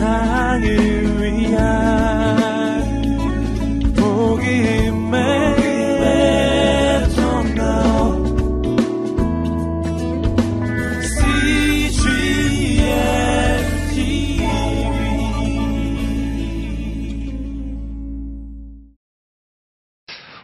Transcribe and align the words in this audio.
세상을 0.00 0.64
위한 1.20 2.80
복음의 3.94 5.20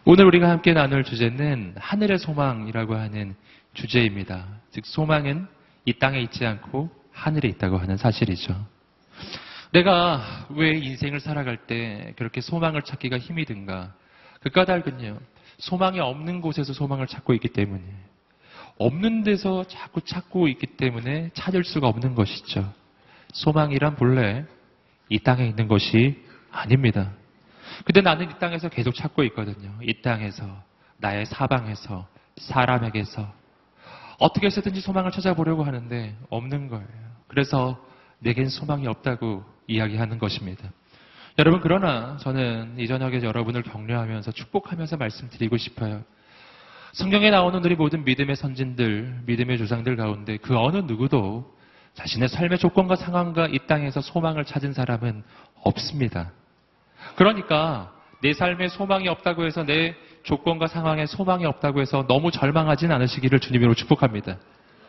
오늘 0.05 0.25
우리가 0.25 0.49
함께 0.49 0.73
나눌 0.73 1.03
주제는 1.03 1.73
하늘의 1.77 2.19
소망이라고 2.19 2.95
하는 2.95 3.35
주제입니다. 3.73 4.45
즉, 4.69 4.85
소망은 4.85 5.47
이 5.85 5.93
땅에 5.97 6.21
있지 6.21 6.45
않고 6.45 6.89
하늘에 7.11 7.49
있다고 7.49 7.77
하는 7.77 7.97
사실이죠. 7.97 8.76
내가 9.73 10.47
왜 10.49 10.71
인생을 10.71 11.19
살아갈 11.19 11.57
때 11.67 12.13
그렇게 12.17 12.41
소망을 12.41 12.83
찾기가 12.83 13.17
힘이 13.17 13.45
든가? 13.45 13.93
그 14.41 14.49
까닭은요, 14.49 15.19
소망이 15.57 15.99
없는 15.99 16.41
곳에서 16.41 16.73
소망을 16.73 17.07
찾고 17.07 17.33
있기 17.33 17.49
때문에, 17.49 17.83
없는 18.77 19.23
데서 19.23 19.65
자꾸 19.65 20.01
찾고 20.01 20.47
있기 20.49 20.77
때문에 20.77 21.31
찾을 21.33 21.63
수가 21.63 21.87
없는 21.87 22.15
것이죠. 22.15 22.71
소망이란 23.33 23.95
본래 23.95 24.45
이 25.09 25.19
땅에 25.19 25.45
있는 25.47 25.67
것이 25.67 26.23
아닙니다. 26.51 27.11
근데 27.85 28.01
나는 28.01 28.29
이 28.29 28.39
땅에서 28.39 28.69
계속 28.69 28.95
찾고 28.95 29.23
있거든요. 29.25 29.73
이 29.81 30.01
땅에서, 30.01 30.45
나의 30.97 31.25
사방에서, 31.25 32.07
사람에게서. 32.37 33.33
어떻게 34.19 34.47
해서든지 34.47 34.81
소망을 34.81 35.11
찾아보려고 35.11 35.63
하는데 35.63 36.15
없는 36.29 36.69
거예요. 36.69 36.87
그래서 37.27 37.83
내겐 38.19 38.49
소망이 38.49 38.87
없다고 38.87 39.56
이야기하는 39.67 40.17
것입니다. 40.17 40.71
여러분, 41.37 41.59
그러나 41.61 42.17
저는 42.17 42.75
이 42.79 42.87
저녁에 42.87 43.21
여러분을 43.21 43.61
격려하면서 43.61 44.31
축복하면서 44.31 44.97
말씀드리고 44.97 45.57
싶어요. 45.57 46.03
성경에 46.93 47.29
나오는 47.29 47.63
우리 47.63 47.75
모든 47.75 48.03
믿음의 48.05 48.35
선진들, 48.35 49.21
믿음의 49.25 49.59
조상들 49.59 49.95
가운데 49.97 50.37
그 50.37 50.57
어느 50.57 50.77
누구도 50.77 51.55
자신의 51.93 52.29
삶의 52.29 52.57
조건과 52.57 52.95
상황과 52.95 53.47
이 53.47 53.59
땅에서 53.67 54.01
소망을 54.01 54.45
찾은 54.45 54.73
사람은 54.73 55.23
없습니다. 55.63 56.31
그러니까 57.15 57.93
내 58.21 58.33
삶에 58.33 58.67
소망이 58.69 59.07
없다고 59.07 59.45
해서 59.45 59.63
내 59.63 59.95
조건과 60.23 60.67
상황에 60.67 61.05
소망이 61.05 61.45
없다고 61.45 61.81
해서 61.81 62.05
너무 62.07 62.31
절망하진 62.31 62.91
않으시기를 62.91 63.39
주님으로 63.39 63.75
축복합니다. 63.75 64.37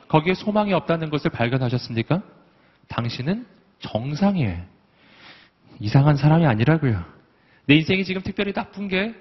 거기에 0.09 0.35
소망이 0.35 0.73
없다는 0.73 1.11
것을 1.11 1.31
발견하셨습니까? 1.31 2.23
당신은 2.89 3.47
정상이에요. 3.81 4.61
이상한 5.81 6.17
사람이 6.17 6.47
아니라고요. 6.47 7.05
내 7.67 7.75
인생이 7.77 8.05
지금 8.05 8.23
특별히 8.23 8.53
나쁜 8.53 8.89
게 8.89 9.15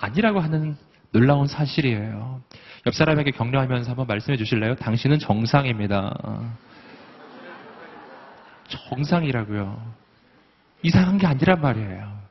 아니라고 0.00 0.40
하는 0.40 0.76
놀라운 1.12 1.46
사실이에요. 1.46 2.42
옆 2.86 2.94
사람에게 2.94 3.30
격려하면서 3.32 3.90
한번 3.90 4.06
말씀해 4.06 4.36
주실래요? 4.36 4.74
당신은 4.76 5.18
정상입니다. 5.18 6.12
정상이라고요. 8.68 9.94
이상한 10.82 11.18
게 11.18 11.26
아니란 11.26 11.60
말이에요. 11.60 12.24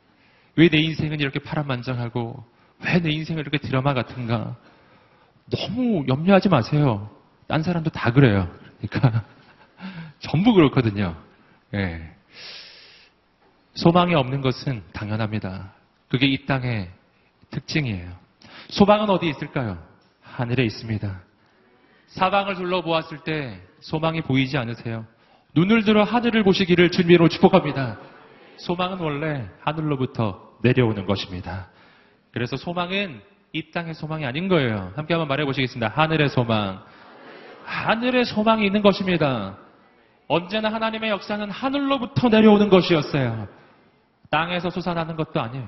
왜 0.55 0.69
내 0.69 0.77
인생은 0.79 1.19
이렇게 1.19 1.39
파란만장하고 1.39 2.43
왜 2.85 2.99
내 3.01 3.09
인생은 3.11 3.41
이렇게 3.41 3.57
드라마 3.57 3.93
같은가? 3.93 4.55
너무 5.49 6.05
염려하지 6.07 6.49
마세요. 6.49 7.09
딴 7.47 7.63
사람도 7.63 7.89
다 7.89 8.11
그래요. 8.11 8.49
그러니까 8.81 9.23
전부 10.19 10.53
그렇거든요. 10.53 11.15
예. 11.75 12.13
소망이 13.73 14.13
없는 14.13 14.41
것은 14.41 14.83
당연합니다. 14.93 15.73
그게 16.09 16.27
이 16.27 16.45
땅의 16.45 16.89
특징이에요. 17.49 18.11
소망은 18.69 19.09
어디 19.09 19.29
있을까요? 19.29 19.83
하늘에 20.21 20.63
있습니다. 20.65 21.21
사방을 22.07 22.55
둘러보았을 22.55 23.19
때 23.19 23.59
소망이 23.79 24.21
보이지 24.21 24.57
않으세요? 24.57 25.05
눈을 25.55 25.83
들어 25.83 26.03
하늘을 26.03 26.43
보시기를 26.43 26.91
주님으로 26.91 27.29
축복합니다. 27.29 27.99
소망은 28.57 28.99
원래 28.99 29.47
하늘로부터 29.61 30.57
내려오는 30.61 31.05
것입니다. 31.05 31.69
그래서 32.31 32.55
소망은 32.57 33.21
이 33.51 33.71
땅의 33.71 33.93
소망이 33.93 34.25
아닌 34.25 34.47
거예요. 34.47 34.91
함께 34.95 35.13
한번 35.13 35.27
말해 35.27 35.45
보시겠습니다. 35.45 35.89
하늘의 35.89 36.29
소망. 36.29 36.83
하늘의 37.65 38.25
소망이 38.25 38.65
있는 38.65 38.81
것입니다. 38.81 39.57
언제나 40.27 40.71
하나님의 40.71 41.09
역사는 41.09 41.49
하늘로부터 41.49 42.29
내려오는 42.29 42.69
것이었어요. 42.69 43.47
땅에서 44.29 44.69
솟아나는 44.69 45.15
것도 45.15 45.39
아니에요. 45.41 45.67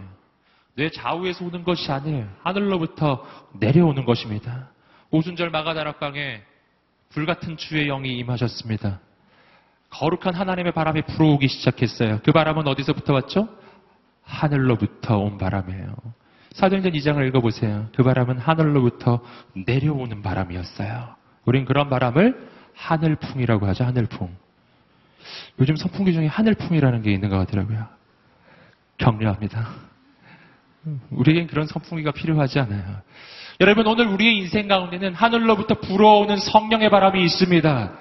뇌 0.75 0.89
좌우에서 0.89 1.45
오는 1.45 1.63
것이 1.63 1.91
아니에요. 1.91 2.27
하늘로부터 2.43 3.25
내려오는 3.53 4.05
것입니다. 4.05 4.69
오순절 5.11 5.49
마가다락방에 5.49 6.41
불같은 7.09 7.57
주의 7.57 7.87
영이 7.87 8.17
임하셨습니다. 8.17 8.99
거룩한 9.89 10.33
하나님의 10.33 10.73
바람이 10.73 11.03
불어오기 11.03 11.47
시작했어요. 11.47 12.19
그 12.23 12.31
바람은 12.31 12.67
어디서부터 12.67 13.13
왔죠? 13.13 13.47
하늘로부터 14.23 15.19
온 15.19 15.37
바람이에요. 15.37 15.95
사도행전 16.53 16.93
2장을 16.93 17.25
읽어보세요. 17.27 17.87
그 17.95 18.03
바람은 18.03 18.39
하늘로부터 18.39 19.21
내려오는 19.53 20.21
바람이었어요. 20.21 21.15
우린 21.45 21.65
그런 21.65 21.89
바람을 21.89 22.49
하늘풍이라고 22.75 23.67
하죠. 23.67 23.83
하늘풍. 23.85 24.44
요즘 25.59 25.75
선풍기 25.75 26.13
중에 26.13 26.27
하늘풍이라는 26.27 27.01
게 27.01 27.11
있는 27.11 27.29
것 27.29 27.37
같더라고요. 27.37 27.87
격려합니다. 28.97 29.67
우리에겐 31.09 31.47
그런 31.47 31.67
선풍기가 31.67 32.11
필요하지 32.11 32.59
않아요. 32.59 33.01
여러분 33.61 33.87
오늘 33.87 34.07
우리의 34.07 34.37
인생 34.37 34.67
가운데는 34.67 35.13
하늘로부터 35.13 35.75
불어오는 35.75 36.37
성령의 36.37 36.89
바람이 36.89 37.23
있습니다. 37.23 37.97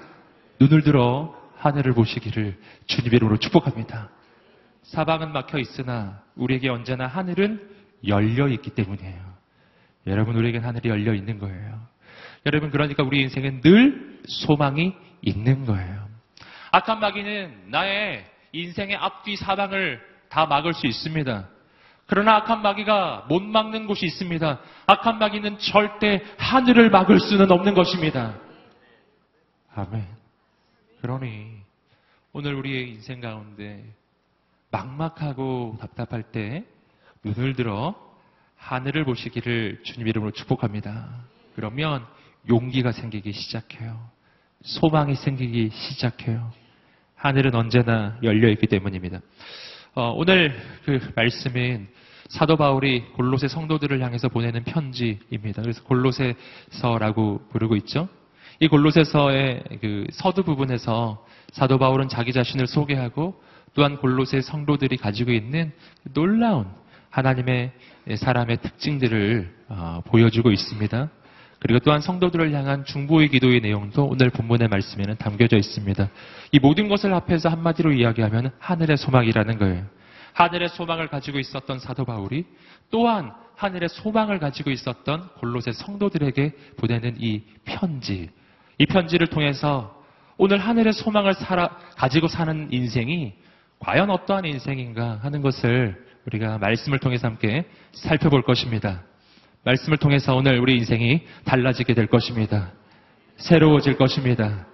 눈을 0.61 0.83
들어 0.83 1.35
하늘을 1.57 1.95
보시기를 1.95 2.59
주님 2.87 3.15
이름으로 3.15 3.39
축복합니다. 3.39 4.11
사방은 4.83 5.33
막혀 5.33 5.59
있으나 5.59 6.23
우리에게 6.35 6.69
언제나 6.69 7.07
하늘은 7.07 7.61
열려 8.07 8.49
있기 8.49 8.71
때문이에요. 8.71 9.35
여러분 10.09 10.37
우리에겐 10.37 10.65
하늘이 10.65 10.91
열려 10.91 11.15
있는 11.15 11.39
거예요. 11.39 11.81
여러분 12.47 12.71
그러니까 12.71 13.03
우리 13.03 13.23
인생은 13.23 13.63
늘 13.63 14.21
소망이 14.27 14.95
있는 15.23 15.65
거예요. 15.65 16.04
악한 16.75 16.99
마귀는 16.99 17.67
나의 17.71 18.25
인생의 18.51 18.97
앞뒤 18.97 19.37
사방을 19.37 20.05
다 20.29 20.47
막을 20.47 20.75
수 20.75 20.89
있습니다. 20.89 21.49
그러나 22.07 22.39
악한 22.39 22.63
마귀가 22.63 23.27
못 23.29 23.41
막는 23.43 23.87
곳이 23.87 24.05
있습니다. 24.07 24.61
악한 24.89 25.21
마귀는 25.21 25.59
절대 25.59 26.21
하늘을 26.37 26.91
막을 26.91 27.21
수는 27.21 27.53
없는 27.53 27.75
것입니다. 27.75 28.35
아멘. 29.73 30.05
그러니 31.01 31.59
오늘 32.33 32.55
우리의 32.55 32.91
인생 32.91 33.21
가운데 33.21 33.85
막막하고 34.73 35.77
답답할 35.81 36.25
때 36.25 36.65
눈을 37.23 37.55
들어 37.55 37.95
하늘을 38.57 39.05
보시기를 39.05 39.83
주님 39.85 40.09
이름으로 40.09 40.33
축복합니다. 40.33 41.23
그러면 41.55 42.05
용기가 42.49 42.91
생기기 42.91 43.33
시작해요. 43.33 44.11
소망이 44.65 45.15
생기기 45.15 45.71
시작해요. 45.71 46.64
하늘은 47.25 47.55
언제나 47.55 48.19
열려 48.23 48.51
있기 48.51 48.67
때문입니다. 48.67 49.19
어, 49.95 50.13
오늘 50.15 50.55
그 50.85 51.01
말씀은 51.17 51.89
사도 52.29 52.59
바울이 52.59 53.03
골로새 53.15 53.49
성도들을 53.49 53.99
향해서 54.03 54.29
보내는 54.29 54.65
편지입니다. 54.65 55.63
그래서 55.63 55.83
골로새서라고 55.85 57.49
부르고 57.51 57.77
있죠. 57.77 58.11
이 58.61 58.69
골로새서의 58.69 59.63
그 59.81 60.07
서두 60.13 60.43
부분에서 60.43 61.25
사도 61.55 61.79
바울은 61.79 62.11
자기 62.11 62.35
자신을 62.35 62.67
소개하고 62.67 63.43
또한 63.73 63.97
골로새 63.97 64.43
성도들이 64.43 64.99
가지고 64.99 65.33
있는 65.33 65.73
놀라운 66.13 66.67
하나님의 67.09 67.73
사람의 68.19 68.59
특징들을 68.59 69.51
어, 69.71 70.03
보여주고 70.05 70.51
있습니다. 70.51 71.09
그리고 71.65 71.79
또한 71.79 72.03
성도들을 72.03 72.53
향한 72.53 72.85
중보의 72.85 73.29
기도의 73.31 73.63
내용도 73.63 74.05
오늘 74.05 74.29
본문의 74.29 74.69
말씀에는 74.69 75.17
담겨져 75.17 75.57
있습니다. 75.57 76.11
이 76.53 76.59
모든 76.59 76.89
것을 76.89 77.15
합해서 77.15 77.49
한마디로 77.49 77.93
이야기하면 77.93 78.51
하늘의 78.59 78.99
소망이라는 78.99 79.59
거예요. 79.59 79.87
하늘의 80.35 80.69
소망을 80.69 81.09
가지고 81.09 81.39
있었던 81.39 81.79
사도 81.79 82.05
바울이 82.05 82.45
또한 82.91 83.33
하늘의 83.57 83.89
소망을 83.89 84.41
가지고 84.41 84.71
있었던 84.73 85.31
골로새 85.39 85.73
성도들에게 85.73 86.53
보내는 86.77 87.17
이 87.19 87.41
편지, 87.65 88.29
이 88.77 88.85
편지를 88.85 89.29
통해서 89.29 90.05
오늘 90.37 90.59
하늘의 90.59 90.93
소망을 90.93 91.33
살아, 91.33 91.79
가지고 91.97 92.29
사는 92.29 92.69
인생이 92.73 93.33
과연 93.79 94.11
어떠한 94.11 94.45
인생인가 94.45 95.21
하는 95.23 95.41
것을 95.41 96.05
우리가 96.27 96.59
말씀을 96.59 96.99
통해서 96.99 97.27
함께 97.27 97.65
살펴볼 97.93 98.43
것입니다. 98.43 99.03
말씀을 99.65 99.99
통해서 99.99 100.35
오늘 100.37 100.59
우리 100.59 100.77
인생이 100.77 101.23
달라지게 101.45 101.95
될 101.95 102.07
것입니다. 102.07 102.73
새로워질 103.37 103.97
것입니다. 103.97 104.67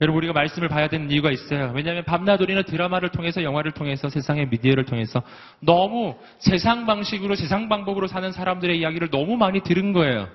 여러분 0.00 0.18
우리가 0.18 0.32
말씀을 0.32 0.68
봐야 0.68 0.88
되는 0.88 1.10
이유가 1.10 1.32
있어요. 1.32 1.72
왜냐하면 1.74 2.04
밤낮 2.04 2.40
우리는 2.40 2.62
드라마를 2.62 3.08
통해서 3.08 3.42
영화를 3.42 3.72
통해서 3.72 4.08
세상의 4.08 4.48
미디어를 4.48 4.84
통해서 4.84 5.22
너무 5.58 6.14
세상 6.38 6.86
방식으로 6.86 7.34
세상 7.34 7.68
방법으로 7.68 8.06
사는 8.06 8.30
사람들의 8.30 8.78
이야기를 8.78 9.10
너무 9.10 9.36
많이 9.36 9.60
들은 9.60 9.92
거예요. 9.92 10.28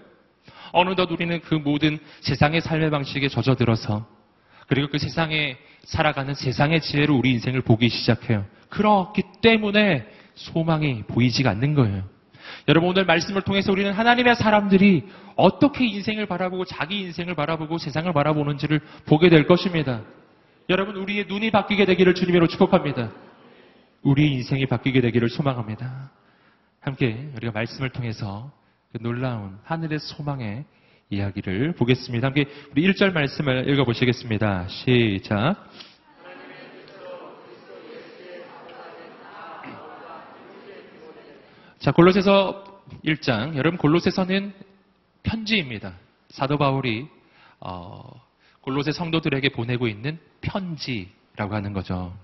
어느덧 0.73 1.09
우리는 1.11 1.39
그 1.39 1.55
모든 1.55 1.97
세상의 2.21 2.59
삶의 2.59 2.89
방식에 2.89 3.29
젖어들어서 3.29 4.05
그리고 4.67 4.89
그 4.89 4.97
세상에 4.97 5.55
살아가는 5.83 6.33
세상의 6.33 6.81
지혜로 6.81 7.15
우리 7.15 7.31
인생을 7.31 7.61
보기 7.61 7.87
시작해요. 7.87 8.45
그렇기 8.69 9.23
때문에 9.41 10.05
소망이 10.35 11.03
보이지가 11.03 11.51
않는 11.51 11.73
거예요. 11.73 12.12
여러분 12.67 12.89
오늘 12.89 13.05
말씀을 13.05 13.41
통해서 13.41 13.71
우리는 13.71 13.91
하나님의 13.91 14.35
사람들이 14.35 15.03
어떻게 15.35 15.85
인생을 15.85 16.25
바라보고 16.25 16.65
자기 16.65 17.01
인생을 17.01 17.35
바라보고 17.35 17.77
세상을 17.77 18.11
바라보는지를 18.13 18.79
보게 19.05 19.29
될 19.29 19.47
것입니다. 19.47 20.01
여러분 20.69 20.95
우리의 20.95 21.25
눈이 21.27 21.51
바뀌게 21.51 21.85
되기를 21.85 22.15
주님으로 22.15 22.47
축복합니다. 22.47 23.11
우리 24.01 24.33
인생이 24.33 24.65
바뀌게 24.65 25.01
되기를 25.01 25.29
소망합니다. 25.29 26.11
함께 26.79 27.29
우리가 27.35 27.51
말씀을 27.51 27.89
통해서 27.89 28.51
그 28.91 28.99
놀라운 29.01 29.57
하늘의 29.63 29.99
소망의 29.99 30.65
이야기를 31.09 31.73
보겠습니다. 31.73 32.27
함께 32.27 32.45
우리 32.71 32.91
1절 32.91 33.13
말씀을 33.13 33.69
읽어보시겠습니다. 33.69 34.67
시작. 34.69 35.69
자, 41.83 41.91
골로새서 41.91 42.63
1장. 43.03 43.57
여러분 43.57 43.77
골로새서는 43.77 44.53
편지입니다. 45.23 45.91
사도 46.29 46.57
바울이 46.57 47.07
어, 47.59 48.09
골로새 48.61 48.93
성도들에게 48.93 49.49
보내고 49.49 49.89
있는 49.89 50.17
편지라고 50.39 51.53
하는 51.53 51.73
거죠. 51.73 52.17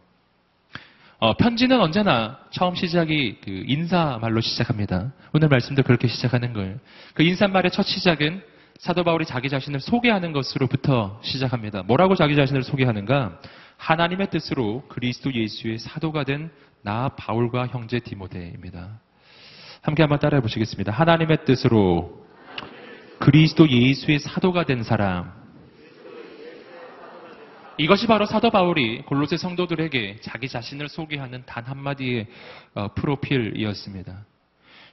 어, 1.17 1.33
편지는 1.35 1.81
언제나 1.81 2.39
처음 2.51 2.73
시작이 2.73 3.41
그 3.43 3.65
인사말로 3.67 4.39
시작합니다. 4.39 5.11
오늘 5.33 5.49
말씀도 5.49 5.83
그렇게 5.83 6.07
시작하는 6.07 6.53
거예요. 6.53 6.77
그 7.13 7.23
인사말의 7.23 7.71
첫 7.71 7.83
시작은 7.83 8.41
사도 8.77 9.03
바울이 9.03 9.25
자기 9.25 9.49
자신을 9.49 9.81
소개하는 9.81 10.31
것으로부터 10.31 11.19
시작합니다. 11.21 11.83
뭐라고 11.83 12.15
자기 12.15 12.37
자신을 12.37 12.63
소개하는가? 12.63 13.41
하나님의 13.75 14.29
뜻으로 14.29 14.85
그리스도 14.87 15.33
예수의 15.33 15.79
사도가 15.79 16.23
된 16.23 16.49
나 16.81 17.09
바울과 17.09 17.67
형제 17.67 17.99
디모데입니다. 17.99 18.99
함께 19.81 20.03
한번 20.03 20.19
따라해 20.19 20.41
보시겠습니다. 20.41 20.91
하나님의 20.91 21.45
뜻으로 21.45 22.25
그리스도 23.19 23.67
예수의 23.69 24.19
사도가 24.19 24.65
된 24.65 24.83
사람. 24.83 25.31
이것이 27.77 28.07
바로 28.07 28.25
사도 28.25 28.49
바울이 28.49 29.03
골로새 29.03 29.37
성도들에게 29.37 30.17
자기 30.21 30.49
자신을 30.49 30.89
소개하는 30.89 31.43
단 31.45 31.63
한마디의 31.63 32.27
어, 32.75 32.93
프로필이었습니다. 32.93 34.25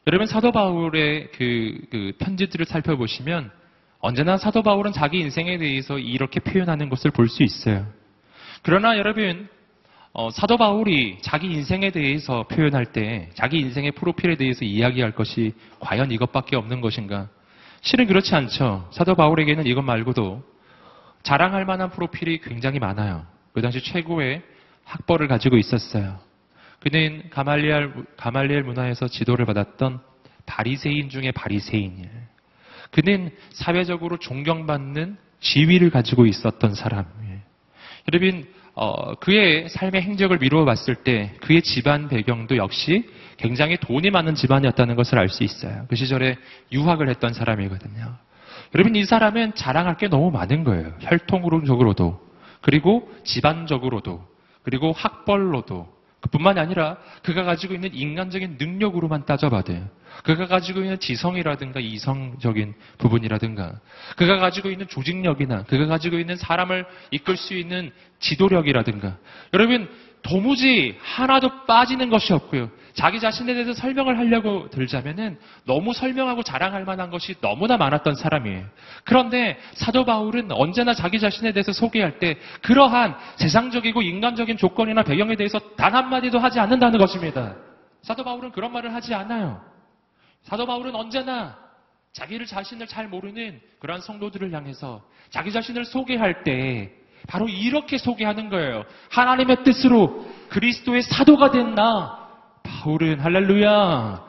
여러분 0.07 0.29
사도 0.29 0.53
바울의 0.53 1.33
그, 1.33 1.81
그 1.91 2.13
편지들을 2.21 2.65
살펴보시면 2.65 3.51
언제나 3.99 4.37
사도 4.37 4.63
바울은 4.63 4.93
자기 4.93 5.19
인생에 5.19 5.59
대해서 5.59 5.99
이렇게 5.99 6.39
표현하는 6.39 6.89
것을 6.89 7.11
볼 7.11 7.29
수 7.29 7.43
있어요. 7.43 7.87
그러나 8.63 8.97
여러분 8.99 9.49
어, 10.19 10.31
사도 10.31 10.57
바울이 10.57 11.19
자기 11.21 11.49
인생에 11.49 11.91
대해서 11.91 12.45
표현할 12.45 12.87
때 12.87 13.29
자기 13.35 13.59
인생의 13.59 13.91
프로필에 13.91 14.37
대해서 14.37 14.65
이야기할 14.65 15.13
것이 15.13 15.53
과연 15.79 16.11
이것밖에 16.11 16.57
없는 16.57 16.81
것인가? 16.81 17.29
실은 17.83 18.07
그렇지 18.07 18.35
않죠. 18.35 18.89
사도 18.93 19.15
바울에게는 19.15 19.67
이것 19.67 19.83
말고도 19.83 20.43
자랑할 21.23 21.67
만한 21.67 21.91
프로필이 21.91 22.41
굉장히 22.41 22.79
많아요. 22.79 23.27
그 23.53 23.61
당시 23.61 23.83
최고의 23.83 24.43
학벌을 24.85 25.29
가지고 25.29 25.59
있었어요. 25.59 26.19
그는 26.81 27.25
가말리엘, 27.29 27.93
가말리엘 28.17 28.63
문화에서 28.63 29.09
지도를 29.09 29.45
받았던 29.45 30.01
바리새인 30.47 31.11
중에 31.11 31.31
바리새인이에요. 31.33 32.11
그는 32.91 33.37
사회적으로 33.53 34.17
존경받는 34.17 35.19
지위를 35.41 35.91
가지고 35.91 36.25
있었던 36.25 36.75
사람이에요. 36.75 37.41
여러분 38.11 38.56
어, 38.77 39.15
그의 39.15 39.71
삶의 39.71 40.03
행적을 40.03 40.39
미루어 40.39 40.67
봤을 40.67 40.95
때 40.97 41.33
그의 41.41 41.63
집안 41.63 42.09
배경도 42.09 42.59
역시 42.59 43.09
굉장히 43.39 43.79
돈이 43.79 44.11
많은 44.11 44.35
집안이었다는 44.35 44.97
것을 44.97 45.19
알 45.19 45.31
수 45.31 45.45
있어요. 45.45 45.87
그 45.89 45.97
시절에 45.97 46.37
유학을 46.73 47.09
했던 47.09 47.33
사람이거든요. 47.33 48.17
여러분 48.75 48.95
이 48.95 49.05
사람은 49.05 49.55
자랑할 49.55 49.97
게 49.97 50.09
너무 50.09 50.31
많은 50.31 50.63
거예요. 50.65 50.93
혈통적으로도 51.01 52.21
그리고 52.61 53.11
집안적으로도 53.25 54.23
그리고 54.63 54.93
학벌로도 54.93 55.89
그뿐만이 56.21 56.61
아니라 56.61 56.99
그가 57.23 57.45
가지고 57.45 57.75
있는 57.75 57.95
인간적인 57.95 58.57
능력으로만 58.59 59.25
따져봐도요. 59.25 59.89
그가 60.25 60.47
가지고 60.47 60.81
있는 60.81 60.99
지성이라든가 60.99 61.81
이성적인 61.81 62.75
부분이라든가 62.99 63.73
그가 64.17 64.39
가지고 64.39 64.71
있는 64.71 64.89
조직력이나 64.89 65.65
그가 65.65 65.87
가지고 65.87 66.19
있는 66.19 66.37
사람을 66.37 66.87
이끌 67.11 67.37
수 67.37 67.55
있는 67.55 67.93
지도력이라든가 68.21 69.17
여러분 69.55 69.89
도무지 70.23 70.99
하나도 71.01 71.67
빠지는 71.67 72.11
것이 72.11 72.33
없고요. 72.33 72.71
자기 72.95 73.21
자신에 73.21 73.53
대해서 73.53 73.75
설명을 73.75 74.19
하려고 74.19 74.69
들자면은 74.71 75.39
너무 75.67 75.93
설명하고 75.93 76.43
자랑할 76.43 76.85
만한 76.85 77.11
것이 77.11 77.35
너무나 77.41 77.77
많았던 77.77 78.17
사람이에요. 78.17 78.65
그런데 79.05 79.59
사도 79.75 80.05
바울은 80.05 80.51
언제나 80.51 80.95
자기 80.95 81.21
자신에 81.21 81.53
대해서 81.53 81.73
소개할 81.73 82.19
때 82.19 82.37
그러한 82.63 83.15
세상적이고 83.37 84.03
인간적인 84.03 84.57
조건이나 84.57 85.03
배경에 85.03 85.37
대해서 85.37 85.61
단 85.77 85.95
한마디도 85.95 86.39
하지 86.39 86.59
않는다는 86.59 86.99
것입니다. 86.99 87.55
사도 88.03 88.25
바울은 88.25 88.51
그런 88.51 88.73
말을 88.73 88.95
하지 88.95 89.15
않아요. 89.15 89.76
사도 90.47 90.65
바울은 90.65 90.95
언제나 90.95 91.59
자기를 92.13 92.47
자신을 92.47 92.87
잘 92.87 93.09
모르는 93.09 93.61
그러한 93.81 94.01
성도들을 94.01 94.53
향해서 94.53 95.03
자기 95.31 95.51
자신을 95.51 95.85
소개할 95.85 96.45
때 96.45 96.93
바로 97.27 97.49
이렇게 97.49 97.99
소개하는 97.99 98.49
거예요. 98.49 98.85
하나님의 99.11 99.65
뜻으로 99.65 100.25
그리스도의 100.49 101.03
사도가 101.03 101.51
된 101.51 101.75
나, 101.75 102.29
바울은 102.63 103.19
할렐루야. 103.21 104.25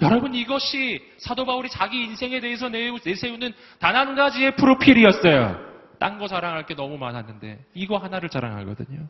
여러분 0.00 0.34
이것이 0.34 1.02
사도 1.18 1.44
바울이 1.44 1.68
자기 1.68 2.04
인생에 2.04 2.40
대해서 2.40 2.70
내세우는 2.70 3.52
단 3.78 3.94
한 3.94 4.14
가지의 4.14 4.56
프로필이었어요. 4.56 5.68
딴 5.98 6.18
거 6.18 6.26
자랑할 6.26 6.64
게 6.64 6.74
너무 6.74 6.96
많았는데 6.96 7.66
이거 7.74 7.98
하나를 7.98 8.30
자랑하거든요. 8.30 9.06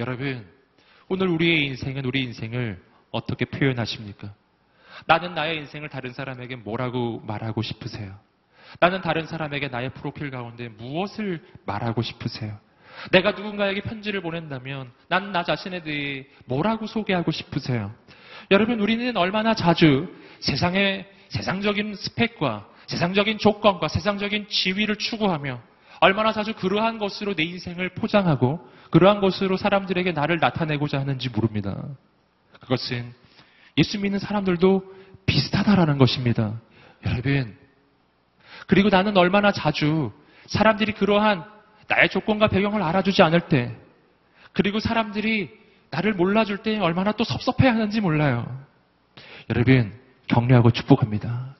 여러분 0.00 0.44
오늘 1.08 1.28
우리의 1.28 1.66
인생은 1.66 2.04
우리 2.04 2.22
인생을 2.24 2.82
어떻게 3.12 3.44
표현하십니까? 3.44 4.34
나는 5.06 5.34
나의 5.34 5.58
인생을 5.58 5.88
다른 5.88 6.12
사람에게 6.12 6.56
뭐라고 6.56 7.20
말하고 7.26 7.62
싶으세요? 7.62 8.14
나는 8.80 9.00
다른 9.02 9.26
사람에게 9.26 9.68
나의 9.68 9.90
프로필 9.90 10.30
가운데 10.30 10.68
무엇을 10.68 11.42
말하고 11.66 12.02
싶으세요? 12.02 12.58
내가 13.10 13.32
누군가에게 13.32 13.82
편지를 13.82 14.20
보낸다면 14.20 14.90
난 15.08 15.32
나 15.32 15.42
자신에 15.42 15.82
대해 15.82 16.26
뭐라고 16.46 16.86
소개하고 16.86 17.30
싶으세요? 17.30 17.92
여러분, 18.50 18.80
우리는 18.80 19.16
얼마나 19.16 19.54
자주 19.54 20.08
세상의 20.40 21.06
세상적인 21.28 21.94
스펙과 21.96 22.68
세상적인 22.86 23.38
조건과 23.38 23.88
세상적인 23.88 24.48
지위를 24.48 24.96
추구하며 24.96 25.60
얼마나 26.00 26.32
자주 26.32 26.54
그러한 26.54 26.98
것으로 26.98 27.34
내 27.34 27.44
인생을 27.44 27.90
포장하고 27.90 28.68
그러한 28.90 29.20
것으로 29.20 29.56
사람들에게 29.56 30.12
나를 30.12 30.38
나타내고자 30.38 31.00
하는지 31.00 31.30
모릅니다. 31.30 31.82
그것은 32.60 33.12
예수 33.76 33.98
믿는 33.98 34.18
사람들도 34.18 34.94
비슷하다라는 35.26 35.98
것입니다. 35.98 36.60
여러분, 37.06 37.56
그리고 38.66 38.88
나는 38.88 39.16
얼마나 39.16 39.52
자주 39.52 40.12
사람들이 40.46 40.92
그러한 40.92 41.44
나의 41.88 42.08
조건과 42.08 42.48
배경을 42.48 42.82
알아주지 42.82 43.22
않을 43.22 43.48
때, 43.48 43.74
그리고 44.52 44.80
사람들이 44.80 45.50
나를 45.90 46.14
몰라줄 46.14 46.58
때 46.58 46.78
얼마나 46.78 47.12
또 47.12 47.24
섭섭해 47.24 47.68
하는지 47.68 48.00
몰라요. 48.00 48.46
여러분, 49.50 49.92
격려하고 50.28 50.70
축복합니다. 50.70 51.54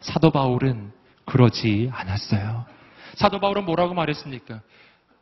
사도 0.00 0.30
바울은 0.30 0.92
그러지 1.24 1.90
않았어요. 1.92 2.66
사도 3.14 3.40
바울은 3.40 3.64
뭐라고 3.64 3.94
말했습니까? 3.94 4.60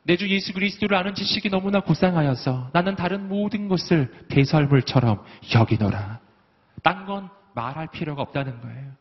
내 0.04 0.16
주 0.16 0.28
예수 0.28 0.52
그리스도를 0.52 0.96
아는 0.96 1.14
지식이 1.14 1.48
너무나 1.50 1.80
고상하여서 1.80 2.70
나는 2.72 2.96
다른 2.96 3.28
모든 3.28 3.68
것을 3.68 4.10
배설물처럼 4.28 5.22
여기노라. 5.54 6.20
딴 6.82 7.06
건 7.06 7.28
말할 7.54 7.88
필요가 7.92 8.22
없다는 8.22 8.60
거예요. 8.60 8.92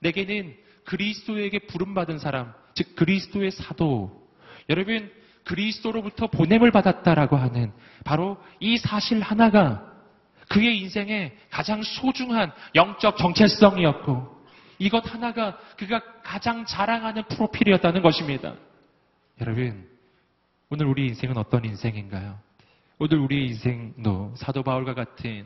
내게는 0.00 0.54
그리스도에게 0.84 1.60
부름받은 1.60 2.18
사람, 2.18 2.52
즉 2.74 2.94
그리스도의 2.94 3.50
사도. 3.50 4.28
여러분, 4.68 5.10
그리스도로부터 5.44 6.28
보냄을 6.28 6.70
받았다라고 6.70 7.36
하는 7.36 7.72
바로 8.04 8.38
이 8.60 8.78
사실 8.78 9.20
하나가 9.20 9.92
그의 10.48 10.78
인생의 10.80 11.36
가장 11.50 11.82
소중한 11.82 12.52
영적 12.74 13.16
정체성이었고 13.16 14.34
이것 14.78 15.12
하나가 15.12 15.58
그가 15.76 16.00
가장 16.22 16.64
자랑하는 16.66 17.24
프로필이었다는 17.24 18.02
것입니다. 18.02 18.54
여러분, 19.40 19.93
오늘 20.74 20.86
우리 20.86 21.06
인생은 21.06 21.36
어떤 21.36 21.64
인생인가요? 21.64 22.36
오늘 22.98 23.18
우리 23.18 23.46
인생도 23.46 24.32
사도 24.34 24.64
바울과 24.64 24.94
같은 24.94 25.44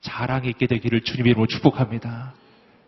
자랑이 0.00 0.48
있게 0.50 0.68
되기를 0.68 1.00
주님의 1.00 1.30
이름으로 1.30 1.48
축복합니다. 1.48 2.34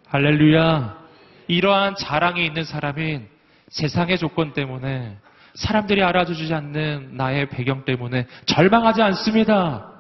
할렐루야. 0.07 1.03
이러한 1.49 1.97
자랑이 1.97 2.47
있는 2.47 2.63
사람인 2.63 3.27
세상의 3.71 4.19
조건 4.19 4.53
때문에 4.53 5.19
사람들이 5.55 6.05
알아주지 6.05 6.55
않는 6.55 7.17
나의 7.17 7.49
배경 7.49 7.85
때문에 7.85 8.29
절망하지 8.47 9.03
않습니다. 9.03 9.91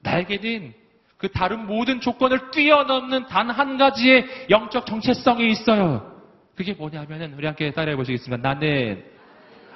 나에게는 0.00 0.74
그 1.18 1.30
다른 1.30 1.68
모든 1.68 2.00
조건을 2.00 2.50
뛰어넘는 2.50 3.26
단 3.28 3.48
한 3.50 3.78
가지의 3.78 4.48
영적 4.50 4.86
정체성이 4.86 5.52
있어요. 5.52 6.20
그게 6.56 6.72
뭐냐면은 6.72 7.32
우리 7.34 7.46
함께 7.46 7.70
따라해 7.70 7.94
보시겠습니다. 7.94 8.42
나는 8.42 9.14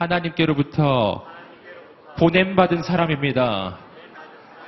하나님께로부터 0.01 1.25
보냄받은 2.19 2.83
사람입니다. 2.83 3.79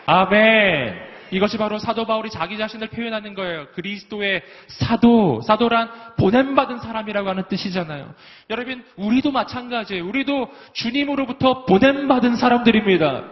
아멘. 0.06 1.12
이것이 1.30 1.56
바로 1.56 1.78
사도 1.78 2.04
바울이 2.04 2.28
자기 2.28 2.58
자신을 2.58 2.88
표현하는 2.88 3.32
거예요. 3.34 3.66
그리스도의 3.74 4.42
사도, 4.66 5.40
사도란 5.40 5.88
보냄받은 6.18 6.78
사람이라고 6.80 7.28
하는 7.30 7.44
뜻이잖아요. 7.48 8.14
여러분, 8.50 8.84
우리도 8.96 9.32
마찬가지예요. 9.32 10.06
우리도 10.06 10.50
주님으로부터 10.74 11.64
보냄받은 11.64 12.36
사람들입니다. 12.36 13.24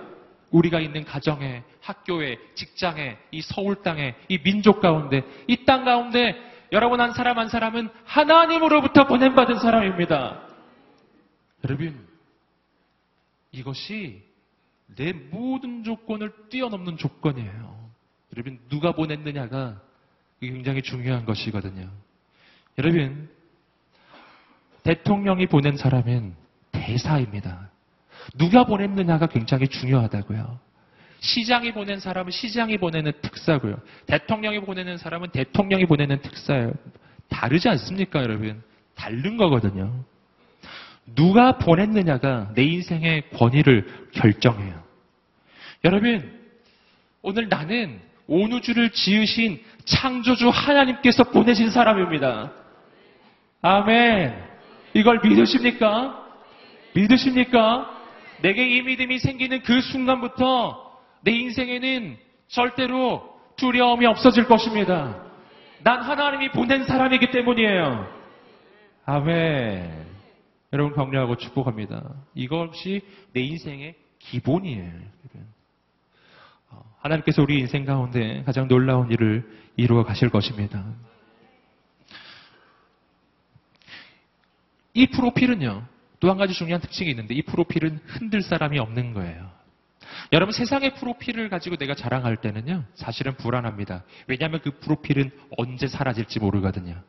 우리가 0.51 0.81
있는 0.81 1.05
가정에, 1.05 1.63
학교에, 1.83 2.39
직장에, 2.55 3.19
이 3.33 3.43
서울 3.43 3.77
땅에, 3.83 4.15
이 4.29 4.39
민족 4.39 4.81
가운데, 4.81 5.23
이 5.47 5.65
땅 5.67 5.85
가운데 5.85 6.35
여러분 6.73 7.01
한 7.01 7.13
사람 7.13 7.39
한 7.39 7.49
사람은 7.49 7.89
하나님으로부터 8.05 9.07
보냄받은 9.07 9.59
사람입니다. 9.59 10.50
여러분, 11.65 12.07
이것이 13.53 14.23
내 14.97 15.13
모든 15.13 15.85
조건을 15.85 16.33
뛰어넘는 16.49 16.97
조건이에요. 16.97 17.91
여러분, 18.35 18.61
누가 18.69 18.93
보냈느냐가 18.93 19.81
굉장히 20.41 20.83
중요한 20.83 21.25
것이거든요. 21.25 21.91
여러분, 22.79 23.29
대통령이 24.83 25.47
보낸 25.47 25.77
사람은 25.77 26.35
대사입니다. 26.73 27.71
누가 28.39 28.65
보냈느냐가 28.65 29.27
굉장히 29.27 29.69
중요하다고요. 29.69 30.59
시장이 31.21 31.73
보낸 31.73 32.01
사람은 32.01 32.31
시장이 32.31 32.79
보내는 32.79 33.13
특사고요. 33.21 33.79
대통령이 34.07 34.61
보내는 34.61 34.97
사람은 34.97 35.31
대통령이 35.31 35.85
보내는 35.87 36.23
특사예요. 36.23 36.73
다르지 37.29 37.69
않습니까, 37.69 38.23
여러분? 38.23 38.63
다른 38.95 39.37
거거든요. 39.37 40.05
누가 41.15 41.59
보냈느냐가 41.59 42.53
내 42.55 42.63
인생의 42.63 43.31
권위를 43.31 44.09
결정해요. 44.13 44.83
여러분, 45.85 46.39
오늘 47.23 47.49
나는 47.49 48.01
온 48.27 48.53
우주를 48.53 48.91
지으신 48.91 49.61
창조주 49.85 50.49
하나님께서 50.49 51.25
보내신 51.25 51.71
사람입니다. 51.71 52.53
아멘. 53.63 54.35
이걸 54.95 55.21
믿으십니까? 55.23 56.27
믿으십니까? 56.95 57.91
내게 58.43 58.77
이 58.77 58.83
믿음이 58.83 59.19
생기는 59.19 59.63
그 59.63 59.81
순간부터 59.81 60.91
내 61.23 61.33
인생에는 61.33 62.17
절대로 62.49 63.29
두려움이 63.57 64.07
없어질 64.07 64.47
것입니다. 64.47 65.23
난 65.83 66.03
하나님이 66.03 66.51
보낸 66.51 66.85
사람이기 66.85 67.31
때문이에요. 67.31 68.07
아멘. 69.07 70.00
여러분 70.73 70.95
격려하고 70.95 71.37
축복합니다. 71.37 72.15
이것이 72.35 73.03
내 73.33 73.41
인생의 73.41 73.97
기본이에요. 74.19 74.93
어, 76.71 76.95
하나님께서 77.01 77.43
우리 77.43 77.59
인생 77.59 77.85
가운데 77.85 78.43
가장 78.45 78.69
놀라운 78.69 79.11
일을 79.11 79.49
이루어 79.77 80.05
가실 80.05 80.31
것입니다. 80.31 80.85
이 84.95 85.07
프로필은요, 85.09 85.87
또 86.21 86.31
한 86.31 86.37
가지 86.37 86.53
중요한 86.53 86.81
특징이 86.81 87.11
있는데, 87.11 87.35
이 87.35 87.43
프로필은 87.43 88.01
흔들 88.07 88.43
사람이 88.43 88.79
없는 88.79 89.15
거예요. 89.15 89.51
여러분, 90.33 90.53
세상의 90.53 90.95
프로필을 90.97 91.49
가지고 91.49 91.77
내가 91.77 91.95
자랑할 91.95 92.37
때는요, 92.37 92.85
사실은 92.95 93.37
불안합니다. 93.37 94.05
왜냐하면 94.27 94.61
그 94.63 94.79
프로필은 94.81 95.31
언제 95.57 95.87
사라질지 95.87 96.41
모르거든요. 96.41 97.03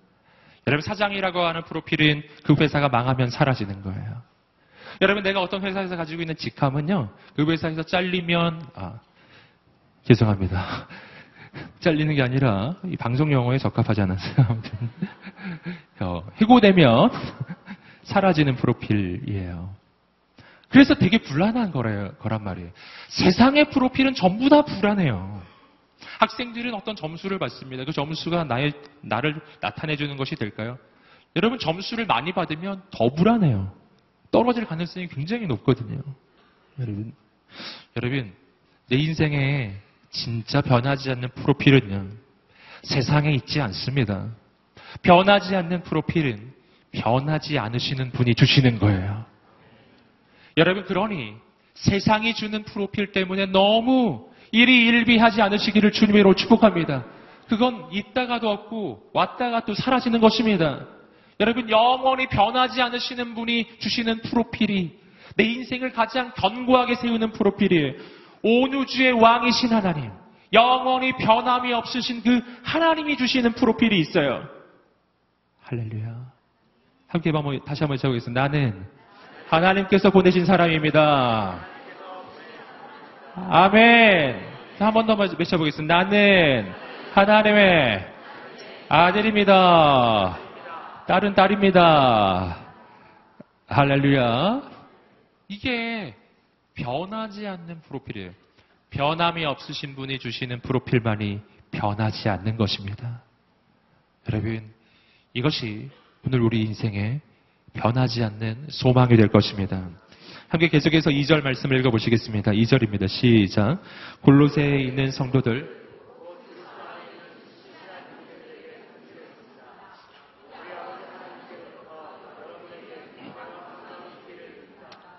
여러분, 0.67 0.81
사장이라고 0.81 1.39
하는 1.39 1.63
프로필은 1.63 2.23
그 2.43 2.55
회사가 2.59 2.89
망하면 2.89 3.29
사라지는 3.29 3.81
거예요. 3.81 4.21
여러분, 5.01 5.23
내가 5.23 5.41
어떤 5.41 5.63
회사에서 5.63 5.95
가지고 5.95 6.21
있는 6.21 6.35
직함은요, 6.35 7.09
그 7.35 7.49
회사에서 7.49 7.83
잘리면, 7.83 8.61
아, 8.75 8.99
죄송합니다. 10.03 10.87
잘리는 11.79 12.13
게 12.13 12.21
아니라, 12.21 12.75
이 12.85 12.95
방송 12.95 13.31
용어에 13.31 13.57
적합하지 13.57 14.01
않았어요. 14.01 14.45
아무튼, 14.47 14.89
어, 16.01 16.23
해고되면 16.39 17.11
사라지는 18.03 18.55
프로필이에요. 18.55 19.81
그래서 20.69 20.93
되게 20.95 21.17
불안한 21.17 21.71
거래요, 21.71 22.13
거란 22.19 22.43
말이에요. 22.43 22.69
세상의 23.09 23.71
프로필은 23.71 24.13
전부 24.13 24.47
다 24.49 24.63
불안해요. 24.63 25.41
학생들은 26.19 26.73
어떤 26.73 26.95
점수를 26.95 27.39
받습니다. 27.39 27.85
그 27.85 27.91
점수가 27.91 28.45
나의, 28.45 28.73
나를 29.01 29.39
나타내주는 29.61 30.15
것이 30.17 30.35
될까요? 30.35 30.77
여러분, 31.35 31.59
점수를 31.59 32.05
많이 32.05 32.33
받으면 32.33 32.81
더 32.91 33.09
불안해요. 33.13 33.73
떨어질 34.31 34.65
가능성이 34.65 35.07
굉장히 35.07 35.47
높거든요. 35.47 36.01
여러분, 36.79 37.13
여러분, 37.97 38.33
내 38.87 38.97
인생에 38.97 39.75
진짜 40.09 40.61
변하지 40.61 41.11
않는 41.11 41.29
프로필은요, 41.29 42.09
세상에 42.83 43.31
있지 43.33 43.61
않습니다. 43.61 44.29
변하지 45.03 45.55
않는 45.55 45.83
프로필은 45.83 46.53
변하지 46.91 47.57
않으시는 47.57 48.11
분이 48.11 48.35
주시는 48.35 48.79
거예요. 48.79 49.25
여러분, 50.57 50.83
그러니 50.83 51.35
세상이 51.73 52.33
주는 52.33 52.63
프로필 52.63 53.11
때문에 53.13 53.45
너무 53.47 54.29
일이 54.51 54.85
일비하지 54.85 55.41
않으시기를 55.41 55.91
주님으로 55.91 56.33
축복합니다. 56.35 57.05
그건 57.47 57.87
있다가도 57.91 58.49
없고 58.49 59.09
왔다가 59.13 59.65
또 59.65 59.73
사라지는 59.73 60.19
것입니다. 60.21 60.85
여러분, 61.39 61.69
영원히 61.69 62.27
변하지 62.27 62.81
않으시는 62.81 63.33
분이 63.33 63.79
주시는 63.79 64.21
프로필이 64.21 64.99
내 65.35 65.43
인생을 65.43 65.91
가장 65.91 66.31
견고하게 66.35 66.95
세우는 66.95 67.31
프로필이에요. 67.31 67.93
온 68.43 68.73
우주의 68.73 69.11
왕이신 69.11 69.69
하나님, 69.69 70.11
영원히 70.53 71.13
변함이 71.13 71.73
없으신 71.73 72.21
그 72.23 72.41
하나님이 72.63 73.17
주시는 73.17 73.53
프로필이 73.53 73.99
있어요. 73.99 74.47
할렐루야. 75.63 76.31
함께 77.07 77.31
다시 77.65 77.83
한번 77.83 77.97
해보겠습니다. 77.97 78.41
나는 78.41 78.85
하나님께서 79.49 80.09
보내신 80.09 80.45
사람입니다. 80.45 81.59
아멘. 83.49 84.51
한 84.79 84.93
번 84.93 85.05
더 85.05 85.13
외쳐보겠습니다. 85.15 86.03
나는 86.03 86.71
하나님의 87.13 88.07
아들입니다. 88.89 90.37
딸은 91.07 91.33
딸입니다. 91.35 92.57
할렐루야. 93.67 94.61
이게 95.47 96.15
변하지 96.75 97.47
않는 97.47 97.81
프로필이에요. 97.81 98.31
변함이 98.89 99.45
없으신 99.45 99.95
분이 99.95 100.19
주시는 100.19 100.61
프로필만이 100.61 101.39
변하지 101.71 102.27
않는 102.29 102.57
것입니다. 102.57 103.21
여러분, 104.29 104.61
이것이 105.33 105.89
오늘 106.25 106.41
우리 106.41 106.61
인생에 106.63 107.21
변하지 107.73 108.23
않는 108.23 108.67
소망이 108.69 109.15
될 109.15 109.29
것입니다. 109.29 109.87
함께 110.51 110.67
계속해서 110.67 111.11
2절 111.11 111.43
말씀을 111.43 111.79
읽어보시겠습니다. 111.79 112.51
2절입니다. 112.51 113.07
시작. 113.07 113.81
골로새에 114.19 114.81
있는 114.81 115.09
성도들 115.09 115.79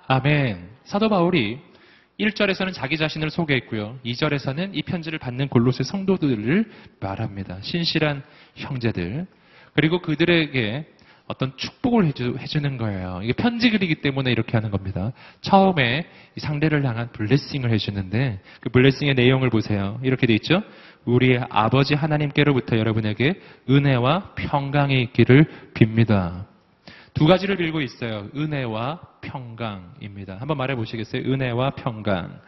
아멘. 0.06 0.68
사도 0.84 1.08
바울이 1.08 1.60
1절에서는 2.20 2.74
자기 2.74 2.98
자신을 2.98 3.30
소개했고요. 3.30 4.00
2절에서는 4.04 4.72
이 4.74 4.82
편지를 4.82 5.18
받는 5.18 5.48
골로새 5.48 5.82
성도들을 5.84 6.70
말합니다. 7.00 7.58
신실한 7.62 8.22
형제들. 8.56 9.26
그리고 9.72 10.02
그들에게 10.02 10.84
어떤 11.26 11.56
축복을 11.56 12.06
해주, 12.06 12.36
해주는 12.38 12.76
거예요. 12.76 13.20
이게 13.22 13.32
편지 13.32 13.70
글이기 13.70 13.96
때문에 13.96 14.30
이렇게 14.30 14.56
하는 14.56 14.70
겁니다. 14.70 15.12
처음에 15.40 16.06
상대를 16.36 16.84
향한 16.84 17.10
블레싱을 17.12 17.70
해주는데 17.70 18.40
그 18.60 18.70
블레싱의 18.70 19.14
내용을 19.14 19.50
보세요. 19.50 19.98
이렇게 20.02 20.26
돼 20.26 20.34
있죠? 20.34 20.62
우리의 21.04 21.46
아버지 21.50 21.94
하나님께로부터 21.94 22.76
여러분에게 22.76 23.40
은혜와 23.68 24.34
평강이 24.36 25.00
있기를 25.02 25.46
빕니다. 25.74 26.44
두 27.14 27.26
가지를 27.26 27.56
빌고 27.56 27.80
있어요. 27.80 28.28
은혜와 28.34 29.00
평강입니다. 29.20 30.36
한번 30.38 30.56
말해 30.56 30.74
보시겠어요? 30.74 31.22
은혜와 31.22 31.70
평강. 31.70 32.40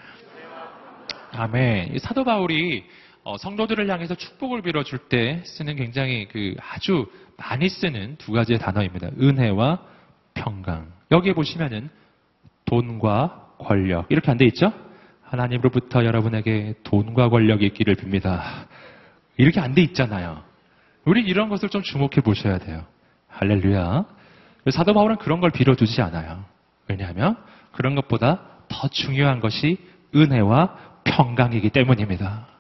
아멘. 1.33 1.95
이 1.95 1.99
사도 1.99 2.25
바울이 2.25 2.85
어, 3.25 3.39
성도들을 3.39 3.91
향해서 3.91 4.15
축복을 4.15 4.61
빌어줄 4.63 5.09
때 5.09 5.43
쓰는 5.47 5.77
굉장히 5.77 6.29
그 6.29 6.55
아주 6.61 7.11
많이 7.39 7.69
쓰는 7.71 8.17
두 8.19 8.33
가지의 8.33 8.59
단어입니다. 8.59 9.09
은혜와 9.19 9.81
평강. 10.35 10.93
여기에 11.11 11.33
보시면은 11.33 11.89
돈과 12.67 13.55
권력 13.59 14.07
이렇게 14.11 14.31
안 14.31 14.37
돼 14.37 14.45
있죠? 14.47 14.73
하나님으로부터 15.23 16.05
여러분에게 16.05 16.75
돈과 16.85 17.31
권력이 17.31 17.65
있기를 17.67 17.95
빕니다. 17.97 18.43
이렇게 19.39 19.59
안 19.61 19.75
돼 19.75 19.83
있잖아요. 19.83 20.43
우리 21.07 21.23
이런 21.23 21.49
것을 21.49 21.71
좀 21.71 21.83
주목해 21.83 22.21
보셔야 22.23 22.59
돼요. 22.59 22.85
할렐루야. 23.29 24.05
사도 24.71 24.93
바울은 24.95 25.17
그런 25.17 25.41
걸 25.41 25.51
빌어주지 25.51 26.03
않아요. 26.03 26.45
왜냐하면 26.89 27.37
그런 27.73 27.95
것보다 27.95 28.43
더 28.69 28.89
중요한 28.89 29.41
것이 29.41 29.79
은혜와 30.15 30.77
평강이기 31.05 31.71
때문입니다. 31.71 32.54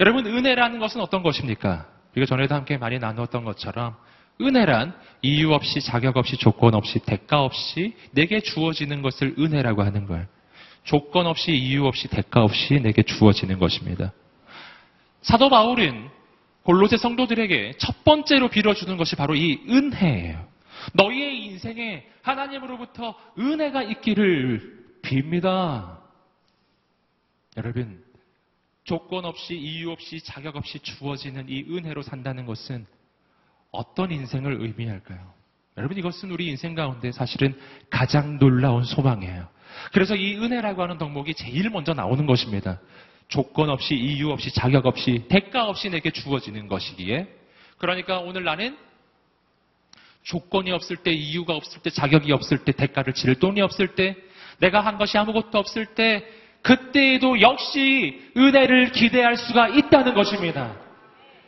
여러분, 0.00 0.26
은혜라는 0.26 0.78
것은 0.78 1.00
어떤 1.02 1.22
것입니까? 1.22 1.86
우리가 2.12 2.26
전에도 2.26 2.54
함께 2.54 2.78
많이 2.78 2.98
나누었던 2.98 3.44
것처럼 3.44 3.96
은혜란 4.40 4.94
이유 5.20 5.52
없이 5.52 5.80
자격 5.80 6.16
없이 6.16 6.38
조건 6.38 6.74
없이 6.74 6.98
대가 7.00 7.44
없이 7.44 7.94
내게 8.12 8.40
주어지는 8.40 9.02
것을 9.02 9.34
은혜라고 9.38 9.82
하는 9.82 10.06
거예요. 10.06 10.24
조건 10.84 11.26
없이 11.26 11.52
이유 11.52 11.84
없이 11.84 12.08
대가 12.08 12.42
없이 12.42 12.80
내게 12.80 13.02
주어지는 13.02 13.58
것입니다. 13.58 14.12
사도 15.20 15.50
바울은 15.50 16.08
골로새 16.62 16.96
성도들에게 16.96 17.74
첫 17.76 18.02
번째로 18.02 18.48
빌어주는 18.48 18.96
것이 18.96 19.16
바로 19.16 19.34
이 19.34 19.60
은혜예요. 19.68 20.48
너희의 20.94 21.44
인생에 21.44 22.06
하나님으로부터 22.22 23.14
은혜가 23.38 23.82
있기를 23.82 24.80
빕니다. 25.02 25.98
여러분, 27.58 28.02
조건 28.90 29.24
없이 29.24 29.54
이유 29.54 29.92
없이 29.92 30.20
자격 30.20 30.56
없이 30.56 30.80
주어지는 30.80 31.46
이 31.48 31.62
은혜로 31.62 32.02
산다는 32.02 32.44
것은 32.44 32.84
어떤 33.70 34.10
인생을 34.10 34.60
의미할까요? 34.62 35.32
여러분 35.76 35.96
이것은 35.96 36.32
우리 36.32 36.48
인생 36.48 36.74
가운데 36.74 37.12
사실은 37.12 37.56
가장 37.88 38.40
놀라운 38.40 38.82
소망이에요. 38.82 39.46
그래서 39.92 40.16
이 40.16 40.34
은혜라고 40.34 40.82
하는 40.82 40.98
덕목이 40.98 41.34
제일 41.34 41.70
먼저 41.70 41.94
나오는 41.94 42.26
것입니다. 42.26 42.80
조건 43.28 43.70
없이 43.70 43.94
이유 43.94 44.32
없이 44.32 44.52
자격 44.52 44.86
없이 44.86 45.24
대가 45.28 45.68
없이 45.68 45.88
내게 45.88 46.10
주어지는 46.10 46.66
것이기에 46.66 47.28
그러니까 47.78 48.18
오늘 48.18 48.42
나는 48.42 48.76
조건이 50.24 50.72
없을 50.72 50.96
때 50.96 51.12
이유가 51.12 51.54
없을 51.54 51.80
때 51.80 51.90
자격이 51.90 52.32
없을 52.32 52.64
때 52.64 52.72
대가를 52.72 53.14
치를 53.14 53.36
돈이 53.36 53.60
없을 53.60 53.94
때 53.94 54.16
내가 54.58 54.80
한 54.80 54.98
것이 54.98 55.16
아무것도 55.16 55.56
없을 55.56 55.86
때 55.94 56.39
그때에도 56.62 57.40
역시 57.40 58.30
은혜를 58.36 58.92
기대할 58.92 59.36
수가 59.36 59.68
있다는 59.68 60.14
것입니다. 60.14 60.76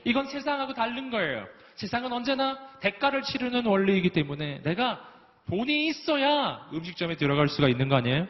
이건 0.05 0.27
세상하고 0.27 0.75
다른 0.75 1.11
거예요. 1.11 1.47
세상은 1.77 2.13
언제나 2.13 2.59
대가를 2.81 3.23
치르는 3.23 3.67
원리이기 3.67 4.11
때문에 4.11 4.63
내가 4.63 5.01
돈이 5.49 5.87
있어야 5.89 6.69
음식점에 6.73 7.17
들어갈 7.17 7.49
수가 7.49 7.69
있는 7.69 7.89
거 7.89 7.97
아니에요? 7.97 8.27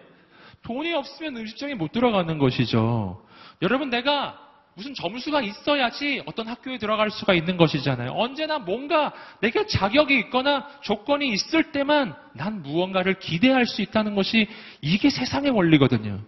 돈이 0.62 0.93
없으면 0.95 1.37
음식점에 1.37 1.75
못 1.75 1.93
들어가는 1.93 2.39
것이죠. 2.39 3.25
여러분 3.62 3.91
내가 3.91 4.39
무슨 4.75 4.95
점수가 4.95 5.43
있어야지 5.43 6.23
어떤 6.25 6.49
학교에 6.49 6.79
들어갈 6.79 7.11
수가 7.11 7.35
있는 7.35 7.57
것이잖아요. 7.57 8.12
언제나 8.12 8.59
뭔가 8.59 9.12
내게 9.41 9.67
자격이 9.67 10.19
있거나 10.21 10.67
조건이 10.81 11.29
있을 11.29 11.73
때만 11.73 12.15
난 12.35 12.62
무언가를 12.62 13.19
기대할 13.19 13.67
수 13.67 13.83
있다는 13.83 14.15
것이 14.15 14.49
이게 14.81 15.11
세상의 15.11 15.51
원리거든요. 15.51 16.21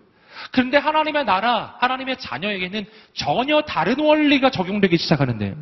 그런데 0.53 0.77
하나님의 0.77 1.25
나라, 1.25 1.77
하나님의 1.81 2.19
자녀에게는 2.19 2.87
전혀 3.15 3.63
다른 3.63 3.99
원리가 3.99 4.51
적용되기 4.51 4.97
시작하는데요. 4.97 5.57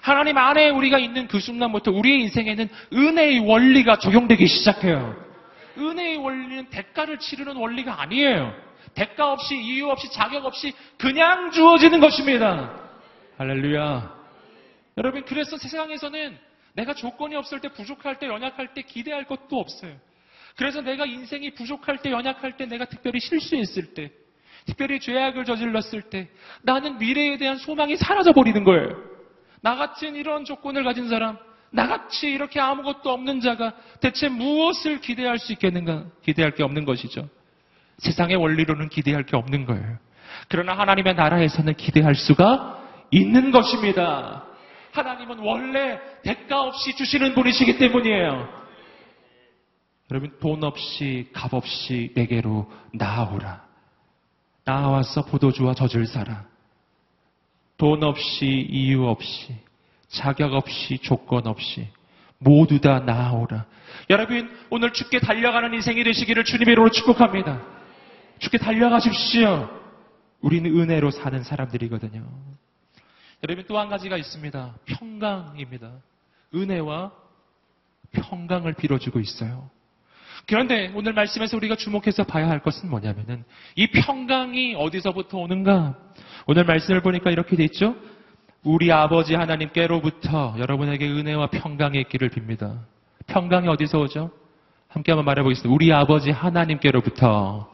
하나님 0.00 0.36
안에 0.36 0.68
우리가 0.70 0.98
있는 0.98 1.28
그 1.28 1.40
순간부터 1.40 1.90
우리의 1.90 2.20
인생에는 2.22 2.68
은혜의 2.92 3.40
원리가 3.40 3.98
적용되기 3.98 4.46
시작해요. 4.46 5.16
은혜의 5.78 6.18
원리는 6.18 6.68
대가를 6.70 7.18
치르는 7.18 7.56
원리가 7.56 8.00
아니에요. 8.02 8.54
대가 8.94 9.32
없이 9.32 9.56
이유 9.56 9.88
없이 9.88 10.10
자격 10.12 10.44
없이 10.44 10.72
그냥 10.98 11.50
주어지는 11.50 12.00
것입니다. 12.00 12.70
할렐루야. 13.38 14.14
여러분 14.98 15.24
그래서 15.24 15.56
세상에서는 15.56 16.38
내가 16.74 16.94
조건이 16.94 17.34
없을 17.34 17.60
때 17.60 17.68
부족할 17.68 18.18
때 18.18 18.26
연약할 18.26 18.74
때 18.74 18.82
기대할 18.82 19.24
것도 19.24 19.58
없어요. 19.58 19.92
그래서 20.56 20.80
내가 20.82 21.04
인생이 21.04 21.54
부족할 21.54 21.98
때 21.98 22.10
연약할 22.10 22.56
때 22.56 22.66
내가 22.66 22.84
특별히 22.84 23.18
실수했을 23.20 23.94
때 23.94 24.10
특별히 24.66 25.00
죄악을 25.00 25.44
저질렀을 25.44 26.02
때 26.02 26.28
나는 26.62 26.98
미래에 26.98 27.36
대한 27.36 27.58
소망이 27.58 27.96
사라져 27.96 28.32
버리는 28.32 28.64
거예요. 28.64 28.96
나 29.60 29.76
같은 29.76 30.14
이런 30.14 30.44
조건을 30.44 30.84
가진 30.84 31.08
사람, 31.08 31.38
나같이 31.70 32.30
이렇게 32.30 32.60
아무것도 32.60 33.10
없는 33.10 33.40
자가 33.40 33.74
대체 34.00 34.28
무엇을 34.28 35.00
기대할 35.00 35.38
수 35.38 35.52
있겠는가? 35.52 36.04
기대할 36.22 36.54
게 36.54 36.62
없는 36.62 36.84
것이죠. 36.84 37.28
세상의 37.98 38.36
원리로는 38.36 38.88
기대할 38.88 39.24
게 39.24 39.36
없는 39.36 39.66
거예요. 39.66 39.98
그러나 40.48 40.74
하나님의 40.74 41.14
나라에서는 41.14 41.74
기대할 41.74 42.14
수가 42.14 42.80
있는 43.10 43.50
것입니다. 43.50 44.44
하나님은 44.92 45.38
원래 45.40 45.98
대가 46.22 46.62
없이 46.62 46.94
주시는 46.94 47.34
분이시기 47.34 47.78
때문이에요. 47.78 48.64
여러분, 50.10 50.32
돈 50.40 50.62
없이, 50.62 51.28
값 51.32 51.54
없이 51.54 52.12
내게로 52.14 52.70
나아오라. 52.92 53.64
나와서 54.64 55.24
포도주와 55.24 55.74
젖을 55.74 56.06
사라. 56.06 56.46
돈 57.76 58.02
없이, 58.02 58.46
이유 58.46 59.06
없이, 59.06 59.54
자격 60.08 60.54
없이, 60.54 60.98
조건 60.98 61.46
없이, 61.46 61.88
모두 62.38 62.80
다 62.80 63.00
나아오라. 63.00 63.66
여러분, 64.10 64.50
오늘 64.70 64.92
죽게 64.92 65.20
달려가는 65.20 65.72
인생이 65.74 66.02
되시기를 66.04 66.44
주님의 66.44 66.72
이름으로 66.72 66.90
축복합니다. 66.90 67.62
죽게 68.38 68.58
달려가십시오. 68.58 69.68
우리는 70.40 70.70
은혜로 70.78 71.10
사는 71.10 71.42
사람들이거든요. 71.42 72.24
여러분, 73.42 73.64
또 73.66 73.78
한 73.78 73.88
가지가 73.88 74.16
있습니다. 74.16 74.74
평강입니다. 74.84 75.92
은혜와 76.54 77.12
평강을 78.12 78.74
빌어주고 78.74 79.20
있어요. 79.20 79.68
그런데 80.46 80.92
오늘 80.94 81.12
말씀에서 81.14 81.56
우리가 81.56 81.76
주목해서 81.76 82.24
봐야 82.24 82.48
할 82.48 82.60
것은 82.60 82.90
뭐냐면은 82.90 83.44
이 83.76 83.86
평강이 83.86 84.74
어디서부터 84.74 85.38
오는가? 85.38 85.96
오늘 86.46 86.64
말씀을 86.64 87.00
보니까 87.00 87.30
이렇게 87.30 87.56
돼 87.56 87.64
있죠? 87.64 87.96
우리 88.62 88.92
아버지 88.92 89.34
하나님께로부터 89.34 90.56
여러분에게 90.58 91.06
은혜와 91.08 91.48
평강이 91.48 91.98
있기를 92.00 92.30
빕니다. 92.30 92.78
평강이 93.26 93.68
어디서 93.68 94.00
오죠? 94.00 94.30
함께 94.88 95.12
한번 95.12 95.24
말해보겠습니다. 95.24 95.74
우리 95.74 95.92
아버지 95.92 96.30
하나님께로부터. 96.30 97.70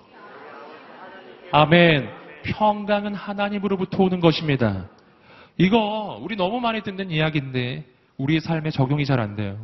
아멘. 1.52 2.08
평강은 2.44 3.14
하나님으로부터 3.14 4.04
오는 4.04 4.20
것입니다. 4.20 4.88
이거 5.58 6.18
우리 6.22 6.36
너무 6.36 6.60
많이 6.60 6.80
듣는 6.82 7.10
이야기인데 7.10 7.84
우리의 8.16 8.40
삶에 8.40 8.70
적용이 8.70 9.04
잘 9.04 9.20
안 9.20 9.34
돼요. 9.36 9.58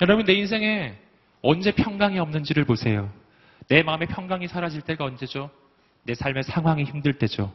여러분 0.00 0.24
내 0.24 0.34
인생에 0.34 0.94
언제 1.42 1.72
평강이 1.72 2.18
없는지를 2.18 2.64
보세요. 2.64 3.10
내 3.68 3.82
마음에 3.82 4.06
평강이 4.06 4.48
사라질 4.48 4.80
때가 4.82 5.04
언제죠? 5.04 5.50
내 6.04 6.14
삶의 6.14 6.44
상황이 6.44 6.84
힘들 6.84 7.18
때죠. 7.18 7.52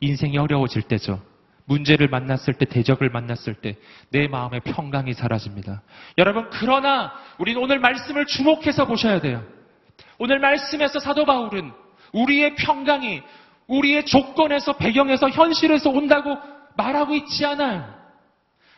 인생이 0.00 0.38
어려워질 0.38 0.82
때죠. 0.82 1.20
문제를 1.64 2.08
만났을 2.08 2.54
때, 2.54 2.64
대적을 2.64 3.10
만났을 3.10 3.54
때, 3.54 3.76
내 4.10 4.28
마음의 4.28 4.60
평강이 4.60 5.14
사라집니다. 5.14 5.82
여러분, 6.16 6.48
그러나, 6.50 7.12
우리는 7.38 7.60
오늘 7.60 7.80
말씀을 7.80 8.26
주목해서 8.26 8.86
보셔야 8.86 9.20
돼요. 9.20 9.44
오늘 10.18 10.38
말씀에서 10.38 11.00
사도 11.00 11.24
바울은 11.24 11.72
우리의 12.12 12.54
평강이 12.54 13.20
우리의 13.66 14.06
조건에서, 14.06 14.76
배경에서, 14.76 15.28
현실에서 15.28 15.90
온다고 15.90 16.36
말하고 16.76 17.14
있지 17.14 17.44
않아요. 17.44 17.95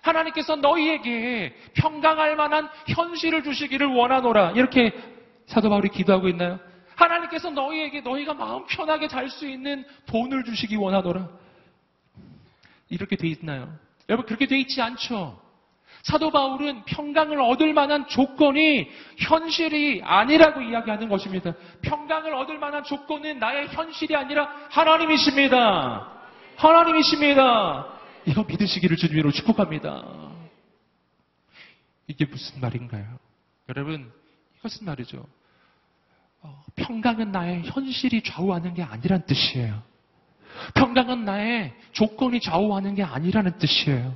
하나님께서 0.03 0.57
너희에게 0.57 1.55
평강할 1.75 2.37
만한 2.37 2.69
현실을 2.89 3.43
주시기를 3.43 3.87
원하노라. 3.87 4.53
이렇게 4.53 4.93
사도 5.47 5.69
바울이 5.71 5.89
기도하고 5.89 6.29
있나요? 6.29 6.59
하나님께서 6.95 7.51
너희에게 7.51 8.01
너희가 8.01 8.35
마음 8.35 8.67
편하게 8.67 9.09
잘 9.09 9.29
수 9.29 9.47
있는 9.47 9.85
돈을 10.07 10.45
주시기 10.45 10.77
원하노라. 10.77 11.29
이렇게 12.91 13.17
돼 13.17 13.29
있나요? 13.29 13.69
여러분 14.09 14.27
그렇게 14.27 14.47
돼 14.47 14.59
있지 14.59 14.81
않죠. 14.81 15.41
사도 16.03 16.31
바울은 16.31 16.85
평강을 16.85 17.41
얻을 17.41 17.73
만한 17.73 18.07
조건이 18.09 18.89
현실이 19.19 20.03
아니라고 20.05 20.61
이야기하는 20.63 21.09
것입니다. 21.09 21.55
평강을 21.83 22.35
얻을 22.35 22.59
만한 22.59 22.85
조건은 22.85 23.39
나의 23.39 23.69
현실이 23.69 24.15
아니라 24.15 24.49
하나님이십니다. 24.71 26.13
하나님이십니다. 26.57 27.98
이거 28.29 28.45
믿으시기를 28.45 28.99
주님으로 28.99 29.33
축복합니다. 29.33 30.05
이게 32.07 32.27
무슨 32.27 32.61
말인가요? 32.61 33.19
여러분, 33.71 34.13
이것은 34.59 34.85
말이죠. 34.85 35.25
어, 36.43 36.65
평강은 36.77 37.33
나의 37.33 37.63
현실이 37.65 38.23
좌우하는 38.23 38.75
게 38.75 38.83
아니란 38.83 39.25
뜻이에요. 39.25 39.83
평강은 40.75 41.25
나의 41.25 41.75
조건이 41.93 42.41
좌우하는 42.41 42.95
게 42.95 43.03
아니라는 43.03 43.57
뜻이에요. 43.59 44.15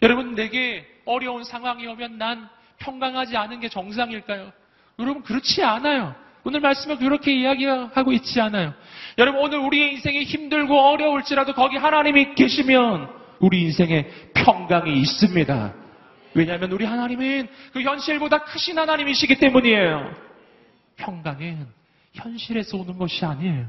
여러분, 0.00 0.34
내게 0.34 0.86
어려운 1.04 1.44
상황이 1.44 1.86
오면 1.86 2.16
난 2.16 2.48
평강하지 2.78 3.36
않은 3.36 3.60
게 3.60 3.68
정상일까요? 3.68 4.52
여러분, 5.00 5.22
그렇지 5.22 5.62
않아요. 5.62 6.14
오늘 6.44 6.60
말씀은 6.60 6.96
그렇게 6.96 7.34
이야기하고 7.34 8.12
있지 8.12 8.40
않아요. 8.40 8.72
여러분, 9.18 9.42
오늘 9.42 9.58
우리의 9.58 9.92
인생이 9.92 10.24
힘들고 10.24 10.78
어려울지라도 10.78 11.52
거기 11.52 11.76
하나님이 11.76 12.34
계시면 12.34 13.23
우리 13.40 13.62
인생에 13.62 14.06
평강이 14.34 15.00
있습니다. 15.00 15.74
왜냐하면 16.34 16.72
우리 16.72 16.84
하나님은 16.84 17.48
그 17.72 17.82
현실보다 17.82 18.44
크신 18.44 18.78
하나님이시기 18.78 19.38
때문이에요. 19.38 20.12
평강은 20.96 21.66
현실에서 22.12 22.76
오는 22.78 22.98
것이 22.98 23.24
아니에요. 23.24 23.66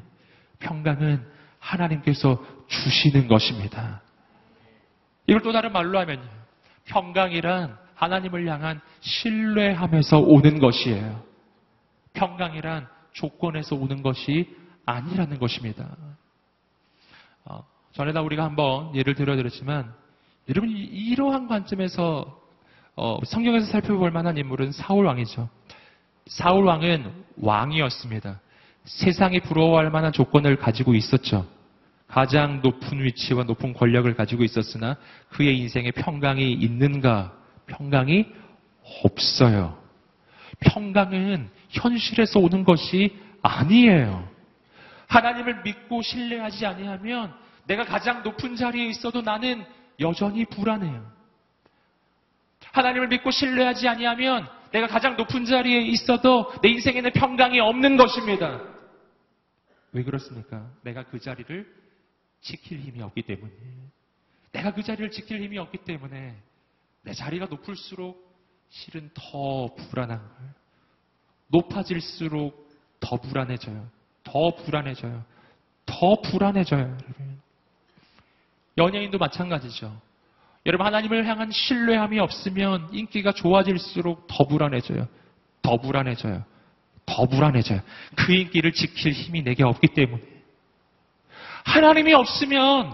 평강은 0.60 1.26
하나님께서 1.60 2.44
주시는 2.68 3.28
것입니다. 3.28 4.02
이걸 5.28 5.42
또 5.42 5.52
다른 5.52 5.72
말로 5.72 6.00
하면요. 6.00 6.28
평강이란 6.86 7.78
하나님을 7.96 8.48
향한 8.48 8.82
신뢰함에서 9.02 10.20
오는 10.20 10.60
것이에요. 10.60 11.24
평강이란 12.14 12.88
조건에서 13.14 13.76
오는 13.76 14.02
것이 14.02 14.56
아니라는 14.86 15.40
것입니다. 15.40 15.96
어, 17.46 17.64
전에다 17.96 18.22
우리가 18.22 18.44
한번 18.44 18.94
예를 18.94 19.16
들어드렸지만 19.16 19.94
여러분 20.50 20.70
이러한 20.70 21.48
관점에서 21.48 22.42
어, 22.98 23.20
성경에서 23.26 23.68
살펴볼 23.68 24.12
만한 24.12 24.38
인물은 24.38 24.74
사울 24.74 25.06
왕이죠. 25.06 25.50
사울 26.28 26.66
왕은 26.66 27.10
왕이었습니다. 27.38 28.40
세상이 28.84 29.40
부러워할 29.42 29.90
만한 29.92 30.12
조건을 30.12 30.58
가지고 30.58 30.94
있었죠. 30.94 31.48
가장 32.08 32.62
높은 32.62 33.02
위치와 33.02 33.44
높은 33.46 33.74
권력을 33.74 34.14
가지고 34.14 34.44
있었으나 34.44 34.98
그의 35.30 35.58
인생에 35.60 35.92
평강이 35.92 36.52
있는가? 36.52 37.34
평강이 37.66 38.26
없어요. 39.04 39.78
평강은 40.60 41.50
현실에서 41.70 42.40
오는 42.40 42.66
것이 42.66 43.18
아니에요. 43.42 44.28
하나님을 45.08 45.64
믿고 45.64 46.02
신뢰하지 46.02 46.66
아니하면 46.66 47.45
내가 47.66 47.84
가장 47.84 48.24
높은 48.24 48.56
자리에 48.56 48.86
있어도 48.88 49.22
나는 49.22 49.66
여전히 50.00 50.46
불안해요. 50.46 51.12
하나님을 52.72 53.08
믿고 53.08 53.32
신뢰하지 53.32 53.88
아니하면 53.88 54.48
내가 54.72 54.88
가장 54.88 55.16
높은 55.16 55.46
자리에 55.46 55.82
있어도 55.82 56.52
내 56.62 56.70
인생에는 56.70 57.12
평강이 57.14 57.60
없는 57.60 57.96
것입니다. 57.96 58.62
왜 59.94 60.04
그렇습니까? 60.04 60.70
내가 60.84 61.04
그 61.04 61.20
자리를 61.20 61.74
지킬 62.42 62.80
힘이 62.82 63.02
없기 63.02 63.22
때문에. 63.22 63.54
내가 64.52 64.74
그 64.74 64.84
자리를 64.84 65.10
지킬 65.12 65.42
힘이 65.42 65.58
없기 65.58 65.80
때문에 65.80 66.36
내 67.04 67.14
자리가 67.14 67.46
높을수록 67.46 68.26
실은 68.70 69.10
더 69.14 69.74
불안한 69.76 70.18
거예요. 70.18 70.52
높아질수록 71.48 72.70
더 73.00 73.18
불안해져요. 73.18 73.90
더 74.24 74.56
불안해져요. 74.56 75.24
더 75.86 76.22
불안해져요, 76.22 76.82
여러분. 76.82 77.35
연예인도 78.78 79.18
마찬가지죠. 79.18 80.02
여러분, 80.66 80.86
하나님을 80.88 81.26
향한 81.28 81.52
신뢰함이 81.52 82.20
없으면 82.20 82.90
인기가 82.92 83.32
좋아질수록 83.32 84.28
더 84.28 84.46
불안해져요. 84.46 85.08
더 85.62 85.78
불안해져요. 85.78 86.44
더 87.06 87.26
불안해져요. 87.28 87.82
그 88.16 88.34
인기를 88.34 88.74
지킬 88.74 89.14
힘이 89.14 89.44
내게 89.44 89.64
없기 89.64 89.88
때문에. 89.90 90.22
하나님이 91.66 92.14
없으면 92.14 92.94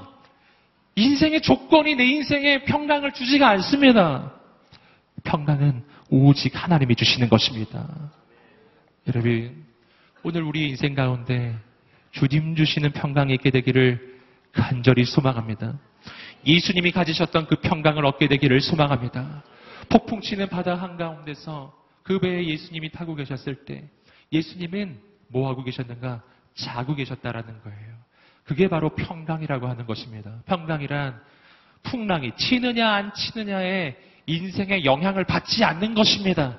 인생의 0.95 1.41
조건이 1.41 1.95
내 1.95 2.05
인생에 2.05 2.63
평강을 2.65 3.13
주지가 3.13 3.47
않습니다. 3.49 4.33
평강은 5.23 5.83
오직 6.09 6.61
하나님이 6.61 6.95
주시는 6.95 7.29
것입니다. 7.29 7.87
여러분, 9.07 9.65
오늘 10.23 10.43
우리 10.43 10.67
인생 10.67 10.93
가운데 10.93 11.57
주님 12.11 12.55
주시는 12.55 12.91
평강이 12.91 13.33
있게 13.35 13.49
되기를 13.49 14.10
간절히 14.53 15.05
소망합니다. 15.05 15.77
예수님이 16.45 16.91
가지셨던 16.91 17.47
그 17.47 17.55
평강을 17.57 18.05
얻게 18.05 18.27
되기를 18.27 18.61
소망합니다. 18.61 19.43
폭풍 19.89 20.21
치는 20.21 20.49
바다 20.49 20.75
한가운데서 20.75 21.73
그 22.03 22.19
배에 22.19 22.45
예수님이 22.47 22.91
타고 22.91 23.15
계셨을 23.15 23.65
때 23.65 23.87
예수님은 24.31 24.99
뭐 25.27 25.49
하고 25.49 25.63
계셨는가? 25.63 26.21
자고 26.55 26.95
계셨다라는 26.95 27.61
거예요. 27.61 28.01
그게 28.43 28.67
바로 28.67 28.89
평강이라고 28.95 29.67
하는 29.67 29.85
것입니다. 29.85 30.41
평강이란 30.45 31.21
풍랑이 31.83 32.35
치느냐 32.35 32.89
안 32.89 33.13
치느냐에 33.13 33.95
인생의 34.25 34.85
영향을 34.85 35.23
받지 35.23 35.63
않는 35.63 35.93
것입니다. 35.93 36.57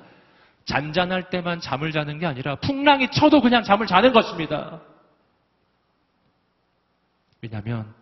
잔잔할 0.65 1.29
때만 1.29 1.59
잠을 1.59 1.91
자는 1.91 2.19
게 2.19 2.25
아니라 2.25 2.55
풍랑이 2.55 3.09
쳐도 3.11 3.41
그냥 3.41 3.63
잠을 3.63 3.85
자는 3.85 4.13
것입니다. 4.13 4.81
왜냐하면 7.43 7.93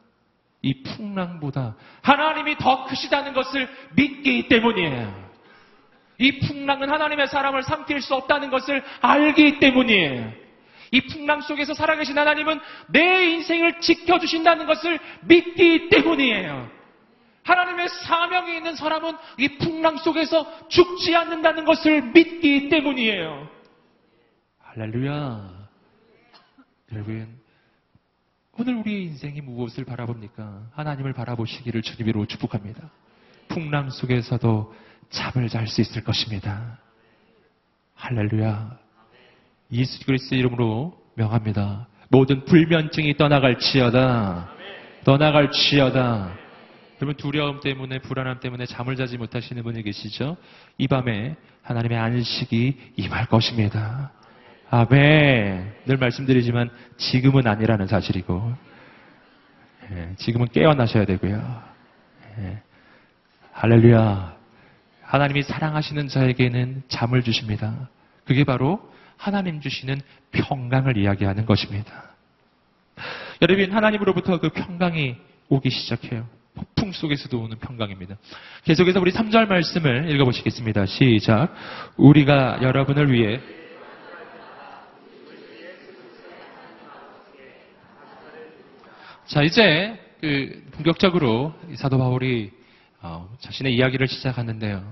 이 0.62 0.84
풍랑보다 0.84 1.75
하나님이 2.04 2.58
더 2.58 2.86
크시다는 2.86 3.34
것을 3.34 3.67
믿기 3.95 4.47
때문이에요. 4.47 5.32
이 6.19 6.39
풍랑은 6.39 6.91
하나님의 6.91 7.27
사람을 7.27 7.63
삼킬 7.63 8.01
수 8.01 8.13
없다는 8.13 8.51
것을 8.51 8.84
알기 9.01 9.60
때문이에요. 9.60 10.32
이 10.91 11.01
풍랑 11.08 11.41
속에서 11.41 11.73
살아계신 11.73 12.15
하나님은 12.15 12.60
내 12.89 13.25
인생을 13.32 13.82
지켜주신다는 13.82 14.67
것을 14.67 14.99
믿기 15.21 15.89
때문이에요. 15.89 16.69
하나님의 17.43 17.89
사명이 17.89 18.58
있는 18.58 18.75
사람은 18.75 19.17
이 19.39 19.58
풍랑 19.58 19.97
속에서 19.97 20.67
죽지 20.67 21.15
않는다는 21.15 21.65
것을 21.65 22.04
믿기 22.12 22.69
때문이에요. 22.69 23.49
할렐루야. 24.60 25.49
여러분, 26.93 27.40
오늘 28.57 28.75
우리의 28.75 29.03
인생이 29.05 29.41
무엇을 29.41 29.85
바라봅니까? 29.85 30.69
하나님을 30.73 31.13
바라보시기를 31.13 31.81
주님으로 31.81 32.25
축복합니다. 32.25 32.89
풍랑 33.47 33.89
속에서도 33.89 34.73
잠을 35.09 35.47
잘 35.49 35.67
수 35.67 35.81
있을 35.81 36.03
것입니다. 36.03 36.79
할렐루야. 37.95 38.77
예수 39.73 40.05
그리스도 40.05 40.35
이름으로 40.35 41.01
명합니다. 41.15 41.87
모든 42.09 42.43
불면증이 42.45 43.15
떠나갈지어다. 43.15 44.49
떠나갈지어다. 45.05 46.37
여러분 47.01 47.15
두려움 47.17 47.61
때문에 47.61 47.99
불안함 47.99 48.41
때문에 48.41 48.65
잠을 48.65 48.95
자지 48.95 49.17
못하시는 49.17 49.63
분이 49.63 49.81
계시죠? 49.81 50.37
이 50.77 50.87
밤에 50.87 51.35
하나님의 51.63 51.97
안식이 51.97 52.93
임할 52.97 53.25
것입니다. 53.27 54.11
아멘. 54.73 55.73
늘 55.86 55.97
말씀드리지만 55.97 56.69
지금은 56.95 57.45
아니라는 57.45 57.88
사실이고 57.88 58.53
예, 59.91 60.15
지금은 60.15 60.47
깨어나셔야 60.47 61.03
되고요. 61.03 61.63
예, 62.39 62.62
할렐루야. 63.51 64.38
하나님이 65.03 65.43
사랑하시는 65.43 66.07
자에게는 66.07 66.84
잠을 66.88 67.21
주십니다. 67.21 67.89
그게 68.23 68.45
바로 68.45 68.79
하나님 69.17 69.60
주시는 69.60 69.99
평강을 70.31 70.95
이야기하는 70.95 71.45
것입니다. 71.45 72.12
여러분, 73.41 73.73
하나님으로부터 73.73 74.39
그 74.39 74.49
평강이 74.49 75.17
오기 75.49 75.69
시작해요. 75.69 76.25
폭풍 76.55 76.93
속에서도 76.93 77.38
오는 77.38 77.57
평강입니다. 77.60 78.15
계속해서 78.63 79.01
우리 79.01 79.12
3절 79.12 79.47
말씀을 79.47 80.10
읽어보시겠습니다. 80.12 80.86
시작. 80.86 81.53
우리가 81.97 82.60
여러분을 82.62 83.12
위해 83.12 83.41
자, 89.32 89.44
이제 89.44 89.98
그 90.20 90.62
본격적으로 90.74 91.54
사도 91.76 91.98
바울이 91.98 92.52
어, 93.02 93.34
자신의 93.39 93.74
이야기를 93.74 94.10
시작하는데요. 94.10 94.84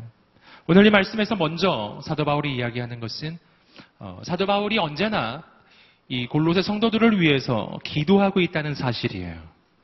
오늘 0.65 0.85
이 0.85 0.89
말씀에서 0.89 1.35
먼저 1.35 1.99
사도 2.05 2.23
바울이 2.23 2.55
이야기하는 2.55 3.01
것은 3.01 3.37
어, 3.99 4.21
사도 4.23 4.45
바울이 4.45 4.77
언제나 4.77 5.43
이 6.07 6.25
골로새 6.25 6.61
성도들을 6.61 7.19
위해서 7.19 7.77
기도하고 7.83 8.39
있다는 8.39 8.75
사실이에요. 8.75 9.35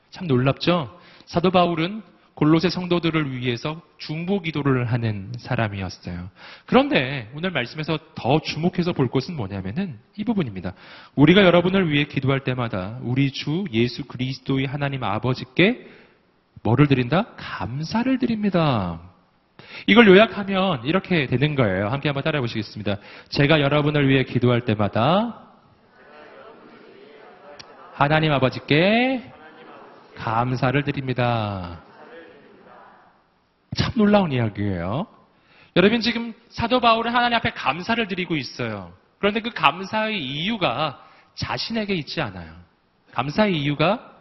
참 0.08 0.26
놀랍죠? 0.26 0.98
사도 1.26 1.50
바울은 1.50 2.02
골로새 2.36 2.68
성도들을 2.68 3.34
위해서 3.34 3.80
중보 3.96 4.42
기도를 4.42 4.92
하는 4.92 5.32
사람이었어요. 5.38 6.28
그런데 6.66 7.30
오늘 7.34 7.50
말씀에서 7.50 7.98
더 8.14 8.40
주목해서 8.40 8.92
볼 8.92 9.08
것은 9.08 9.34
뭐냐면은 9.34 9.98
이 10.18 10.22
부분입니다. 10.22 10.74
우리가 11.14 11.42
여러분을 11.42 11.90
위해 11.90 12.04
기도할 12.04 12.40
때마다 12.40 12.98
우리 13.00 13.30
주 13.30 13.64
예수 13.72 14.04
그리스도의 14.04 14.66
하나님 14.66 15.02
아버지께 15.02 15.86
뭐를 16.62 16.88
드린다? 16.88 17.28
감사를 17.38 18.18
드립니다. 18.18 19.00
이걸 19.86 20.06
요약하면 20.06 20.84
이렇게 20.84 21.26
되는 21.26 21.54
거예요. 21.54 21.88
함께 21.88 22.10
한번 22.10 22.22
따라해 22.22 22.42
보시겠습니다. 22.42 22.98
제가 23.30 23.62
여러분을 23.62 24.10
위해 24.10 24.24
기도할 24.24 24.66
때마다 24.66 25.40
하나님 27.94 28.30
아버지께 28.32 29.32
감사를 30.16 30.82
드립니다. 30.84 31.85
참 33.76 33.92
놀라운 33.94 34.32
이야기예요. 34.32 35.06
여러분 35.76 36.00
지금 36.00 36.32
사도 36.48 36.80
바울은 36.80 37.14
하나님 37.14 37.36
앞에 37.36 37.50
감사를 37.50 38.08
드리고 38.08 38.36
있어요. 38.36 38.92
그런데 39.18 39.40
그 39.40 39.50
감사의 39.50 40.22
이유가 40.22 41.00
자신에게 41.34 41.94
있지 41.94 42.20
않아요. 42.20 42.52
감사의 43.12 43.60
이유가 43.60 44.12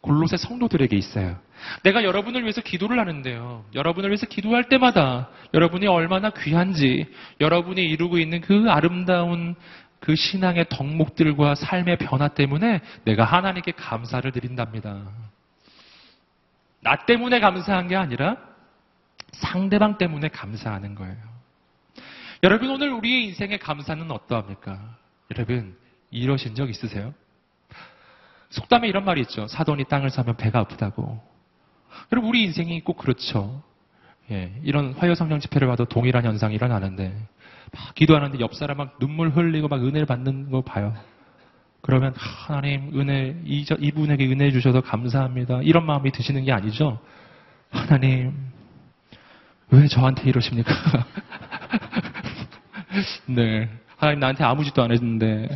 골로새 0.00 0.36
성도들에게 0.36 0.96
있어요. 0.96 1.38
내가 1.82 2.04
여러분을 2.04 2.42
위해서 2.42 2.60
기도를 2.60 2.98
하는데요. 2.98 3.64
여러분을 3.74 4.10
위해서 4.10 4.26
기도할 4.26 4.68
때마다 4.68 5.28
여러분이 5.52 5.86
얼마나 5.88 6.30
귀한지, 6.30 7.06
여러분이 7.40 7.82
이루고 7.82 8.18
있는 8.18 8.40
그 8.40 8.66
아름다운 8.68 9.56
그 9.98 10.16
신앙의 10.16 10.66
덕목들과 10.70 11.54
삶의 11.54 11.98
변화 11.98 12.28
때문에 12.28 12.80
내가 13.04 13.24
하나님께 13.24 13.72
감사를 13.72 14.30
드린답니다. 14.32 15.02
나 16.82 16.96
때문에 17.04 17.40
감사한 17.40 17.88
게 17.88 17.96
아니라 17.96 18.38
상대방 19.32 19.98
때문에 19.98 20.28
감사하는 20.28 20.94
거예요. 20.94 21.16
여러분 22.42 22.70
오늘 22.70 22.92
우리의 22.92 23.26
인생의 23.26 23.58
감사는 23.58 24.10
어떠합니까? 24.10 24.96
여러분 25.30 25.76
이러신 26.10 26.54
적 26.54 26.70
있으세요? 26.70 27.12
속담에 28.50 28.88
이런 28.88 29.04
말이 29.04 29.20
있죠. 29.22 29.46
사돈이 29.46 29.84
땅을 29.84 30.10
사면 30.10 30.36
배가 30.36 30.60
아프다고. 30.60 31.20
여러분 32.12 32.30
우리 32.30 32.42
인생이 32.44 32.80
꼭 32.80 32.96
그렇죠. 32.96 33.62
예, 34.30 34.52
이런 34.62 34.92
화요성령 34.92 35.40
집회를 35.40 35.68
봐도 35.68 35.84
동일한 35.84 36.24
현상이 36.24 36.54
일어나는데 36.54 37.14
막 37.72 37.94
기도하는데 37.94 38.38
옆 38.40 38.54
사람 38.54 38.78
막 38.78 38.98
눈물 38.98 39.30
흘리고 39.30 39.68
막 39.68 39.82
은혜를 39.84 40.06
받는 40.06 40.50
거 40.50 40.62
봐요. 40.62 40.94
그러면 41.82 42.14
하나님 42.16 42.98
은혜 42.98 43.36
이, 43.44 43.64
이분에게 43.78 44.26
은혜 44.26 44.50
주셔서 44.50 44.80
감사합니다. 44.80 45.60
이런 45.62 45.86
마음이 45.86 46.10
드시는 46.12 46.44
게 46.44 46.52
아니죠. 46.52 47.00
하나님 47.70 48.34
왜 49.70 49.86
저한테 49.86 50.28
이러십니까? 50.28 50.72
네. 53.26 53.68
하나님 53.96 54.20
나한테 54.20 54.44
아무 54.44 54.64
짓도 54.64 54.82
안 54.82 54.92
했는데 54.92 55.48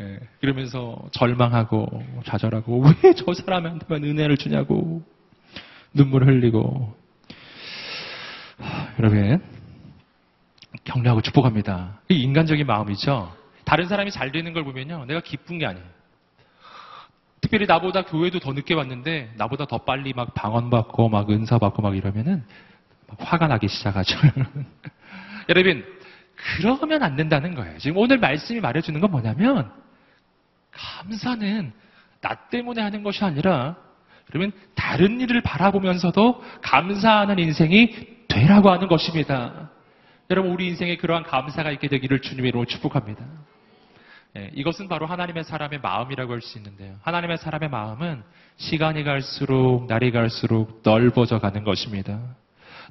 예, 0.00 0.18
이러면서 0.40 0.96
절망하고 1.12 1.86
좌절하고 2.24 2.84
왜 3.02 3.14
저 3.14 3.32
사람한테만 3.34 4.04
은혜를 4.04 4.36
주냐고 4.36 5.02
눈물 5.92 6.26
흘리고 6.26 6.94
하, 8.58 8.88
여러분 8.98 9.42
격려하고 10.84 11.20
축복합니다. 11.22 12.00
이 12.08 12.14
인간적인 12.22 12.66
마음이죠. 12.66 13.32
다른 13.64 13.88
사람이 13.88 14.10
잘 14.10 14.32
되는 14.32 14.52
걸 14.52 14.64
보면요, 14.64 15.04
내가 15.06 15.20
기쁜 15.20 15.58
게 15.58 15.66
아니에요. 15.66 15.84
특별히 17.40 17.66
나보다 17.66 18.02
교회도 18.02 18.40
더 18.40 18.52
늦게 18.52 18.74
왔는데 18.74 19.32
나보다 19.36 19.66
더 19.66 19.78
빨리 19.78 20.12
막 20.12 20.34
방언 20.34 20.70
받고 20.70 21.08
막 21.08 21.30
은사 21.30 21.58
받고 21.58 21.82
막 21.82 21.96
이러면은 21.96 22.36
막 22.36 22.44
화가 23.18 23.48
나기 23.48 23.68
시작하죠. 23.68 24.18
여러분 25.48 25.84
그러면 26.36 27.02
안 27.02 27.16
된다는 27.16 27.54
거예요. 27.54 27.78
지금 27.78 27.98
오늘 27.98 28.18
말씀이 28.18 28.60
말해주는 28.60 29.00
건 29.00 29.10
뭐냐면 29.10 29.70
감사는 30.72 31.72
나 32.20 32.34
때문에 32.50 32.82
하는 32.82 33.02
것이 33.02 33.24
아니라 33.24 33.76
그러면 34.26 34.52
다른 34.74 35.20
일을 35.20 35.42
바라보면서도 35.42 36.42
감사하는 36.62 37.38
인생이 37.38 38.26
되라고 38.28 38.70
하는 38.70 38.88
것입니다. 38.88 39.70
여러분 40.30 40.52
우리 40.52 40.66
인생에 40.68 40.96
그러한 40.96 41.24
감사가 41.24 41.70
있게 41.72 41.88
되기를 41.88 42.20
주님으로 42.20 42.64
축복합니다. 42.64 43.24
예, 44.36 44.50
이것은 44.54 44.88
바로 44.88 45.06
하나님의 45.06 45.44
사람의 45.44 45.80
마음이라고 45.80 46.32
할 46.32 46.40
수 46.40 46.58
있는데요. 46.58 46.96
하나님의 47.02 47.38
사람의 47.38 47.68
마음은 47.68 48.22
시간이 48.56 49.04
갈수록 49.04 49.86
날이 49.86 50.10
갈수록 50.10 50.80
넓어져 50.82 51.38
가는 51.38 51.62
것입니다. 51.62 52.20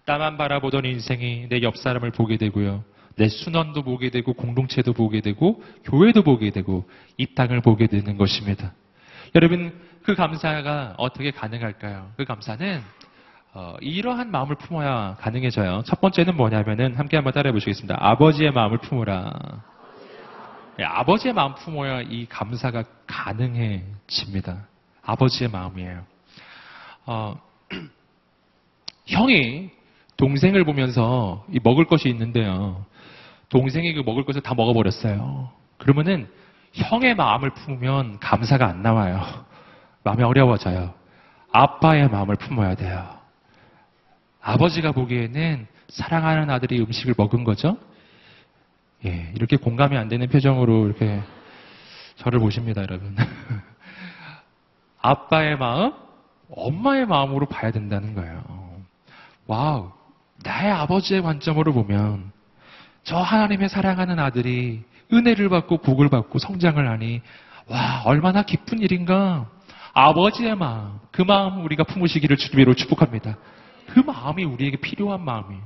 나만 0.06 0.38
바라보던 0.38 0.86
인생이 0.86 1.48
내 1.50 1.62
옆 1.64 1.78
사람을 1.78 2.12
보게 2.12 2.38
되고요. 2.38 2.84
내 3.16 3.30
순원도 3.30 3.84
보게 3.84 4.10
되고 4.10 4.34
공동체도 4.34 4.94
보게 4.94 5.22
되고 5.22 5.64
교회도 5.86 6.24
보게 6.24 6.50
되고 6.50 6.90
이 7.18 7.28
땅을 7.36 7.62
보게 7.62 7.88
되는 7.88 8.18
것입니다. 8.18 8.74
여러분 9.36 9.80
그 10.04 10.16
감사가 10.16 10.96
어떻게 10.98 11.32
가능할까요? 11.32 12.12
그 12.18 12.26
감사는 12.26 12.82
어, 13.54 13.76
이러한 13.82 14.32
마음을 14.32 14.56
품어야 14.56 15.16
가능해져요. 15.20 15.84
첫 15.86 16.02
번째는 16.02 16.36
뭐냐면은 16.36 16.96
함께 16.96 17.18
한번 17.18 17.34
따라해 17.34 17.54
보시겠습니다. 17.54 17.96
아버지의 18.00 18.52
마음을 18.52 18.80
품으라. 18.80 19.32
네, 20.78 20.84
아버지의 20.84 21.36
마음 21.36 21.54
품어야 21.54 22.02
이 22.02 22.26
감사가 22.28 22.84
가능해집니다. 23.06 24.66
아버지의 25.04 25.52
마음이에요. 25.52 26.04
어, 27.06 27.40
형이 29.06 29.70
동생을 30.18 30.64
보면서 30.64 31.46
먹을 31.64 31.86
것이 31.86 32.10
있는데요. 32.10 32.86
동생이 33.50 33.94
그 33.94 34.02
먹을 34.06 34.26
것을 34.26 34.42
다 34.42 34.54
먹어버렸어요. 34.56 35.50
그러면은 35.78 36.28
형의 36.74 37.16
마음을 37.16 37.52
품으면 37.52 38.20
감사가 38.20 38.68
안 38.68 38.82
나와요. 38.82 39.22
마음이 40.04 40.24
어려워져요. 40.24 40.94
아빠의 41.52 42.10
마음을 42.10 42.36
품어야 42.36 42.76
돼요. 42.76 43.08
아버지가 44.42 44.92
보기에는 44.92 45.68
사랑하는 45.90 46.50
아들이 46.50 46.80
음식을 46.82 47.14
먹은 47.18 47.44
거죠? 47.44 47.78
예, 49.06 49.32
이렇게 49.36 49.58
공감이 49.58 49.98
안 49.98 50.08
되는 50.08 50.28
표정으로 50.28 50.88
이렇게 50.88 51.22
저를 52.16 52.40
보십니다, 52.40 52.82
여러분. 52.82 53.16
아빠의 55.00 55.58
마음, 55.58 55.94
엄마의 56.50 57.06
마음으로 57.06 57.46
봐야 57.46 57.72
된다는 57.72 58.16
거예요. 58.16 58.44
와우, 59.46 59.92
나의 60.44 60.72
아버지의 60.72 61.22
관점으로 61.22 61.74
보면 61.74 62.32
저 63.04 63.18
하나님의 63.18 63.70
사랑하는 63.70 64.20
아들이 64.20 64.84
은혜를 65.12 65.50
받고 65.50 65.80
복을 65.80 66.10
받고 66.10 66.40
성장을 66.40 66.88
하니 66.88 67.22
와 67.68 68.04
얼마나 68.06 68.44
기쁜 68.44 68.80
일인가? 68.80 69.50
아버지의 69.94 70.56
마음 70.56 71.00
그 71.12 71.22
마음 71.22 71.64
우리가 71.64 71.84
품으시기를 71.84 72.38
주님으로 72.38 72.74
축복합니다. 72.76 73.38
그 73.88 74.00
마음이 74.00 74.44
우리에게 74.44 74.78
필요한 74.78 75.24
마음이에요. 75.24 75.62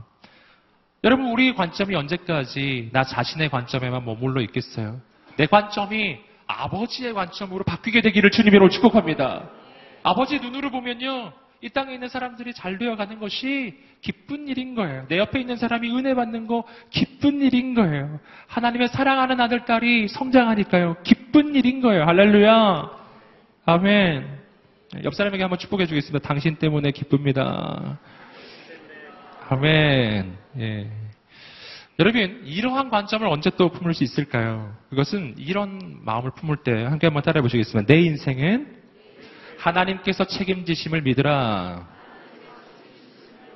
여러분 1.03 1.27
우리의 1.31 1.55
관점이 1.55 1.95
언제까지 1.95 2.89
나 2.91 3.03
자신의 3.03 3.49
관점에만 3.49 4.03
머물러 4.03 4.41
있겠어요? 4.41 4.99
내 5.37 5.45
관점이 5.45 6.17
아버지의 6.47 7.13
관점으로 7.13 7.63
바뀌게 7.63 8.01
되기를 8.01 8.31
주님으로 8.31 8.69
축복합니다. 8.69 9.49
아버지 10.03 10.39
눈으로 10.39 10.71
보면요 10.71 11.31
이 11.62 11.70
땅에 11.70 11.93
있는 11.93 12.08
사람들이 12.08 12.54
잘 12.54 12.78
되어가는 12.78 13.20
것이 13.20 13.78
기쁜 14.02 14.48
일인 14.48 14.76
거예요. 14.76 15.06
내 15.08 15.17
옆에 15.17 15.39
있는 15.39 15.58
사람이 15.58 15.89
은혜 15.89 16.13
받는 16.13 16.48
거 16.48 16.63
기쁜 16.91 17.41
일인 17.41 17.74
거예요. 17.74 18.20
하나님의 18.48 18.89
사랑하는 18.89 19.41
아들, 19.41 19.65
딸이 19.65 20.08
성장하니까요. 20.10 20.98
기쁜 21.04 21.56
일인 21.56 21.82
거예요. 21.82 22.04
할렐루야. 22.04 22.91
아멘. 23.65 24.38
옆 25.04 25.15
사람에게 25.15 25.43
한번 25.43 25.60
축복해 25.60 25.88
주겠습니다. 25.88 26.26
당신 26.26 26.56
때문에 26.58 26.91
기쁩니다. 26.91 28.00
아멘. 29.50 30.38
예. 30.60 30.91
여러분, 32.00 32.43
이러한 32.46 32.89
관점을 32.89 33.26
언제 33.28 33.50
또 33.58 33.70
품을 33.70 33.96
수 33.96 34.04
있을까요? 34.04 34.76
그것은 34.91 35.34
이런 35.38 36.00
마음을 36.04 36.32
품을 36.36 36.58
때 36.58 36.84
함께 36.84 37.08
한번 37.08 37.24
따라해 37.24 37.41
보시겠습니다. 37.41 37.91
내 37.91 38.00
인생은 38.02 38.76
하나님께서 39.58 40.26
책임지심을 40.26 41.02
믿으라. 41.02 41.88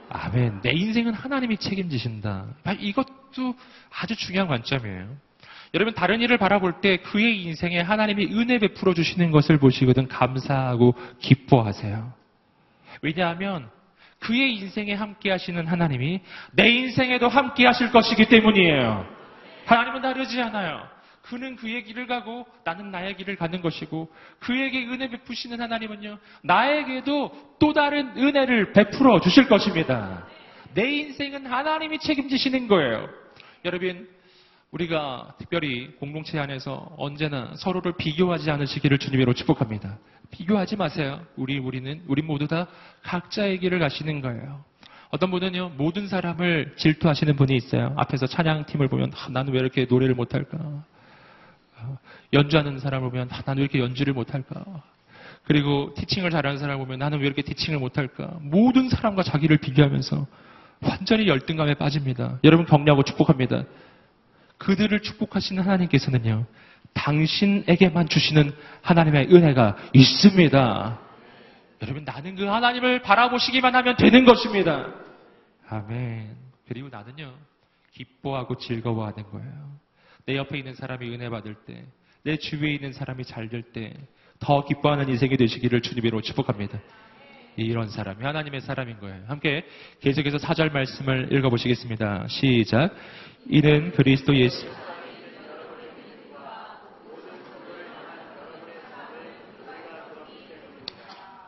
아멘. 0.09 0.61
내 0.61 0.71
인생은 0.71 1.13
하나님이 1.13 1.57
책임지신다. 1.57 2.45
이것도 2.79 3.55
아주 3.91 4.15
중요한 4.15 4.47
관점이에요. 4.47 5.07
여러분 5.73 5.93
다른 5.93 6.19
일을 6.19 6.37
바라볼 6.37 6.81
때 6.81 6.97
그의 6.97 7.43
인생에 7.43 7.79
하나님이 7.79 8.25
은혜 8.25 8.59
베풀어 8.59 8.93
주시는 8.93 9.31
것을 9.31 9.57
보시거든 9.57 10.09
감사하고 10.09 10.95
기뻐하세요. 11.19 12.13
왜냐하면 13.01 13.69
그의 14.19 14.55
인생에 14.55 14.93
함께 14.93 15.31
하시는 15.31 15.65
하나님이 15.65 16.21
내 16.51 16.69
인생에도 16.69 17.29
함께 17.29 17.65
하실 17.65 17.89
것이기 17.91 18.27
때문이에요. 18.27 19.05
하나님은 19.65 20.01
다르지 20.01 20.41
않아요. 20.41 20.87
그는 21.21 21.55
그의 21.55 21.83
길을 21.83 22.07
가고 22.07 22.45
나는 22.63 22.91
나의 22.91 23.15
길을 23.15 23.35
가는 23.35 23.61
것이고 23.61 24.09
그에게 24.39 24.85
은혜 24.85 25.09
베푸시는 25.09 25.61
하나님은요 25.61 26.17
나에게도 26.43 27.57
또 27.59 27.73
다른 27.73 28.17
은혜를 28.17 28.73
베풀어 28.73 29.21
주실 29.21 29.47
것입니다. 29.47 30.25
내 30.73 30.89
인생은 30.89 31.45
하나님이 31.45 31.99
책임지시는 31.99 32.67
거예요. 32.67 33.07
여러분 33.65 34.07
우리가 34.71 35.35
특별히 35.37 35.91
공동체 35.97 36.39
안에서 36.39 36.93
언제나 36.97 37.53
서로를 37.55 37.93
비교하지 37.97 38.49
않으시기를 38.49 38.99
주님으로 38.99 39.33
축복합니다. 39.33 39.99
비교하지 40.31 40.77
마세요. 40.77 41.21
우리 41.35 41.59
우리는 41.59 42.01
우리 42.07 42.21
모두 42.21 42.47
다 42.47 42.67
각자의 43.03 43.59
길을 43.59 43.79
가시는 43.79 44.21
거예요. 44.21 44.63
어떤 45.09 45.29
분은요, 45.29 45.73
모든 45.75 46.07
사람을 46.07 46.75
질투하시는 46.77 47.35
분이 47.35 47.53
있어요. 47.57 47.93
앞에서 47.97 48.27
찬양팀을 48.27 48.87
보면, 48.87 49.11
아, 49.13 49.29
나는 49.29 49.51
왜 49.51 49.59
이렇게 49.59 49.85
노래를 49.89 50.15
못할까? 50.15 50.85
아, 51.81 51.97
연주하는 52.33 52.79
사람을 52.79 53.09
보면, 53.09 53.29
아, 53.31 53.41
나는 53.45 53.59
왜 53.59 53.63
이렇게 53.63 53.79
연주를 53.79 54.13
못할까? 54.13 54.63
그리고 55.43 55.93
티칭을 55.95 56.29
잘하는 56.29 56.59
사람을 56.59 56.85
보면, 56.85 56.99
나는 56.99 57.19
왜 57.19 57.25
이렇게 57.25 57.41
티칭을 57.41 57.79
못할까? 57.79 58.37
모든 58.41 58.89
사람과 58.89 59.23
자기를 59.23 59.57
비교하면서 59.57 60.27
완전히 60.81 61.27
열등감에 61.27 61.75
빠집니다. 61.75 62.39
여러분 62.43 62.65
격려하고 62.65 63.03
축복합니다. 63.03 63.63
그들을 64.57 64.99
축복하시는 65.01 65.61
하나님께서는요, 65.61 66.45
당신에게만 66.93 68.09
주시는 68.09 68.51
하나님의 68.81 69.33
은혜가 69.33 69.77
있습니다. 69.93 70.99
여러분, 71.81 72.03
나는 72.03 72.35
그 72.35 72.45
하나님을 72.45 73.01
바라보시기만 73.01 73.73
하면 73.75 73.95
되는 73.95 74.25
것입니다. 74.25 74.87
아멘. 75.67 76.35
그리고 76.67 76.89
나는요, 76.89 77.33
기뻐하고 77.93 78.57
즐거워하는 78.57 79.23
거예요. 79.31 79.71
내 80.25 80.37
옆에 80.37 80.57
있는 80.57 80.73
사람이 80.75 81.09
은혜 81.13 81.29
받을 81.29 81.55
때, 81.65 81.83
내 82.23 82.37
주위에 82.37 82.73
있는 82.73 82.93
사람이 82.93 83.23
잘 83.25 83.49
될 83.49 83.63
때, 83.63 83.93
더 84.39 84.63
기뻐하는 84.65 85.09
인생이 85.09 85.37
되시기를 85.37 85.81
주님으로 85.81 86.21
축복합니다. 86.21 86.79
이런 87.57 87.89
사람이 87.89 88.23
하나님의 88.23 88.61
사람인 88.61 88.99
거예요. 88.99 89.23
함께 89.27 89.65
계속해서 89.99 90.37
사절 90.37 90.69
말씀을 90.71 91.31
읽어보시겠습니다. 91.33 92.27
시작. 92.27 92.95
이는 93.49 93.91
그리스도 93.91 94.35
예수. 94.35 94.65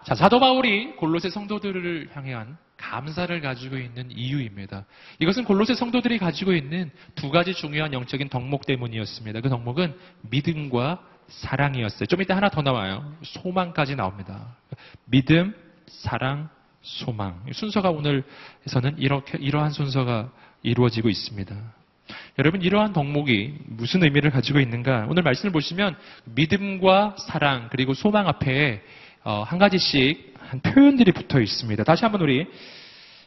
자, 0.05 0.15
사도 0.15 0.39
바울이 0.39 0.95
골로새 0.97 1.29
성도들을 1.29 2.09
향한 2.13 2.57
감사를 2.83 3.39
가지고 3.39 3.77
있는 3.77 4.11
이유입니다. 4.11 4.85
이것은 5.19 5.45
골로새 5.45 5.73
성도들이 5.73 6.17
가지고 6.17 6.53
있는 6.53 6.91
두 7.15 7.29
가지 7.29 7.53
중요한 7.53 7.93
영적인 7.93 8.27
덕목 8.27 8.65
때문이었습니다. 8.65 9.39
그 9.39 9.49
덕목은 9.49 9.95
믿음과 10.29 11.01
사랑이었어요. 11.27 12.05
좀 12.07 12.21
이따 12.21 12.35
하나 12.35 12.49
더 12.49 12.61
나와요. 12.61 13.15
소망까지 13.23 13.95
나옵니다. 13.95 14.55
믿음, 15.05 15.55
사랑, 15.87 16.49
소망. 16.81 17.41
순서가 17.51 17.89
오늘에서는 17.89 18.97
이렇게, 18.97 19.37
이러한 19.37 19.71
순서가 19.71 20.29
이루어지고 20.61 21.07
있습니다. 21.09 21.55
여러분, 22.37 22.61
이러한 22.61 22.91
덕목이 22.91 23.59
무슨 23.67 24.03
의미를 24.03 24.29
가지고 24.29 24.59
있는가? 24.59 25.07
오늘 25.09 25.23
말씀을 25.23 25.53
보시면 25.53 25.95
믿음과 26.25 27.15
사랑, 27.17 27.69
그리고 27.71 27.93
소망 27.93 28.27
앞에 28.27 28.83
어, 29.25 29.41
한 29.41 29.57
가지씩 29.57 30.32
한 30.49 30.61
표현들이 30.61 31.11
붙어 31.11 31.39
있습니다. 31.39 31.83
다시 31.83 32.03
한번 32.05 32.21
우리 32.21 32.45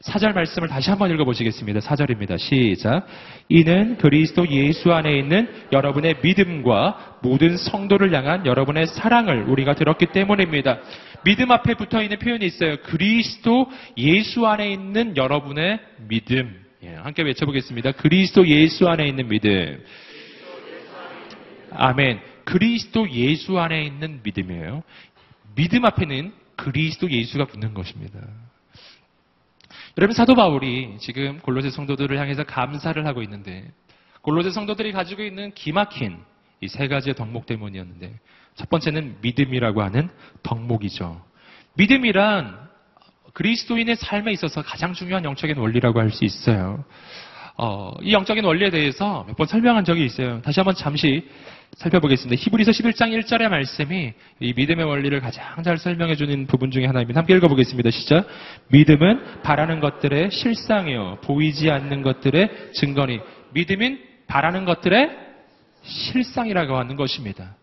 사절 0.01 0.35
말씀을 0.35 0.69
다시 0.69 0.91
한번 0.91 1.11
읽어보시겠습니다. 1.11 1.81
사절입니다. 1.81 2.37
시작. 2.37 3.07
이는 3.49 3.97
그리스도 3.97 4.47
예수 4.49 4.93
안에 4.93 5.19
있는 5.19 5.49
여러분의 5.73 6.17
믿음과 6.23 7.19
모든 7.23 7.57
성도를 7.57 8.15
향한 8.15 8.47
여러분의 8.47 8.87
사랑을 8.87 9.45
우리가 9.49 9.75
들었기 9.75 10.07
때문입니다. 10.07 10.79
믿음 11.25 11.51
앞에 11.51 11.75
붙어 11.75 12.03
있는 12.03 12.19
표현이 12.19 12.45
있어요. 12.47 12.77
그리스도 12.83 13.69
예수 13.97 14.47
안에 14.47 14.71
있는 14.71 15.17
여러분의 15.17 15.81
믿음. 16.09 16.65
예, 16.85 16.95
함께 16.95 17.23
외쳐보겠습니다. 17.23 17.93
그리스도 17.93 18.47
예수 18.47 18.89
안에 18.89 19.09
있는 19.09 19.29
믿음. 19.29 19.83
아멘. 21.73 22.21
그리스도 22.45 23.11
예수 23.11 23.59
안에 23.59 23.83
있는 23.83 24.21
믿음이에요. 24.23 24.83
믿음 25.57 25.85
앞에는 25.85 26.33
그리스도 26.71 27.09
예수가 27.09 27.45
붙는 27.47 27.75
것입니다. 27.75 28.19
여러분 29.99 30.15
사도 30.15 30.35
바울이 30.35 30.97
지금 30.99 31.39
골로새 31.39 31.71
성도들을 31.71 32.19
향해서 32.19 32.43
감사를 32.45 33.07
하고 33.07 33.23
있는데 33.23 33.71
골로새 34.23 34.51
성도들이 34.51 34.91
가지고 34.93 35.23
있는 35.23 35.53
기막힌 35.55 36.19
이 36.63 36.69
세 36.69 36.89
가지의 36.89 37.15
덕목 37.15 37.47
때문이었는데 37.47 38.19
첫 38.57 38.69
번째는 38.71 39.19
믿음이라고 39.21 39.83
하는 39.83 40.09
덕목이죠. 40.43 41.23
믿음이란 41.75 42.59
그리스도인의 43.35 43.97
삶에 43.97 44.33
있어서 44.33 44.63
가장 44.63 44.93
중요한 44.95 45.25
영적인 45.25 45.57
원리라고 45.59 46.01
할 46.01 46.11
수 46.11 46.25
있어요. 46.25 46.85
어, 47.59 47.93
이 48.03 48.13
영적인 48.13 48.43
원리에 48.45 48.71
대해서 48.71 49.25
몇 49.29 49.37
번 49.37 49.47
설명한 49.47 49.85
적이 49.85 50.05
있어요. 50.07 50.41
다시 50.43 50.59
한번 50.61 50.75
잠시 50.75 51.29
살펴보겠습니다. 51.75 52.41
히브리서 52.43 52.71
11장 52.71 53.13
1절의 53.21 53.49
말씀이 53.49 54.15
이 54.41 54.53
믿음의 54.57 54.85
원리를 54.85 55.21
가장 55.21 55.63
잘 55.63 55.77
설명해 55.77 56.17
주는 56.17 56.47
부분 56.47 56.71
중에 56.71 56.87
하나입니다. 56.87 57.21
함께 57.21 57.35
읽어 57.37 57.49
보겠습니다. 57.49 57.91
시작. 57.91 58.27
믿음은 58.69 59.43
바라는 59.43 59.81
것들의 59.81 60.31
실상이요. 60.31 61.19
보이지 61.25 61.71
않는 61.71 62.03
것들의 62.03 62.73
증거니. 62.73 63.21
믿음은 63.53 64.01
바라는 64.27 64.65
것들의 64.65 65.11
실상이라고 65.83 66.77
하는 66.77 66.97
것입니다. 66.97 67.57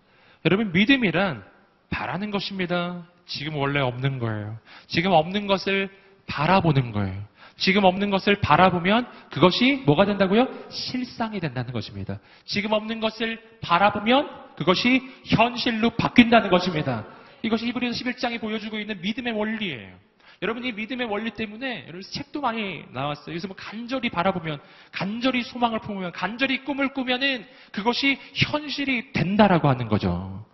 여러분, 0.45 0.71
믿음이란 0.71 1.43
바라는 1.89 2.31
것입니다. 2.31 3.07
지금 3.25 3.55
원래 3.55 3.79
없는 3.79 4.19
거예요. 4.19 4.57
지금 4.87 5.11
없는 5.11 5.47
것을 5.47 5.89
바라보는 6.27 6.91
거예요. 6.91 7.21
지금 7.57 7.83
없는 7.83 8.09
것을 8.09 8.35
바라보면 8.35 9.07
그것이 9.31 9.83
뭐가 9.85 10.05
된다고요? 10.05 10.47
실상이 10.69 11.39
된다는 11.39 11.71
것입니다. 11.71 12.19
지금 12.45 12.71
없는 12.71 12.99
것을 12.99 13.41
바라보면 13.61 14.55
그것이 14.55 15.01
현실로 15.25 15.91
바뀐다는 15.91 16.49
것입니다. 16.49 17.05
이것이 17.41 17.67
히브리서 17.67 18.03
11장이 18.03 18.39
보여주고 18.39 18.79
있는 18.79 19.01
믿음의 19.01 19.33
원리예요. 19.33 20.03
여러분 20.41 20.65
이 20.65 20.71
믿음의 20.73 21.07
원리 21.07 21.31
때문에 21.31 21.83
여러분 21.83 22.01
책도 22.01 22.41
많이 22.41 22.83
나왔어요. 22.91 23.27
그래서 23.27 23.47
뭐 23.47 23.55
간절히 23.57 24.09
바라보면, 24.09 24.59
간절히 24.91 25.41
소망을 25.43 25.79
품으면, 25.79 26.11
간절히 26.11 26.65
꿈을 26.65 26.93
꾸면은 26.93 27.45
그것이 27.71 28.19
현실이 28.33 29.13
된다라고 29.13 29.69
하는 29.69 29.87
거죠. 29.87 30.45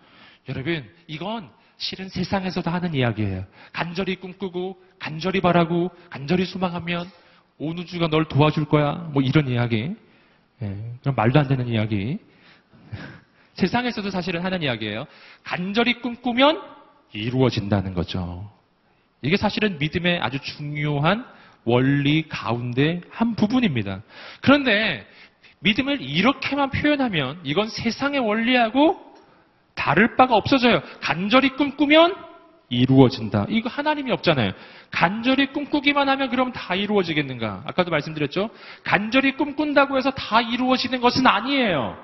여러분 0.47 0.87
이건 1.07 1.49
실은 1.79 2.09
세상에서도 2.09 2.69
하는 2.69 2.93
이야기예요. 2.93 3.45
간절히 3.71 4.17
꿈꾸고, 4.17 4.77
간절히 4.99 5.39
바라고, 5.39 5.89
간절히 6.09 6.45
소망하면 6.45 7.09
온 7.57 7.79
우주가 7.79 8.09
널 8.09 8.25
도와줄 8.25 8.65
거야. 8.65 9.09
뭐 9.13 9.23
이런 9.23 9.47
이야기. 9.47 9.95
예, 10.61 10.77
그럼 11.01 11.15
말도 11.15 11.39
안 11.39 11.47
되는 11.47 11.67
이야기. 11.69 12.19
세상에서도 13.55 14.09
사실은 14.09 14.43
하는 14.43 14.61
이야기예요. 14.61 15.05
간절히 15.43 16.01
꿈꾸면 16.01 16.61
이루어진다는 17.13 17.93
거죠. 17.93 18.51
이게 19.21 19.37
사실은 19.37 19.79
믿음의 19.79 20.19
아주 20.19 20.37
중요한 20.39 21.25
원리 21.63 22.27
가운데 22.27 22.99
한 23.09 23.35
부분입니다. 23.35 24.01
그런데 24.41 25.07
믿음을 25.59 26.01
이렇게만 26.01 26.71
표현하면 26.71 27.39
이건 27.43 27.69
세상의 27.69 28.19
원리하고 28.19 29.08
다를 29.79 30.17
바가 30.17 30.35
없어져요. 30.35 30.81
간절히 30.99 31.55
꿈꾸면 31.55 32.13
이루어진다. 32.67 33.45
이거 33.47 33.69
하나님이 33.69 34.11
없잖아요. 34.11 34.51
간절히 34.91 35.53
꿈꾸기만 35.53 36.09
하면 36.09 36.29
그럼 36.29 36.51
다 36.51 36.75
이루어지겠는가? 36.75 37.63
아까도 37.65 37.89
말씀드렸죠? 37.89 38.49
간절히 38.83 39.37
꿈꾼다고 39.37 39.97
해서 39.97 40.11
다 40.11 40.41
이루어지는 40.41 40.99
것은 40.99 41.25
아니에요. 41.25 41.97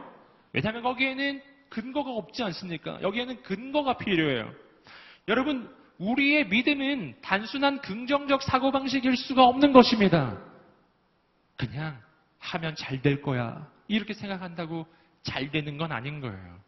왜냐하면 0.53 0.83
거기에는 0.83 1.41
근거가 1.69 2.11
없지 2.11 2.41
않습니까? 2.43 3.01
여기에는 3.01 3.43
근거가 3.43 3.97
필요해요. 3.97 4.49
여러분, 5.27 5.69
우리의 5.97 6.47
믿음은 6.47 7.15
단순한 7.21 7.81
긍정적 7.81 8.41
사고방식일 8.41 9.17
수가 9.17 9.43
없는 9.45 9.73
것입니다. 9.73 10.38
그냥 11.57 11.99
하면 12.39 12.75
잘 12.75 13.01
될 13.01 13.21
거야. 13.21 13.67
이렇게 13.89 14.13
생각한다고 14.13 14.88
잘 15.23 15.51
되는 15.51 15.77
건 15.77 15.91
아닌 15.91 16.21
거예요. 16.21 16.64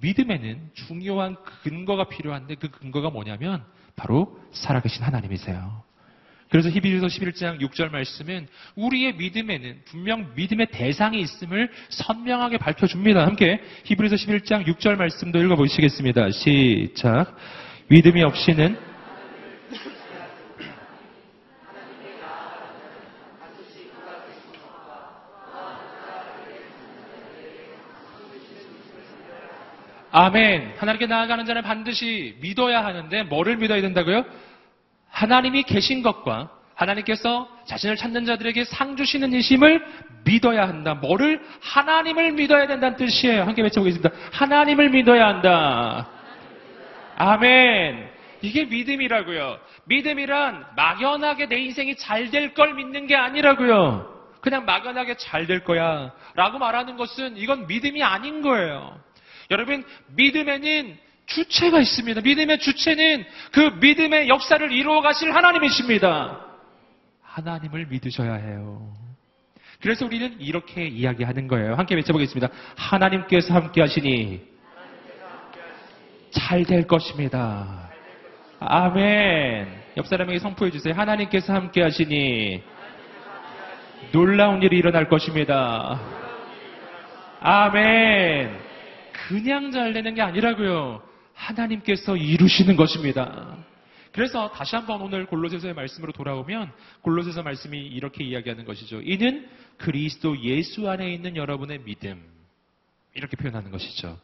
믿음에는 0.00 0.70
중요한 0.74 1.36
근거가 1.62 2.08
필요한데 2.08 2.56
그 2.56 2.68
근거가 2.68 3.10
뭐냐면 3.10 3.64
바로 3.96 4.38
살아계신 4.52 5.02
하나님이세요. 5.02 5.82
그래서 6.52 6.68
히브리서 6.68 7.06
11장 7.06 7.60
6절 7.62 7.90
말씀은 7.90 8.46
우리의 8.76 9.14
믿음에는 9.14 9.82
분명 9.86 10.32
믿음의 10.34 10.66
대상이 10.70 11.18
있음을 11.20 11.70
선명하게 11.88 12.58
밝혀 12.58 12.86
줍니다. 12.86 13.26
함께 13.26 13.58
히브리서 13.84 14.16
11장 14.16 14.66
6절 14.66 14.96
말씀도 14.96 15.42
읽어 15.42 15.56
보시겠습니다. 15.56 16.30
시작. 16.30 17.34
믿음이 17.88 18.22
없이는 18.22 18.91
아멘. 30.12 30.74
하나님께 30.78 31.06
나아가는 31.06 31.44
자는 31.46 31.62
반드시 31.62 32.36
믿어야 32.40 32.84
하는데 32.84 33.22
뭐를 33.24 33.56
믿어야 33.56 33.80
된다고요? 33.80 34.24
하나님이 35.10 35.62
계신 35.62 36.02
것과 36.02 36.50
하나님께서 36.74 37.48
자신을 37.66 37.96
찾는 37.96 38.24
자들에게 38.26 38.64
상 38.64 38.96
주시는 38.96 39.32
이심을 39.32 39.84
믿어야 40.24 40.68
한다. 40.68 40.94
뭐를? 40.94 41.40
하나님을 41.62 42.32
믿어야 42.32 42.66
된다는 42.66 42.96
뜻이에요. 42.96 43.42
함께 43.44 43.62
외쳐보겠습니다. 43.62 44.10
하나님을 44.32 44.90
믿어야 44.90 45.28
한다. 45.28 46.08
아멘. 47.16 48.10
이게 48.42 48.64
믿음이라고요. 48.64 49.58
믿음이란 49.84 50.64
막연하게 50.76 51.46
내 51.46 51.56
인생이 51.58 51.96
잘 51.96 52.30
될 52.30 52.54
걸 52.54 52.74
믿는 52.74 53.06
게 53.06 53.14
아니라고요. 53.16 54.10
그냥 54.40 54.64
막연하게 54.64 55.16
잘 55.16 55.46
될 55.46 55.62
거야. 55.64 56.12
라고 56.34 56.58
말하는 56.58 56.96
것은 56.96 57.36
이건 57.36 57.66
믿음이 57.66 58.02
아닌 58.02 58.42
거예요. 58.42 58.98
여러분, 59.52 59.84
믿음에는 60.16 60.96
주체가 61.26 61.78
있습니다. 61.80 62.20
믿음의 62.22 62.58
주체는 62.58 63.24
그 63.52 63.60
믿음의 63.80 64.28
역사를 64.28 64.72
이루어 64.72 65.00
가실 65.00 65.34
하나님이십니다. 65.34 66.40
하나님을 67.22 67.86
믿으셔야 67.86 68.34
해요. 68.34 68.94
그래서 69.80 70.04
우리는 70.06 70.40
이렇게 70.40 70.86
이야기하는 70.86 71.48
거예요. 71.48 71.74
함께 71.74 71.94
외쳐보겠습니다. 71.94 72.48
하나님께서 72.76 73.54
함께 73.54 73.80
하시니 73.80 74.40
잘 76.30 76.64
될 76.64 76.86
것입니다. 76.86 77.90
아멘. 78.58 79.82
옆 79.96 80.06
사람에게 80.06 80.38
선포해 80.38 80.70
주세요. 80.70 80.94
하나님께서 80.94 81.52
함께 81.52 81.82
하시니 81.82 82.62
놀라운 84.12 84.62
일이 84.62 84.78
일어날 84.78 85.08
것입니다. 85.08 86.00
아멘. 87.40 88.61
그냥 89.32 89.70
잘 89.70 89.94
되는 89.94 90.14
게 90.14 90.20
아니라고요. 90.20 91.02
하나님께서 91.32 92.18
이루시는 92.18 92.76
것입니다. 92.76 93.56
그래서 94.12 94.50
다시 94.50 94.76
한번 94.76 95.00
오늘 95.00 95.24
골로새서의 95.24 95.72
말씀으로 95.72 96.12
돌아오면 96.12 96.70
골로새서 97.00 97.42
말씀이 97.42 97.78
이렇게 97.78 98.24
이야기하는 98.24 98.66
것이죠. 98.66 99.00
이는 99.00 99.48
그리스도 99.78 100.38
예수 100.42 100.86
안에 100.86 101.14
있는 101.14 101.34
여러분의 101.34 101.82
믿음. 101.84 102.22
이렇게 103.14 103.38
표현하는 103.38 103.70
것이죠. 103.70 104.18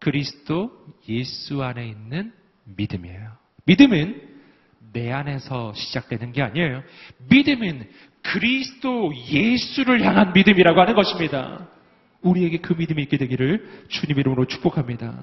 그리스도 0.00 0.72
예수 1.08 1.62
안에 1.62 1.86
있는 1.86 2.32
믿음이에요. 2.64 3.36
믿음은 3.66 4.20
내 4.94 5.12
안에서 5.12 5.72
시작되는 5.74 6.32
게 6.32 6.42
아니에요. 6.42 6.82
믿음은 7.28 7.88
그리스도 8.22 9.12
예수를 9.14 10.02
향한 10.02 10.32
믿음이라고 10.32 10.80
하는 10.80 10.94
것입니다. 10.94 11.68
우리에게 12.22 12.58
그 12.58 12.72
믿음이 12.72 13.02
있게 13.02 13.16
되기를 13.16 13.86
주님 13.88 14.18
이름으로 14.18 14.46
축복합니다. 14.46 15.18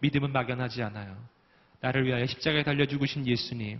믿음은 0.00 0.32
막연하지 0.32 0.82
않아요. 0.82 1.16
나를 1.80 2.06
위하여 2.06 2.26
십자가에 2.26 2.64
달려 2.64 2.86
죽으신 2.86 3.26
예수님, 3.26 3.78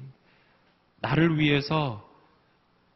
나를 1.00 1.38
위해서 1.38 2.08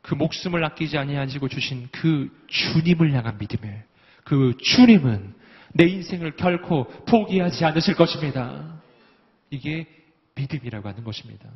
그 0.00 0.14
목숨을 0.14 0.64
아끼지 0.64 0.98
아니하시고 0.98 1.48
주신 1.48 1.88
그 1.92 2.30
주님을 2.48 3.12
향한 3.12 3.38
믿음에 3.38 3.84
그 4.24 4.56
주님은 4.60 5.34
내 5.74 5.86
인생을 5.86 6.36
결코 6.36 6.84
포기하지 7.06 7.64
않으실 7.64 7.94
것입니다. 7.94 8.80
이게 9.50 9.86
믿음이라고 10.34 10.88
하는 10.88 11.04
것입니다. 11.04 11.48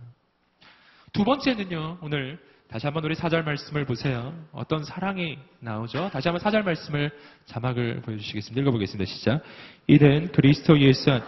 두 1.13 1.25
번째는요, 1.25 1.99
오늘 2.03 2.39
다시 2.69 2.87
한번 2.87 3.05
우리 3.05 3.15
사절 3.15 3.45
말씀을 3.45 3.85
보세요. 3.85 4.35
어떤 4.53 4.85
사랑이 4.85 5.39
나오죠? 5.61 6.11
다시 6.13 6.29
한번 6.29 6.41
사절 6.41 6.65
말씀을 6.65 7.11
자막을 7.47 8.03
보여주시겠습니다. 8.03 8.61
읽어보겠습니다. 8.61 9.09
시작. 9.11 9.43
이는 9.87 10.33
그리스도 10.33 10.79
예수 10.81 11.13
안 11.13 11.23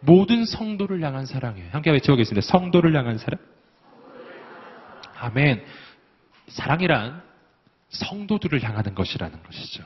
모든 0.00 0.44
성도를 0.44 1.02
향한 1.02 1.24
사랑이에요. 1.24 1.70
함께 1.72 1.90
외쳐보겠습니다. 1.90 2.46
성도를 2.46 2.94
향한 2.94 3.16
사랑. 3.16 3.40
아멘. 5.18 5.64
사랑이란 6.48 7.22
성도들을 7.88 8.62
향하는 8.62 8.94
것이라는 8.94 9.42
것이죠. 9.42 9.82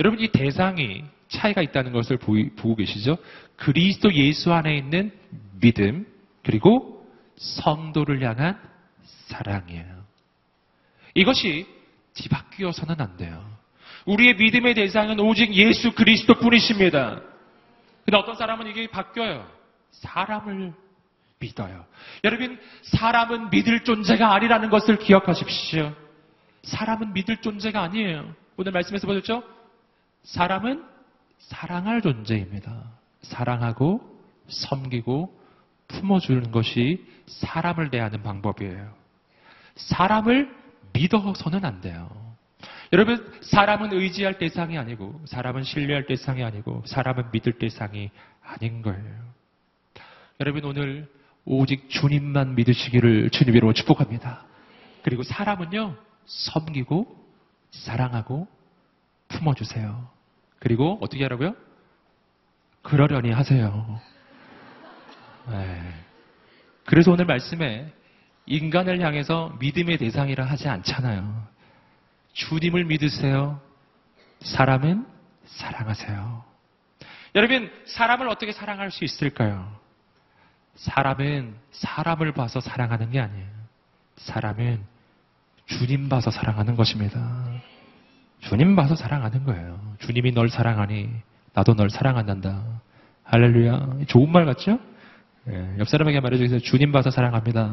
여러분 0.00 0.20
이 0.20 0.28
대상이 0.28 1.04
차이가 1.30 1.62
있다는 1.62 1.92
것을 1.92 2.18
보고 2.18 2.76
계시죠? 2.76 3.16
그리스도 3.56 4.12
예수 4.12 4.52
안에 4.52 4.76
있는 4.76 5.12
믿음 5.60 6.06
그리고 6.44 7.06
성도를 7.36 8.22
향한 8.22 8.60
사랑이에요. 9.02 10.04
이것이 11.14 11.66
뒤바뀌어서는 12.14 13.00
안 13.00 13.16
돼요. 13.16 13.44
우리의 14.06 14.36
믿음의 14.36 14.74
대상은 14.74 15.20
오직 15.20 15.54
예수 15.54 15.92
그리스도 15.92 16.34
뿐이십니다. 16.34 17.20
근데 18.04 18.16
어떤 18.16 18.34
사람은 18.34 18.66
이게 18.66 18.88
바뀌어요. 18.88 19.48
사람을 19.92 20.72
믿어요. 21.38 21.86
여러분, 22.24 22.58
사람은 22.82 23.50
믿을 23.50 23.84
존재가 23.84 24.34
아니라는 24.34 24.68
것을 24.68 24.98
기억하십시오. 24.98 25.94
사람은 26.62 27.12
믿을 27.12 27.38
존재가 27.38 27.80
아니에요. 27.82 28.34
오늘 28.56 28.72
말씀에서 28.72 29.06
보셨죠? 29.06 29.42
사람은 30.24 30.84
사랑할 31.40 32.00
존재입니다. 32.02 32.84
사랑하고 33.22 34.00
섬기고 34.48 35.38
품어주는 35.88 36.50
것이 36.52 37.04
사람을 37.26 37.90
대하는 37.90 38.22
방법이에요. 38.22 38.94
사람을 39.76 40.54
믿어서는 40.92 41.64
안 41.64 41.80
돼요. 41.80 42.08
여러분, 42.92 43.32
사람은 43.42 43.92
의지할 43.92 44.38
대상이 44.38 44.76
아니고, 44.76 45.20
사람은 45.24 45.62
신뢰할 45.62 46.06
대상이 46.06 46.42
아니고, 46.42 46.82
사람은 46.86 47.30
믿을 47.32 47.52
대상이 47.58 48.10
아닌 48.42 48.82
거예요. 48.82 49.32
여러분, 50.40 50.64
오늘 50.64 51.08
오직 51.44 51.88
주님만 51.88 52.56
믿으시기를 52.56 53.30
주님으로 53.30 53.72
축복합니다. 53.72 54.44
그리고 55.02 55.22
사람은요, 55.22 55.96
섬기고, 56.26 57.16
사랑하고, 57.70 58.48
품어주세요. 59.28 60.19
그리고 60.60 60.98
어떻게 61.00 61.22
하라고요? 61.24 61.56
그러려니 62.82 63.32
하세요. 63.32 64.00
네. 65.48 65.94
그래서 66.84 67.10
오늘 67.10 67.24
말씀에 67.24 67.92
인간을 68.46 69.00
향해서 69.00 69.56
믿음의 69.58 69.98
대상이라 69.98 70.44
하지 70.44 70.68
않잖아요. 70.68 71.46
주님을 72.32 72.84
믿으세요. 72.84 73.60
사람은 74.40 75.06
사랑하세요. 75.44 76.44
여러분, 77.34 77.70
사람을 77.86 78.28
어떻게 78.28 78.52
사랑할 78.52 78.90
수 78.90 79.04
있을까요? 79.04 79.78
사람은 80.74 81.56
사람을 81.72 82.32
봐서 82.32 82.60
사랑하는 82.60 83.10
게 83.10 83.20
아니에요. 83.20 83.48
사람은 84.16 84.84
주님 85.66 86.08
봐서 86.08 86.30
사랑하는 86.30 86.74
것입니다. 86.76 87.18
주님 88.40 88.74
봐서 88.76 88.94
사랑하는 88.94 89.44
거예요. 89.44 89.78
주님이 89.98 90.32
널 90.32 90.48
사랑하니 90.48 91.08
나도 91.52 91.74
널 91.74 91.90
사랑한단다. 91.90 92.62
할렐루야. 93.24 94.06
좋은 94.06 94.30
말 94.32 94.44
같죠? 94.46 94.78
예, 95.48 95.76
옆 95.78 95.88
사람에게 95.88 96.20
말해주세요. 96.20 96.60
주님 96.60 96.92
봐서 96.92 97.10
사랑합니다. 97.10 97.70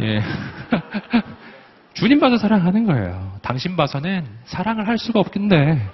예. 0.00 0.22
주님 1.94 2.20
봐서 2.20 2.36
사랑하는 2.36 2.84
거예요. 2.84 3.38
당신 3.42 3.76
봐서는 3.76 4.26
사랑을 4.44 4.86
할 4.86 4.98
수가 4.98 5.20
없긴데 5.20 5.90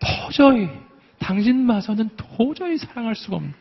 도저히 0.00 0.68
당신 1.18 1.66
봐서는 1.66 2.10
도저히 2.16 2.78
사랑할 2.78 3.14
수가 3.14 3.36
없는 3.36 3.52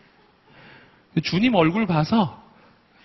주님 1.24 1.56
얼굴 1.56 1.86
봐서 1.86 2.45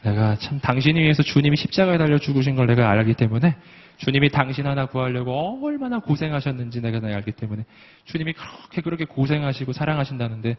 내가 0.03 0.37
참 0.37 0.61
당신이 0.61 1.01
위해서 1.01 1.23
주님이 1.23 1.57
십자가에 1.57 1.99
달려 1.99 2.19
죽으신 2.19 2.57
걸 2.57 2.67
내가 2.67 2.91
알기 2.91 3.15
때문에 3.15 3.57
주님이 3.99 4.31
당신 4.31 4.67
하나 4.67 4.87
구하려고 4.87 5.61
얼마나 5.63 5.99
고생하셨는지 5.99 6.81
내가 6.81 7.07
알기 7.07 7.33
때문에 7.33 7.65
주님이 8.07 8.33
그렇게 8.33 8.81
그렇게 8.81 9.05
고생하시고 9.05 9.73
사랑하신다는데 9.73 10.57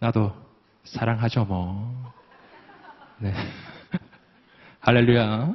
나도 0.00 0.34
사랑하죠 0.84 1.44
뭐. 1.44 2.12
네. 3.18 3.32
할렐루야. 4.80 5.54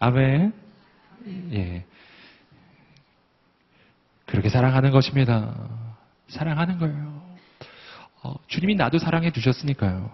아멘. 0.00 0.52
예. 1.52 1.84
그렇게 4.26 4.48
사랑하는 4.48 4.90
것입니다. 4.90 5.54
사랑하는 6.28 6.78
거예요. 6.78 7.22
어, 8.22 8.34
주님이 8.46 8.76
나도 8.76 8.98
사랑해 8.98 9.30
주셨으니까요. 9.30 10.10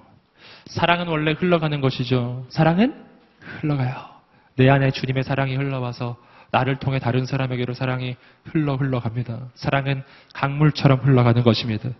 사랑은 0.67 1.07
원래 1.09 1.33
흘러가는 1.33 1.81
것이죠. 1.81 2.47
사랑은 2.49 3.05
흘러가요. 3.41 3.95
내 4.57 4.69
안에 4.69 4.91
주님의 4.91 5.23
사랑이 5.23 5.55
흘러와서 5.57 6.17
나를 6.51 6.77
통해 6.77 6.99
다른 6.99 7.27
사람에게로 7.27 7.75
사랑이 7.75 8.17
흘러 8.45 8.77
흘러갑니다. 8.77 9.49
사랑은 9.55 10.03
강물처럼 10.35 11.01
흘러가는 11.01 11.43
것입니다. 11.43 11.91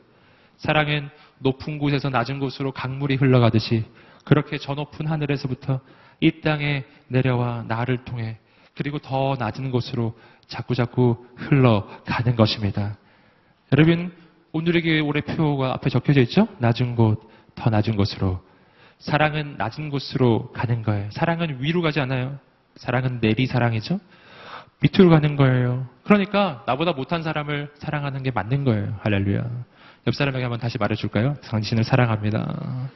사랑은 0.57 1.11
높은 1.39 1.79
곳에서 1.79 2.09
낮은 2.09 2.39
곳으로 2.39 2.73
강물이 2.73 3.17
흘러가듯이 3.17 3.85
그렇게 4.25 4.59
저 4.59 4.75
높은 4.75 5.07
하늘에서부터 5.07 5.81
이 6.21 6.41
땅에 6.41 6.85
내려와 7.09 7.65
나를 7.69 8.05
통해 8.05 8.39
그리고 8.75 8.99
더 8.99 9.37
낮은 9.39 9.71
곳으로 9.71 10.17
자꾸자꾸 10.49 11.27
흘러가는 11.37 12.37
것입니다. 12.37 12.97
여러분, 13.73 14.13
오늘의 14.53 14.83
교회 14.83 15.01
올해 15.01 15.21
표가 15.21 15.75
앞에 15.75 15.91
적혀져 15.91 16.21
있죠? 16.23 16.49
낮은 16.59 16.97
곳, 16.97 17.29
더 17.55 17.71
낮은 17.71 17.97
곳으로. 17.97 18.41
사랑은 18.99 19.57
낮은 19.59 19.91
곳으로 19.91 20.53
가는 20.53 20.83
거예요. 20.83 21.09
사랑은 21.11 21.59
위로 21.61 21.83
가지 21.83 22.01
않아요. 22.01 22.39
사랑은 22.77 23.21
내리 23.21 23.47
사랑이죠. 23.47 24.01
밑으로 24.81 25.11
가는 25.11 25.37
거예요. 25.37 25.87
그러니까 26.05 26.63
나보다 26.67 26.93
못한 26.93 27.23
사람을 27.23 27.71
사랑하는 27.79 28.23
게 28.23 28.31
맞는 28.31 28.65
거예요. 28.65 28.99
할렐루야. 29.03 29.45
옆 30.07 30.15
사람에게 30.15 30.45
한번 30.45 30.61
다시 30.61 30.79
말해줄까요? 30.79 31.35
당신을 31.51 31.85
사랑합니다. 31.85 32.91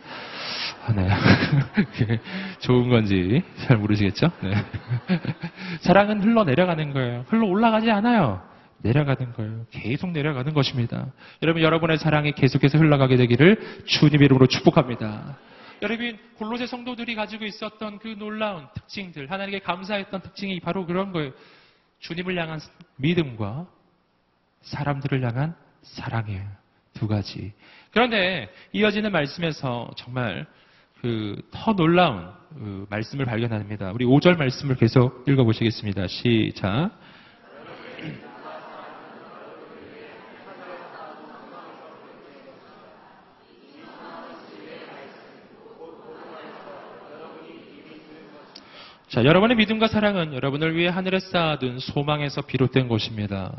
아, 0.86 0.92
네. 0.92 1.09
좋은 2.61 2.88
건지 2.88 3.42
잘 3.66 3.78
모르시겠죠? 3.78 4.30
네. 4.42 4.53
사랑은 5.80 6.22
흘러 6.22 6.44
내려가는 6.44 6.92
거예요. 6.92 7.24
흘러 7.28 7.46
올라가지 7.46 7.90
않아요. 7.90 8.42
내려가는 8.82 9.32
거예요. 9.34 9.66
계속 9.70 10.11
내려가는 10.11 10.55
것입니다. 10.55 11.07
여러분, 11.42 11.62
여러분의 11.62 11.98
사랑이 11.98 12.32
계속해서 12.32 12.78
흘러가게 12.78 13.16
되기를 13.16 13.84
주님 13.86 14.22
이름으로 14.22 14.46
축복합니다. 14.46 15.36
여러분, 15.83 16.18
골로새 16.37 16.66
성도들이 16.66 17.14
가지고 17.14 17.45
있었던 17.45 17.99
그 17.99 18.09
놀라운 18.18 18.66
특징들, 18.74 19.31
하나님께 19.31 19.61
감사했던 19.61 20.22
특징이 20.22 20.61
바로 20.61 20.87
그런 20.87 21.12
거예요. 21.12 21.33
주님을 22.01 22.37
향한 22.39 22.61
믿음과 22.97 23.66
사람들을 24.62 25.22
향한 25.22 25.55
사랑이에요. 25.83 26.47
두 26.95 27.09
가지. 27.09 27.53
그런데 27.93 28.53
이어지는 28.72 29.11
말씀에서 29.12 29.91
정말 29.97 30.47
그 31.01 31.41
더 31.51 31.72
놀라운 31.72 32.31
그 32.51 32.87
말씀을 32.91 33.24
발견합니다. 33.24 33.93
우리 33.93 34.05
5절 34.05 34.37
말씀을 34.37 34.76
계속 34.76 35.24
읽어보시겠습니다. 35.26 36.07
시작. 36.09 36.91
자, 49.11 49.24
여러분의 49.24 49.56
믿음과 49.56 49.88
사랑은 49.88 50.34
여러분을 50.34 50.76
위해 50.76 50.88
하늘에 50.88 51.18
쌓아둔 51.18 51.80
소망에서 51.80 52.42
비롯된 52.42 52.86
것입니다. 52.86 53.52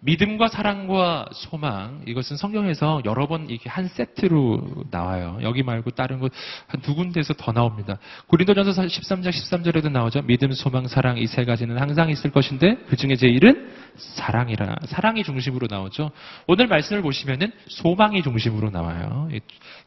믿음과 0.00 0.46
사랑과 0.46 1.26
소망, 1.32 2.02
이것은 2.06 2.36
성경에서 2.36 3.02
여러 3.04 3.26
번 3.26 3.50
이게 3.50 3.68
한 3.68 3.88
세트로 3.88 4.84
나와요. 4.92 5.40
여기 5.42 5.64
말고 5.64 5.90
다른 5.90 6.20
곳 6.20 6.32
한 6.68 6.80
두 6.82 6.94
군데에서 6.94 7.34
더 7.34 7.50
나옵니다. 7.50 7.98
고린도전서 8.28 8.82
13장 8.82 9.30
13절에도 9.30 9.90
나오죠. 9.90 10.22
믿음, 10.22 10.52
소망, 10.52 10.86
사랑 10.86 11.18
이 11.18 11.26
세 11.26 11.44
가지는 11.44 11.76
항상 11.80 12.08
있을 12.10 12.30
것인데 12.30 12.76
그 12.88 12.94
중에 12.96 13.16
제일은 13.16 13.72
사랑이라. 13.96 14.76
사랑이 14.86 15.24
중심으로 15.24 15.66
나오죠. 15.68 16.12
오늘 16.46 16.68
말씀을 16.68 17.02
보시면은 17.02 17.50
소망이 17.66 18.22
중심으로 18.22 18.70
나와요. 18.70 19.28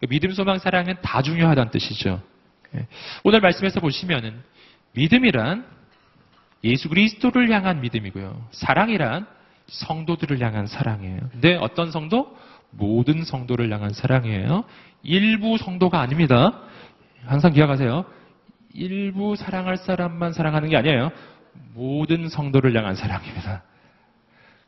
믿음, 0.09 0.31
소망, 0.33 0.59
사랑은 0.59 0.97
다 1.01 1.21
중요하다는 1.21 1.71
뜻이죠. 1.71 2.21
예. 2.75 2.87
오늘 3.23 3.41
말씀에서 3.41 3.79
보시면은 3.79 4.41
믿음이란 4.93 5.65
예수 6.63 6.89
그리스도를 6.89 7.49
향한 7.51 7.81
믿음이고요. 7.81 8.47
사랑이란 8.51 9.25
성도들을 9.67 10.39
향한 10.41 10.67
사랑이에요. 10.67 11.19
근데 11.31 11.55
어떤 11.55 11.91
성도? 11.91 12.37
모든 12.71 13.23
성도를 13.23 13.71
향한 13.71 13.91
사랑이에요. 13.91 14.63
일부 15.03 15.57
성도가 15.57 15.99
아닙니다. 15.99 16.59
항상 17.25 17.51
기억하세요. 17.53 18.05
일부 18.73 19.35
사랑할 19.35 19.77
사람만 19.77 20.33
사랑하는 20.33 20.69
게 20.69 20.77
아니에요. 20.77 21.11
모든 21.73 22.29
성도를 22.29 22.75
향한 22.75 22.95
사랑입니다. 22.95 23.63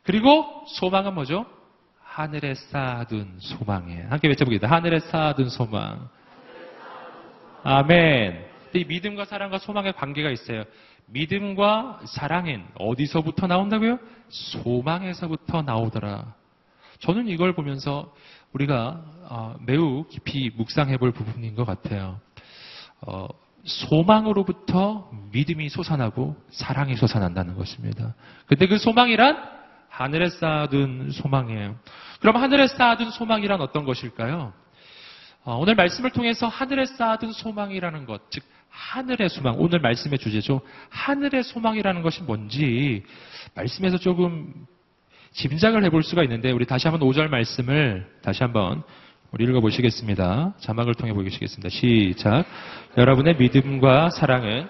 그리고 0.02 0.64
소망은 0.68 1.14
뭐죠? 1.14 1.46
하늘에 2.02 2.54
쌓아둔 2.54 3.36
소망이에요. 3.38 4.08
함께 4.10 4.28
외쳐보겠습니다. 4.28 4.74
하늘에 4.74 5.00
쌓아둔 5.00 5.48
소망. 5.48 6.08
아멘. 7.64 8.44
이 8.74 8.84
믿음과 8.84 9.24
사랑과 9.24 9.58
소망의 9.58 9.94
관계가 9.94 10.30
있어요. 10.30 10.64
믿음과 11.06 12.00
사랑은 12.06 12.66
어디서부터 12.78 13.46
나온다고요? 13.46 13.98
소망에서부터 14.28 15.62
나오더라. 15.62 16.34
저는 17.00 17.28
이걸 17.28 17.54
보면서 17.54 18.12
우리가 18.52 19.02
어, 19.28 19.56
매우 19.60 20.06
깊이 20.08 20.50
묵상해 20.54 20.98
볼 20.98 21.12
부분인 21.12 21.54
것 21.54 21.64
같아요. 21.64 22.20
어, 23.06 23.28
소망으로부터 23.64 25.10
믿음이 25.32 25.70
솟아나고 25.70 26.36
사랑이 26.50 26.96
솟아난다는 26.96 27.54
것입니다. 27.56 28.14
근데 28.46 28.66
그 28.66 28.76
소망이란 28.76 29.38
하늘에 29.88 30.28
쌓아둔 30.28 31.10
소망이에요. 31.12 31.76
그럼 32.20 32.36
하늘에 32.36 32.66
쌓아둔 32.66 33.10
소망이란 33.10 33.62
어떤 33.62 33.84
것일까요? 33.84 34.52
어, 35.44 35.58
오늘 35.58 35.74
말씀을 35.74 36.10
통해서 36.10 36.48
하늘에 36.48 36.86
쌓아둔 36.86 37.32
소망이라는 37.32 38.06
것, 38.06 38.30
즉 38.30 38.42
하늘의 38.70 39.28
소망, 39.28 39.56
오늘 39.58 39.78
말씀의 39.78 40.18
주제죠. 40.18 40.62
하늘의 40.88 41.42
소망이라는 41.44 42.02
것이 42.02 42.22
뭔지 42.22 43.02
말씀에서 43.54 43.98
조금 43.98 44.66
짐작을 45.32 45.84
해볼 45.84 46.02
수가 46.02 46.22
있는데 46.22 46.50
우리 46.50 46.64
다시 46.64 46.88
한번 46.88 47.06
5절 47.08 47.28
말씀을 47.28 48.10
다시 48.22 48.42
한번 48.42 48.82
우리 49.32 49.44
읽어보시겠습니다. 49.44 50.54
자막을 50.60 50.94
통해 50.94 51.12
보시겠습니다. 51.12 51.68
시작. 51.68 52.44
여러분의 52.96 53.36
믿음과 53.36 54.10
사랑은 54.10 54.66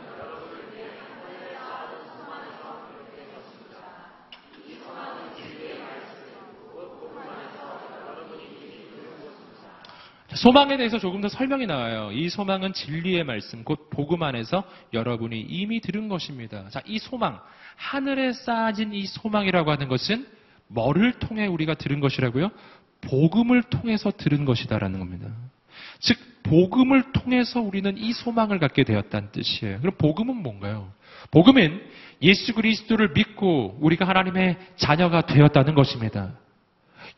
소망에 10.44 10.76
대해서 10.76 10.98
조금 10.98 11.22
더 11.22 11.28
설명이 11.30 11.64
나와요. 11.64 12.10
이 12.12 12.28
소망은 12.28 12.74
진리의 12.74 13.24
말씀, 13.24 13.64
곧 13.64 13.88
복음 13.88 14.22
안에서 14.22 14.62
여러분이 14.92 15.40
이미 15.40 15.80
들은 15.80 16.10
것입니다. 16.10 16.68
자, 16.68 16.82
이 16.84 16.98
소망, 16.98 17.40
하늘에 17.76 18.34
쌓아진 18.34 18.92
이 18.92 19.06
소망이라고 19.06 19.70
하는 19.70 19.88
것은 19.88 20.26
뭐를 20.66 21.14
통해 21.14 21.46
우리가 21.46 21.72
들은 21.72 21.98
것이라고요? 21.98 22.50
복음을 23.00 23.62
통해서 23.62 24.10
들은 24.10 24.44
것이다라는 24.44 24.98
겁니다. 24.98 25.28
즉, 26.00 26.18
복음을 26.42 27.12
통해서 27.12 27.62
우리는 27.62 27.96
이 27.96 28.12
소망을 28.12 28.58
갖게 28.58 28.84
되었다는 28.84 29.32
뜻이에요. 29.32 29.80
그럼 29.80 29.94
복음은 29.96 30.36
뭔가요? 30.36 30.92
복음은 31.30 31.80
예수 32.20 32.52
그리스도를 32.52 33.12
믿고 33.14 33.78
우리가 33.80 34.06
하나님의 34.06 34.58
자녀가 34.76 35.22
되었다는 35.22 35.74
것입니다. 35.74 36.34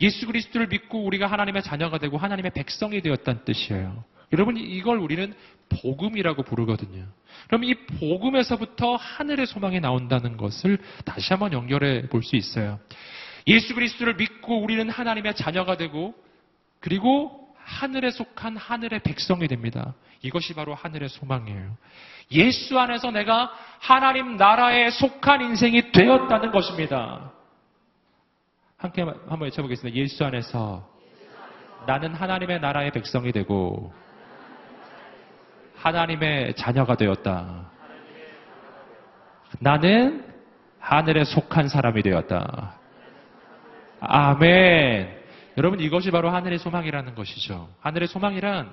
예수 0.01 0.26
그리스도를 0.26 0.68
믿고 0.68 1.05
우리가 1.05 1.26
하나님의 1.26 1.62
자녀가 1.62 1.99
되고 1.99 2.18
하나님의 2.18 2.53
백성이 2.53 3.01
되었다는 3.01 3.44
뜻이에요. 3.44 4.05
여러분 4.32 4.57
이걸 4.57 4.99
우리는 4.99 5.34
복음이라고 5.68 6.42
부르거든요. 6.42 7.05
그럼 7.47 7.64
이 7.64 7.74
복음에서부터 7.74 8.97
하늘의 8.97 9.47
소망이 9.47 9.80
나온다는 9.80 10.36
것을 10.36 10.78
다시 11.05 11.32
한번 11.32 11.53
연결해 11.53 12.09
볼 12.09 12.22
수 12.22 12.36
있어요. 12.36 12.80
예수 13.47 13.74
그리스도를 13.74 14.16
믿고 14.16 14.61
우리는 14.61 14.88
하나님의 14.90 15.36
자녀가 15.36 15.76
되고 15.76 16.14
그리고 16.80 17.47
하늘에 17.57 18.11
속한 18.11 18.57
하늘의 18.57 19.01
백성이 19.01 19.49
됩니다. 19.49 19.94
이것이 20.22 20.55
바로 20.55 20.74
하늘의 20.74 21.09
소망이에요. 21.09 21.76
예수 22.32 22.78
안에서 22.78 23.12
내가 23.12 23.53
하나님 23.78 24.36
나라에 24.36 24.90
속한 24.90 25.42
인생이 25.42 25.92
되었다는 25.92 26.51
것입니다. 26.51 27.26
함께 28.87 29.03
한번 29.03 29.43
외쳐보겠습니다. 29.43 29.97
예수 29.99 30.24
안에서 30.24 30.89
나는 31.87 32.14
하나님의 32.14 32.61
나라의 32.61 32.93
백성이 32.93 33.32
되고 33.32 33.93
하나님의 35.76 36.55
자녀가 36.55 36.97
되었다. 36.97 37.70
나는 39.59 40.24
하늘에 40.78 41.24
속한 41.24 41.68
사람이 41.68 42.03
되었다. 42.03 42.78
아멘. 44.01 45.16
여러분 45.59 45.80
이것이 45.80 46.11
바로 46.11 46.30
하늘의 46.30 46.59
소망이라는 46.59 47.14
것이죠. 47.14 47.68
하늘의 47.80 48.09
소망이란 48.09 48.72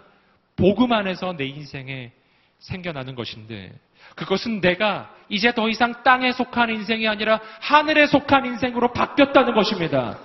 복음 0.56 0.92
안에서 0.94 1.36
내 1.36 1.46
인생에 1.46 2.12
생겨나는 2.60 3.16
것인데 3.16 3.74
그것은 4.16 4.62
내가 4.62 5.14
이제 5.30 5.54
더 5.54 5.70
이상 5.70 6.04
땅에 6.04 6.32
속한 6.32 6.70
인생이 6.70 7.08
아니라 7.08 7.40
하늘에 7.62 8.06
속한 8.06 8.46
인생으로 8.46 8.94
바뀌었다는 8.94 9.54
것입니다. 9.54 10.18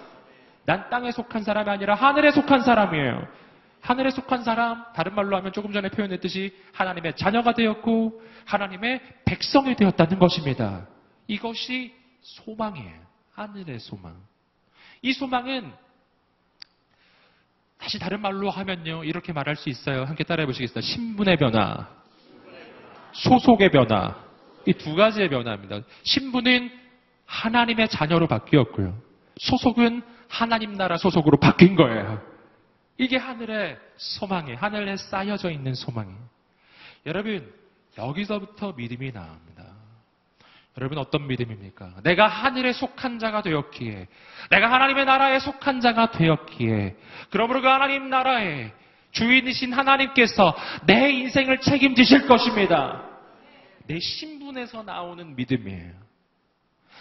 난 0.64 0.90
땅에 0.90 1.10
속한 1.10 1.44
사람이 1.44 1.70
아니라 1.70 1.94
하늘에 1.94 2.30
속한 2.30 2.62
사람이에요. 2.62 3.26
하늘에 3.80 4.10
속한 4.10 4.42
사람, 4.42 4.84
다른 4.92 5.14
말로 5.14 5.36
하면 5.36 5.52
조금 5.52 5.72
전에 5.72 5.88
표현했듯이 5.88 6.54
하나님의 6.72 7.16
자녀가 7.16 7.54
되었고 7.54 8.22
하나님의 8.44 9.00
백성이 9.24 9.76
되었다는 9.76 10.18
것입니다. 10.18 10.86
이것이 11.26 11.94
소망이에요. 12.20 13.00
하늘의 13.32 13.78
소망. 13.78 14.16
이 15.00 15.12
소망은 15.12 15.72
다시 17.78 17.98
다른 17.98 18.20
말로 18.20 18.50
하면요. 18.50 19.04
이렇게 19.04 19.32
말할 19.32 19.56
수 19.56 19.68
있어요. 19.68 20.04
함께 20.04 20.24
따라해 20.24 20.46
보시겠어요? 20.46 20.80
신분의 20.82 21.36
변화. 21.36 21.97
소속의 23.12 23.70
변화. 23.70 24.14
이 24.66 24.72
두 24.72 24.94
가지의 24.94 25.30
변화입니다. 25.30 25.80
신분은 26.02 26.70
하나님의 27.26 27.88
자녀로 27.88 28.26
바뀌었고요. 28.26 28.96
소속은 29.38 30.02
하나님 30.28 30.74
나라 30.74 30.96
소속으로 30.96 31.38
바뀐 31.38 31.74
거예요. 31.74 32.20
이게 32.98 33.16
하늘의 33.16 33.78
소망이, 33.96 34.54
하늘에 34.54 34.96
쌓여져 34.96 35.50
있는 35.50 35.74
소망이. 35.74 36.12
여러분, 37.06 37.50
여기서부터 37.96 38.72
믿음이 38.72 39.12
나옵니다. 39.12 39.64
여러분 40.76 40.98
어떤 40.98 41.26
믿음입니까? 41.26 41.94
내가 42.04 42.28
하늘에 42.28 42.72
속한 42.72 43.18
자가 43.18 43.42
되었기에, 43.42 44.06
내가 44.50 44.70
하나님의 44.70 45.06
나라에 45.06 45.38
속한 45.40 45.80
자가 45.80 46.10
되었기에, 46.12 46.96
그러므로 47.30 47.62
그 47.62 47.68
하나님 47.68 48.10
나라에 48.10 48.72
주인이신 49.12 49.72
하나님께서 49.72 50.54
내 50.86 51.10
인생을 51.10 51.60
책임지실 51.60 52.26
것입니다. 52.26 53.02
내 53.86 53.98
신분에서 53.98 54.82
나오는 54.82 55.34
믿음이에요. 55.34 56.08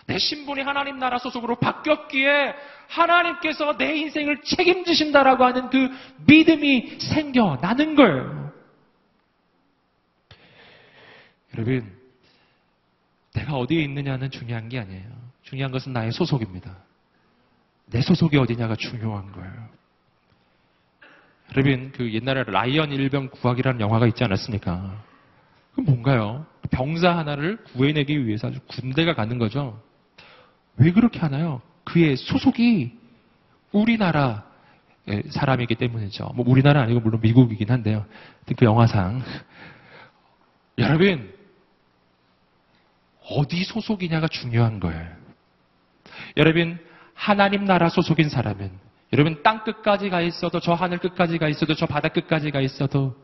내 0.05 0.17
신분이 0.17 0.61
하나님 0.61 0.99
나라 0.99 1.17
소속으로 1.17 1.57
바뀌었기에 1.57 2.55
하나님께서 2.87 3.77
내 3.77 3.95
인생을 3.97 4.41
책임지신다라고 4.41 5.43
하는 5.43 5.69
그 5.69 5.89
믿음이 6.25 6.99
생겨나는 6.99 7.95
거예요. 7.95 8.53
여러분, 11.53 11.97
내가 13.33 13.55
어디에 13.55 13.81
있느냐는 13.83 14.31
중요한 14.31 14.69
게 14.69 14.79
아니에요. 14.79 15.09
중요한 15.43 15.71
것은 15.71 15.91
나의 15.91 16.11
소속입니다. 16.11 16.75
내 17.87 18.01
소속이 18.01 18.37
어디냐가 18.37 18.75
중요한 18.75 19.31
거예요. 19.31 19.66
여러분, 21.57 21.91
그 21.91 22.13
옛날에 22.13 22.43
라이언 22.43 22.91
일병 22.91 23.29
구하기라는 23.29 23.81
영화가 23.81 24.05
있지 24.05 24.23
않았습니까? 24.23 25.03
그 25.73 25.81
뭔가요? 25.81 26.45
병사 26.69 27.17
하나를 27.17 27.57
구해내기 27.63 28.27
위해서 28.27 28.49
아주 28.49 28.59
군대가 28.67 29.15
가는 29.15 29.39
거죠. 29.39 29.81
왜 30.77 30.91
그렇게 30.91 31.19
하나요? 31.19 31.63
그의 31.83 32.15
소속이 32.15 32.91
우리나라 33.71 34.45
사람이기 35.29 35.73
때문이죠. 35.73 36.31
뭐 36.35 36.45
우리나라 36.47 36.81
아니고 36.83 36.99
물론 36.99 37.21
미국이긴 37.21 37.71
한데요. 37.71 38.05
그 38.55 38.63
영화상 38.63 39.23
여러분 40.77 41.33
어디 43.31 43.63
소속이냐가 43.63 44.27
중요한 44.27 44.79
거예요. 44.79 45.07
여러분 46.35 46.77
하나님 47.15 47.65
나라 47.65 47.89
소속인 47.89 48.29
사람은 48.29 48.86
여러분 49.13 49.41
땅 49.41 49.63
끝까지 49.63 50.09
가 50.09 50.21
있어도 50.21 50.59
저 50.59 50.73
하늘 50.73 50.97
끝까지 50.97 51.37
가 51.37 51.47
있어도 51.47 51.75
저 51.75 51.85
바다 51.85 52.09
끝까지 52.09 52.51
가 52.51 52.59
있어도 52.61 53.15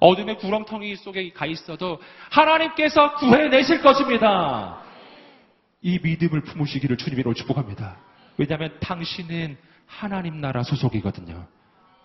어둠의 0.00 0.38
구렁텅이 0.38 0.96
속에 0.96 1.30
가 1.32 1.46
있어도 1.46 2.00
하나님께서 2.30 3.14
구해내실 3.16 3.82
것입니다. 3.82 4.80
이 5.80 5.98
믿음을 6.02 6.42
품으시기를 6.42 6.96
주님으로 6.96 7.34
축복합니다. 7.34 7.96
왜냐하면 8.36 8.76
당신은 8.80 9.56
하나님 9.86 10.40
나라 10.40 10.62
소속이거든요. 10.62 11.46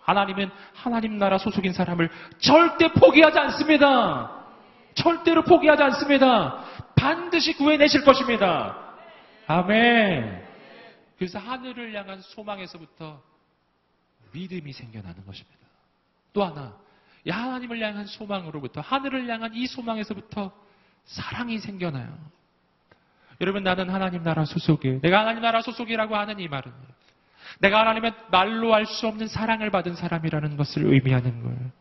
하나님은 0.03 0.49
하나님 0.73 1.17
나라 1.17 1.37
소속인 1.37 1.73
사람을 1.73 2.09
절대 2.39 2.91
포기하지 2.93 3.37
않습니다. 3.39 4.31
절대로 4.93 5.43
포기하지 5.43 5.83
않습니다. 5.83 6.63
반드시 6.95 7.53
구해내실 7.53 8.03
것입니다. 8.03 8.77
아멘. 9.47 10.46
그래서 11.17 11.39
하늘을 11.39 11.93
향한 11.95 12.21
소망에서부터 12.21 13.21
믿음이 14.33 14.71
생겨나는 14.71 15.25
것입니다. 15.25 15.57
또 16.33 16.43
하나, 16.43 16.77
하나님을 17.27 17.81
향한 17.81 18.05
소망으로부터 18.05 18.81
하늘을 18.81 19.27
향한 19.29 19.53
이 19.53 19.67
소망에서부터 19.67 20.51
사랑이 21.05 21.59
생겨나요. 21.59 22.17
여러분 23.41 23.63
나는 23.63 23.89
하나님 23.89 24.23
나라 24.23 24.45
소속이에요. 24.45 25.01
내가 25.01 25.19
하나님 25.21 25.41
나라 25.41 25.61
소속이라고 25.61 26.15
하는 26.15 26.39
이 26.39 26.47
말은 26.47 26.71
내가 27.59 27.79
하나님의 27.81 28.13
말로 28.31 28.73
할수 28.73 29.07
없는 29.07 29.27
사랑을 29.27 29.69
받은 29.71 29.95
사람이라는 29.95 30.57
것을 30.57 30.85
의미하는 30.85 31.43
거예요. 31.43 31.71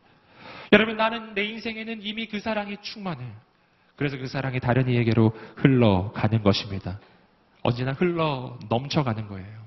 여러분 0.73 0.97
나는 0.97 1.33
내 1.33 1.45
인생에는 1.45 2.01
이미 2.01 2.27
그 2.27 2.39
사랑이 2.39 2.77
충만해요. 2.81 3.31
그래서 3.95 4.17
그 4.17 4.27
사랑이 4.27 4.59
다른 4.59 4.87
이에게로 4.87 5.33
흘러가는 5.55 6.43
것입니다. 6.43 6.99
언제나 7.63 7.93
흘러 7.93 8.57
넘쳐가는 8.69 9.27
거예요. 9.27 9.57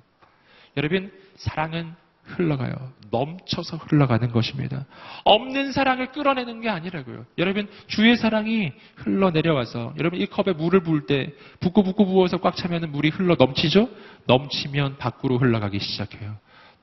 여러분 0.76 1.12
사랑은 1.36 1.94
흘러가요. 2.36 2.92
넘쳐서 3.10 3.76
흘러가는 3.76 4.30
것입니다. 4.30 4.86
없는 5.24 5.72
사랑을 5.72 6.12
끌어내는 6.12 6.60
게 6.60 6.68
아니라고요. 6.68 7.26
여러분, 7.38 7.68
주의 7.86 8.16
사랑이 8.16 8.72
흘러내려와서, 8.96 9.94
여러분, 9.98 10.20
이 10.20 10.26
컵에 10.26 10.54
물을 10.54 10.80
부을 10.80 11.06
때, 11.06 11.32
붓고 11.60 11.82
붓고 11.82 12.06
부어서 12.06 12.38
꽉 12.38 12.56
차면 12.56 12.90
물이 12.90 13.08
흘러 13.10 13.34
넘치죠? 13.38 13.88
넘치면 14.26 14.98
밖으로 14.98 15.38
흘러가기 15.38 15.80
시작해요. 15.80 16.36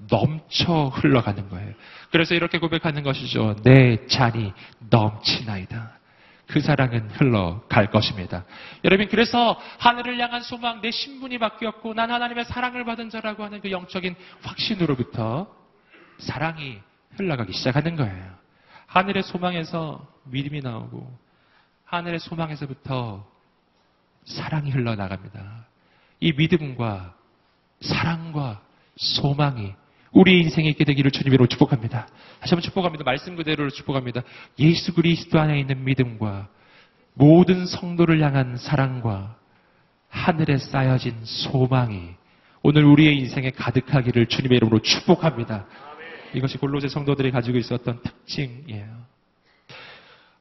넘쳐 0.10 0.88
흘러가는 0.88 1.50
거예요. 1.50 1.74
그래서 2.12 2.36
이렇게 2.36 2.60
고백하는 2.60 3.04
것이죠. 3.04 3.56
내 3.64 4.06
잔이 4.08 4.54
넘치나이다. 4.90 5.98
그 6.48 6.62
사랑은 6.62 7.10
흘러갈 7.10 7.92
것입니다. 7.92 8.46
여러분, 8.86 9.08
그래서 9.10 9.60
하늘을 9.80 10.18
향한 10.20 10.42
소망, 10.42 10.82
내 10.82 10.92
신분이 10.92 11.40
바뀌었고, 11.40 11.94
난 11.94 12.10
하나님의 12.10 12.46
사랑을 12.46 12.86
받은 12.86 13.10
자라고 13.10 13.44
하는 13.44 13.60
그 13.60 13.70
영적인 13.70 14.16
확신으로부터 14.44 15.54
사랑이 16.20 16.80
흘러가기 17.18 17.52
시작하는 17.52 17.96
거예요. 17.96 18.34
하늘의 18.88 19.24
소망에서 19.24 20.08
믿음이 20.24 20.62
나오고, 20.62 21.20
하늘의 21.86 22.20
소망에서부터 22.20 23.28
사랑이 24.26 24.72
흘러나갑니다. 24.72 25.66
이 26.20 26.32
믿음과 26.34 27.14
사랑과 27.82 28.62
소망이 28.96 29.74
우리 30.12 30.42
인생에 30.42 30.70
있게 30.70 30.84
되기를 30.86 31.12
주님으로 31.12 31.48
축복합니다. 31.48 32.08
다시 32.40 32.54
한번 32.54 32.62
축복합니다. 32.62 33.04
말씀 33.04 33.36
그대로 33.36 33.70
축복합니다. 33.70 34.22
예수 34.60 34.94
그리스도 34.94 35.40
안에 35.40 35.60
있는 35.60 35.84
믿음과 35.84 36.48
모든 37.14 37.66
성도를 37.66 38.22
향한 38.22 38.58
사랑과 38.58 39.36
하늘에 40.10 40.58
쌓여진 40.58 41.16
소망이 41.24 42.16
오늘 42.62 42.86
우리의 42.86 43.18
인생에 43.18 43.52
가득하기를 43.52 44.28
주님의 44.28 44.58
이름으로 44.58 44.80
축복합니다. 44.80 45.66
이것이 46.34 46.58
골로새 46.58 46.88
성도들이 46.90 47.32
가지고 47.32 47.58
있었던 47.58 48.02
특징이에요. 48.04 49.06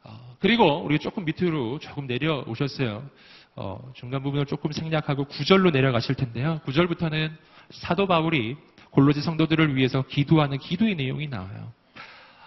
어, 0.05 0.37
그리고 0.41 0.83
우리 0.83 0.99
조금 0.99 1.25
밑으로 1.25 1.79
조금 1.79 2.07
내려오셨어요. 2.07 3.09
어, 3.57 3.91
중간 3.95 4.23
부분을 4.23 4.47
조금 4.47 4.73
생략하고 4.73 5.25
구절로 5.25 5.71
내려가실 5.71 6.15
텐데요. 6.15 6.61
구절부터는 6.65 7.37
사도 7.71 8.07
바울이 8.07 8.57
골로새 8.91 9.21
성도들을 9.21 9.77
위해서 9.77 10.03
기도하는 10.03 10.59
기도의 10.59 10.95
내용이 10.95 11.29
나와요. 11.29 11.73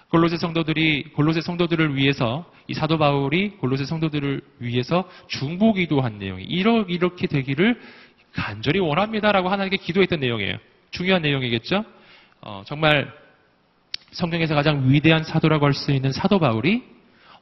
골로새 0.09 0.37
성도들이 0.37 1.11
골로새 1.13 1.41
성도들을 1.41 1.95
위해서 1.95 2.51
이 2.67 2.73
사도 2.73 2.97
바울이 2.97 3.57
골로새 3.57 3.85
성도들을 3.85 4.41
위해서 4.59 5.07
중보 5.27 5.73
기도한 5.73 6.17
내용이 6.17 6.43
이렇게 6.43 6.93
이렇게 6.93 7.27
되기를 7.27 7.79
간절히 8.33 8.79
원합니다라고 8.79 9.49
하나님께 9.49 9.77
기도했던 9.77 10.19
내용이에요. 10.19 10.57
중요한 10.91 11.21
내용이겠죠. 11.21 11.83
어, 12.41 12.63
정말 12.65 13.11
성경에서 14.11 14.55
가장 14.55 14.89
위대한 14.89 15.23
사도라고 15.23 15.65
할 15.65 15.73
수 15.73 15.91
있는 15.91 16.11
사도 16.11 16.39
바울이 16.39 16.83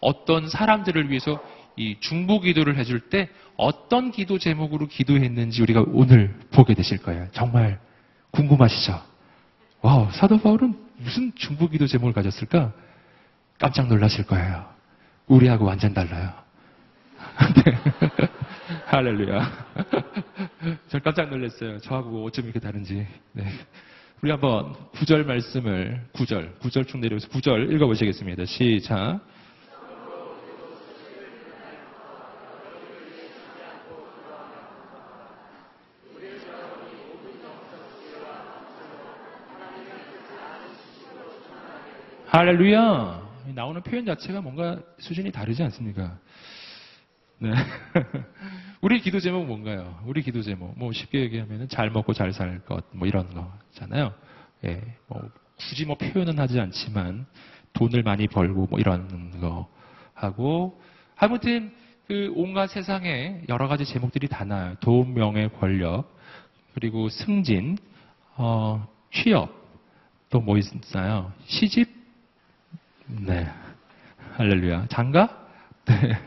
어떤 0.01 0.49
사람들을 0.49 1.09
위해서 1.09 1.41
이 1.77 1.95
중보 1.99 2.41
기도를 2.41 2.77
해줄 2.77 2.99
때 2.99 3.29
어떤 3.55 4.11
기도 4.11 4.37
제목으로 4.37 4.87
기도했는지 4.87 5.61
우리가 5.61 5.85
오늘 5.87 6.35
보게 6.51 6.73
되실 6.73 6.97
거예요. 6.97 7.27
정말 7.31 7.79
궁금하시죠? 8.37 9.01
와, 9.81 10.09
사도 10.11 10.37
바울은 10.37 10.75
무슨 10.97 11.33
중보기도 11.35 11.87
제목을 11.87 12.13
가졌을까? 12.13 12.71
깜짝 13.57 13.87
놀라실 13.87 14.27
거예요. 14.27 14.65
우리하고 15.25 15.65
완전 15.65 15.93
달라요. 15.93 16.31
네. 17.65 18.29
할렐루야. 18.85 19.51
저 20.89 20.99
깜짝 20.99 21.29
놀랐어요. 21.29 21.79
저하고 21.79 22.25
어쩜 22.25 22.45
이렇게 22.45 22.59
다른지. 22.59 23.07
네. 23.33 23.45
우리 24.21 24.31
한번 24.31 24.75
구절 24.93 25.23
말씀을 25.25 26.05
구절구절쭉 26.13 26.99
내려서 26.99 27.27
구절 27.29 27.73
읽어보시겠습니다. 27.73 28.45
시작. 28.45 29.19
할렐루야. 42.37 43.29
나오는 43.55 43.81
표현 43.81 44.05
자체가 44.05 44.41
뭔가 44.41 44.77
수준이 44.99 45.31
다르지 45.31 45.63
않습니까? 45.63 46.19
네. 47.39 47.49
우리 48.79 48.99
기도 48.99 49.19
제목 49.19 49.47
뭔가요? 49.47 49.99
우리 50.05 50.21
기도 50.21 50.43
제목. 50.43 50.77
뭐 50.77 50.91
쉽게 50.91 51.21
얘기하면 51.21 51.67
잘 51.67 51.89
먹고 51.89 52.13
잘 52.13 52.31
살 52.33 52.59
것, 52.59 52.85
뭐 52.91 53.07
이런 53.07 53.27
거잖아요. 53.33 54.13
예. 54.65 54.83
뭐 55.07 55.27
굳이 55.57 55.87
뭐 55.87 55.97
표현은 55.97 56.37
하지 56.37 56.59
않지만 56.59 57.25
돈을 57.73 58.03
많이 58.03 58.27
벌고 58.27 58.67
뭐 58.67 58.79
이런 58.79 59.41
거 59.41 59.67
하고 60.13 60.79
아무튼 61.15 61.73
그 62.07 62.31
온갖 62.35 62.67
세상에 62.67 63.41
여러 63.49 63.67
가지 63.67 63.83
제목들이 63.83 64.27
다 64.27 64.45
나요. 64.45 64.75
돈, 64.79 65.15
명예, 65.15 65.47
권력, 65.47 66.15
그리고 66.75 67.09
승진, 67.09 67.79
어, 68.35 68.87
취업, 69.11 69.49
또 70.29 70.39
뭐 70.39 70.59
있나요? 70.59 71.33
시집, 71.47 71.96
네. 73.07 73.47
할렐루야. 74.35 74.87
장가? 74.89 75.47
네. 75.85 76.19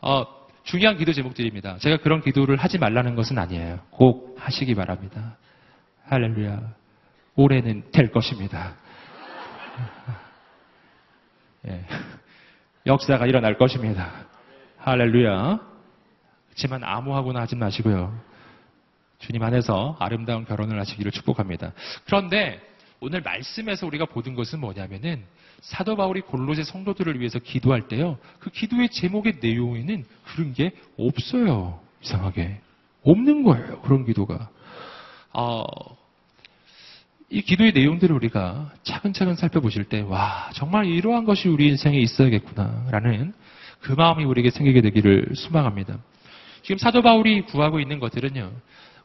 어, 0.00 0.24
중요한 0.64 0.96
기도 0.96 1.12
제목들입니다. 1.12 1.78
제가 1.78 1.98
그런 1.98 2.22
기도를 2.22 2.56
하지 2.56 2.78
말라는 2.78 3.14
것은 3.14 3.38
아니에요. 3.38 3.80
꼭 3.90 4.36
하시기 4.38 4.74
바랍니다. 4.74 5.36
할렐루야. 6.04 6.60
올해는 7.36 7.90
될 7.92 8.10
것입니다. 8.10 8.74
예. 11.68 11.84
역사가 12.86 13.26
일어날 13.26 13.58
것입니다. 13.58 14.10
할렐루야. 14.78 15.60
그렇지만 16.46 16.82
아무하고나 16.82 17.40
하지 17.40 17.56
마시고요. 17.56 18.18
주님 19.18 19.42
안에서 19.42 19.96
아름다운 20.00 20.46
결혼을 20.46 20.80
하시기를 20.80 21.12
축복합니다. 21.12 21.72
그런데 22.06 22.60
오늘 23.00 23.22
말씀에서 23.22 23.86
우리가 23.86 24.04
보는 24.04 24.34
것은 24.34 24.60
뭐냐면은 24.60 25.24
사도 25.60 25.96
바울이 25.96 26.20
골로새 26.20 26.64
성도들을 26.64 27.18
위해서 27.18 27.38
기도할 27.38 27.88
때요. 27.88 28.18
그 28.38 28.50
기도의 28.50 28.90
제목의 28.90 29.38
내용에는 29.40 30.04
그런 30.24 30.52
게 30.52 30.72
없어요. 30.98 31.80
이상하게. 32.02 32.60
없는 33.02 33.42
거예요. 33.42 33.80
그런 33.80 34.04
기도가. 34.04 34.50
어, 35.32 35.64
이 37.30 37.42
기도의 37.42 37.72
내용들을 37.72 38.14
우리가 38.16 38.72
차근차근 38.82 39.36
살펴보실 39.36 39.84
때, 39.84 40.00
와, 40.00 40.50
정말 40.54 40.86
이러한 40.86 41.24
것이 41.24 41.48
우리 41.48 41.68
인생에 41.68 41.98
있어야겠구나. 41.98 42.88
라는 42.90 43.32
그 43.80 43.92
마음이 43.92 44.24
우리에게 44.24 44.50
생기게 44.50 44.82
되기를 44.82 45.28
소망합니다. 45.36 45.98
지금 46.62 46.76
사도 46.76 47.00
바울이 47.00 47.42
구하고 47.42 47.80
있는 47.80 47.98
것들은요, 47.98 48.52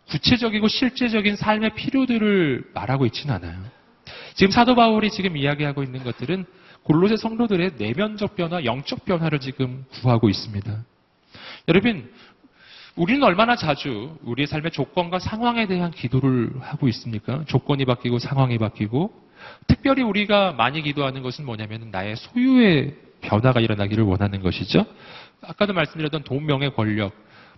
구체적이고 0.10 0.68
실제적인 0.68 1.36
삶의 1.36 1.76
필요들을 1.76 2.72
말하고 2.74 3.06
있지는 3.06 3.36
않아요. 3.36 3.85
지금 4.36 4.52
사도 4.52 4.76
바울이 4.76 5.10
지금 5.10 5.38
이야기하고 5.38 5.82
있는 5.82 6.04
것들은 6.04 6.46
골로새 6.84 7.18
성도들의 7.18 7.72
내면적 7.78 8.36
변화, 8.36 8.64
영적 8.64 9.06
변화를 9.06 9.40
지금 9.40 9.86
구하고 9.92 10.30
있습니다. 10.30 10.84
여러분, 11.68 12.12
우리는 12.96 13.24
얼마나 13.24 13.56
자주 13.56 14.18
우리의 14.24 14.48
삶의 14.48 14.72
조건과 14.72 15.20
상황에 15.20 15.68
대한 15.68 15.92
기도를 15.92 16.52
하고 16.60 16.88
있습니까? 16.90 17.44
조건이 17.48 17.86
바뀌고 17.86 18.20
상황이 18.20 18.58
바뀌고 18.58 19.12
특별히 19.68 20.04
우리가 20.04 20.52
많이 20.54 20.82
기도하는 20.82 21.24
것은 21.24 21.46
뭐냐면 21.46 21.90
나의 21.92 22.16
소유의 22.18 22.96
변화가 23.22 23.62
일어나기를 23.62 24.04
원하는 24.04 24.42
것이죠. 24.42 24.86
아까도 25.42 25.74
말씀드렸던 25.74 26.24
돈, 26.24 26.46
명예, 26.46 26.70
권력, 26.70 27.14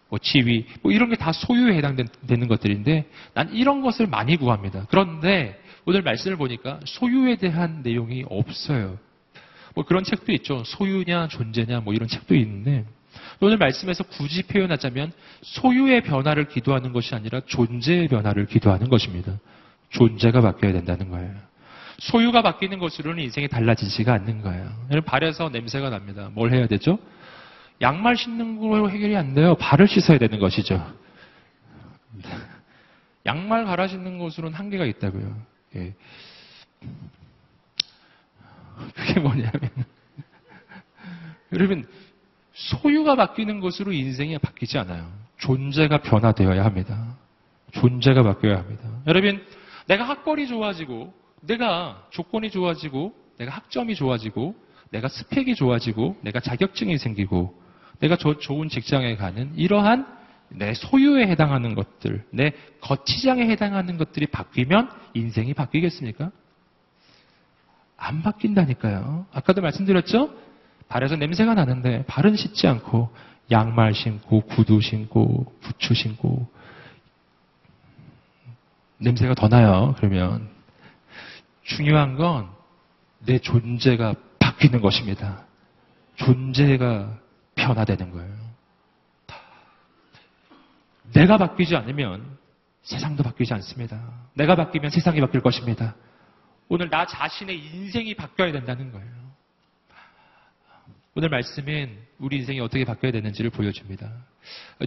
뭐 0.10 0.20
지위, 0.20 0.66
뭐 0.82 0.92
이런 0.92 1.10
게 1.10 1.16
다 1.16 1.32
소유에 1.32 1.76
해당되는 1.78 2.48
것들인데 2.48 3.10
난 3.34 3.52
이런 3.54 3.82
것을 3.82 4.08
많이 4.08 4.38
구합니다. 4.38 4.86
그런데 4.90 5.60
오늘 5.88 6.02
말씀을 6.02 6.36
보니까 6.36 6.82
소유에 6.86 7.38
대한 7.38 7.82
내용이 7.82 8.26
없어요. 8.30 9.00
뭐 9.74 9.86
그런 9.86 10.04
책도 10.04 10.34
있죠. 10.34 10.62
소유냐 10.66 11.30
존재냐 11.30 11.80
뭐 11.80 11.94
이런 11.94 12.10
책도 12.10 12.36
있는데 12.36 12.86
오늘 13.40 13.58
말씀에서 13.58 14.04
굳이 14.04 14.44
표현하자면 14.44 15.14
소유의 15.44 16.02
변화를 16.02 16.50
기도하는 16.50 16.92
것이 16.92 17.16
아니라 17.16 17.40
존재의 17.46 18.10
변화를 18.10 18.48
기도하는 18.48 18.90
것입니다. 18.90 19.40
존재가 19.92 20.42
바뀌어야 20.42 20.74
된다는 20.74 21.10
거예요. 21.10 21.34
소유가 22.00 22.42
바뀌는 22.42 22.80
것으로는 22.80 23.24
인생이 23.24 23.48
달라지지가 23.48 24.14
않는 24.14 24.42
거예요. 24.42 24.70
발에서 25.06 25.48
냄새가 25.48 25.90
납니다. 25.90 26.30
뭘 26.34 26.52
해야 26.52 26.68
되죠? 26.68 27.00
양말 27.80 28.18
신는 28.18 28.60
걸로 28.60 28.90
해결이 28.90 29.16
안 29.16 29.34
돼요. 29.34 29.56
발을 29.56 29.88
씻어야 29.88 30.18
되는 30.18 30.38
것이죠. 30.38 30.86
양말 33.26 33.64
갈아 33.64 33.88
신는 33.88 34.18
것으로는 34.18 34.58
한계가 34.58 34.84
있다고요. 34.86 35.57
예. 35.76 35.94
그게 38.96 39.20
뭐냐면 39.20 39.52
여러분 41.52 41.88
소유가 42.54 43.16
바뀌는 43.16 43.60
것으로 43.60 43.92
인생이 43.92 44.38
바뀌지 44.40 44.78
않아요. 44.80 45.12
존재가 45.38 46.02
변화되어야 46.02 46.66
합니다. 46.66 47.16
존재가 47.72 48.24
바뀌어야 48.24 48.58
합니다. 48.58 48.90
여러분 49.06 49.46
내가 49.88 50.04
학벌이 50.04 50.48
좋아지고 50.48 51.14
내가 51.42 52.08
조건이 52.10 52.50
좋아지고 52.50 53.14
내가 53.38 53.52
학점이 53.52 53.96
좋아지고 53.96 54.56
내가 54.90 55.08
스펙이 55.08 55.56
좋아지고 55.56 56.18
내가 56.22 56.40
자격증이 56.40 56.98
생기고 56.98 57.62
내가 58.00 58.18
저 58.18 58.38
좋은 58.38 58.70
직장에 58.70 59.16
가는 59.16 59.54
이러한 59.56 60.08
내 60.50 60.74
소유에 60.74 61.28
해당하는 61.28 61.76
것들, 61.76 62.26
내 62.32 62.54
거치장에 62.82 63.48
해당하는 63.50 63.98
것들이 63.98 64.28
바뀌면 64.28 64.90
인생이 65.14 65.54
바뀌겠습니까? 65.54 66.32
안 67.98 68.22
바뀐다니까요. 68.22 69.26
아까도 69.32 69.62
말씀드렸죠? 69.62 70.34
발에서 70.88 71.16
냄새가 71.16 71.54
나는데 71.54 72.06
발은 72.06 72.36
씻지 72.36 72.68
않고 72.68 73.10
양말 73.52 73.94
신고 73.94 74.42
구두 74.42 74.82
신고 74.82 75.54
부츠 75.62 75.94
신고 75.94 76.48
냄새가 79.00 79.36
더 79.36 79.48
나요. 79.48 79.96
그러면 79.98 80.50
중요한 81.64 82.16
건 82.16 82.58
내 83.26 83.40
존재가 83.40 84.16
바뀌는 84.40 84.82
것입니다. 84.82 85.46
존재가 86.16 87.20
변화되는 87.56 88.12
거예요. 88.12 88.37
내가 91.14 91.38
바뀌지 91.38 91.76
않으면 91.76 92.38
세상도 92.82 93.24
바뀌지 93.24 93.54
않습니다. 93.56 94.00
내가 94.34 94.56
바뀌면 94.56 94.92
세상이 94.92 95.20
바뀔 95.20 95.42
것입니다. 95.42 95.96
오늘 96.70 96.90
나 96.90 97.06
자신의 97.06 97.58
인생이 97.58 98.16
바뀌어야 98.16 98.52
된다는 98.52 98.92
거예요. 98.92 99.27
오늘 101.18 101.30
말씀은 101.30 101.90
우리 102.20 102.38
인생이 102.38 102.60
어떻게 102.60 102.86
바뀌어야 102.86 103.12
되는지를 103.12 103.50
보여줍니다. 103.50 104.08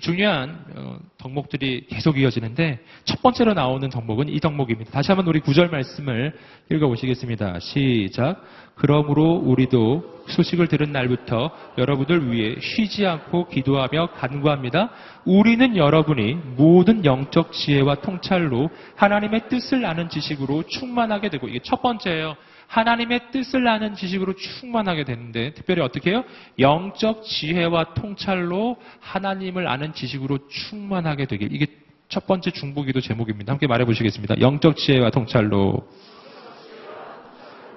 중요한 0.01 0.65
어, 0.77 0.99
덕목들이 1.19 1.89
계속 1.89 2.21
이어지는데 2.21 2.79
첫 3.03 3.21
번째로 3.21 3.53
나오는 3.53 3.89
덕목은 3.89 4.29
이 4.29 4.39
덕목입니다. 4.39 4.93
다시 4.93 5.11
한번 5.11 5.27
우리 5.27 5.41
구절 5.41 5.71
말씀을 5.71 6.39
읽어보시겠습니다. 6.71 7.59
시작. 7.59 8.45
그러므로 8.77 9.43
우리도 9.45 10.23
소식을 10.29 10.69
들은 10.69 10.93
날부터 10.93 11.51
여러분들 11.79 12.31
위해 12.31 12.55
쉬지 12.61 13.05
않고 13.07 13.49
기도하며 13.49 14.13
간구합니다. 14.13 14.91
우리는 15.25 15.77
여러분이 15.77 16.35
모든 16.57 17.05
영적 17.05 17.51
지혜와 17.53 17.97
통찰로 17.97 18.71
하나님의 18.95 19.49
뜻을 19.49 19.85
아는 19.85 20.09
지식으로 20.09 20.63
충만하게 20.69 21.29
되고 21.31 21.49
이게 21.49 21.59
첫 21.65 21.83
번째예요. 21.83 22.37
하나님의 22.71 23.33
뜻을 23.33 23.67
아는 23.67 23.95
지식으로 23.95 24.35
충만하게 24.37 25.03
되는데 25.03 25.53
특별히 25.55 25.83
어떻게 25.83 26.11
해요? 26.11 26.25
영적 26.61 27.25
지혜와 27.25 27.95
통찰로 27.95 28.77
하나님을 29.01 29.67
아는 29.67 29.93
지식으로 29.93 30.47
충만하게 30.47 31.27
되길. 31.27 31.53
이게 31.53 31.67
첫 32.09 32.29
번째 32.29 32.53
중보기도 32.53 33.01
제목입니다. 33.01 33.53
함께 33.53 33.67
말해 33.67 33.85
보시겠습니다. 33.85 34.41
영적 34.41 34.77
지혜와 34.77 35.11
통찰로 35.11 35.89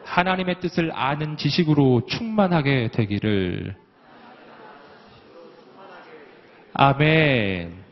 하나님의 0.05 0.59
뜻을 0.59 0.91
아는 0.93 1.37
지식으로 1.37 2.05
충만하게 2.05 2.89
되기를. 2.93 3.75
아멘. 6.75 7.83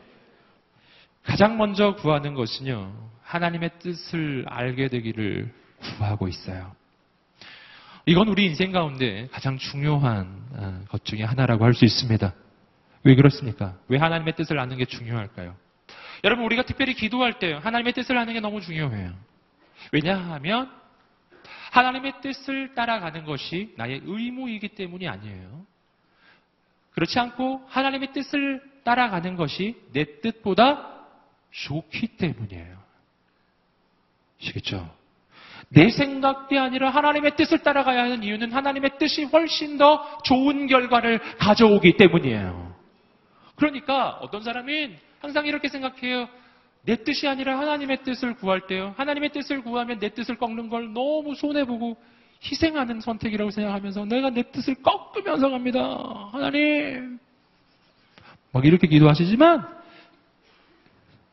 가장 1.24 1.58
먼저 1.58 1.96
구하는 1.96 2.34
것은요, 2.34 2.92
하나님의 3.22 3.70
뜻을 3.80 4.44
알게 4.48 4.86
되기를 4.86 5.52
구하고 5.96 6.28
있어요. 6.28 6.80
이건 8.04 8.28
우리 8.28 8.46
인생 8.46 8.72
가운데 8.72 9.28
가장 9.30 9.58
중요한 9.58 10.44
어, 10.52 10.84
것 10.88 11.04
중에 11.04 11.22
하나라고 11.22 11.64
할 11.64 11.74
수 11.74 11.84
있습니다. 11.84 12.34
왜 13.04 13.14
그렇습니까? 13.14 13.78
왜 13.88 13.98
하나님의 13.98 14.34
뜻을 14.34 14.58
아는 14.58 14.76
게 14.76 14.84
중요할까요? 14.84 15.56
여러분, 16.24 16.44
우리가 16.44 16.62
특별히 16.62 16.94
기도할 16.94 17.38
때 17.38 17.52
하나님의 17.52 17.92
뜻을 17.92 18.16
아는 18.16 18.32
게 18.34 18.40
너무 18.40 18.60
중요해요. 18.60 19.12
왜냐하면 19.92 20.70
하나님의 21.72 22.14
뜻을 22.22 22.74
따라가는 22.74 23.24
것이 23.24 23.74
나의 23.76 24.02
의무이기 24.04 24.68
때문이 24.68 25.08
아니에요. 25.08 25.66
그렇지 26.92 27.18
않고 27.18 27.64
하나님의 27.68 28.12
뜻을 28.12 28.62
따라가는 28.84 29.36
것이 29.36 29.80
내 29.92 30.20
뜻보다 30.20 31.06
좋기 31.50 32.16
때문이에요. 32.18 32.78
아시겠죠? 34.40 35.01
내 35.74 35.88
생각이 35.88 36.58
아니라 36.58 36.90
하나님의 36.90 37.36
뜻을 37.36 37.60
따라가야 37.60 38.04
하는 38.04 38.22
이유는 38.22 38.52
하나님의 38.52 38.98
뜻이 38.98 39.24
훨씬 39.24 39.78
더 39.78 40.18
좋은 40.22 40.66
결과를 40.66 41.18
가져오기 41.38 41.96
때문이에요. 41.96 42.74
그러니까 43.56 44.18
어떤 44.20 44.42
사람은 44.42 44.96
항상 45.20 45.46
이렇게 45.46 45.68
생각해요. 45.68 46.28
내 46.84 46.96
뜻이 46.96 47.28
아니라 47.28 47.58
하나님의 47.58 48.02
뜻을 48.02 48.34
구할 48.34 48.66
때요. 48.66 48.92
하나님의 48.96 49.30
뜻을 49.30 49.62
구하면 49.62 49.98
내 49.98 50.10
뜻을 50.10 50.36
꺾는 50.36 50.68
걸 50.68 50.92
너무 50.92 51.34
손해보고 51.34 51.96
희생하는 52.44 53.00
선택이라고 53.00 53.50
생각하면서 53.52 54.04
내가 54.06 54.30
내 54.30 54.42
뜻을 54.42 54.74
꺾으면서 54.82 55.48
갑니다. 55.48 56.28
하나님. 56.32 57.18
막 58.52 58.66
이렇게 58.66 58.88
기도하시지만 58.88 59.66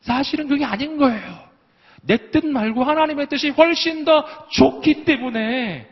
사실은 0.00 0.48
그게 0.48 0.64
아닌 0.64 0.96
거예요. 0.96 1.49
내 2.02 2.30
뜻 2.30 2.46
말고 2.46 2.82
하나님의 2.84 3.28
뜻이 3.28 3.50
훨씬 3.50 4.04
더 4.04 4.24
좋기 4.50 5.04
때문에 5.04 5.88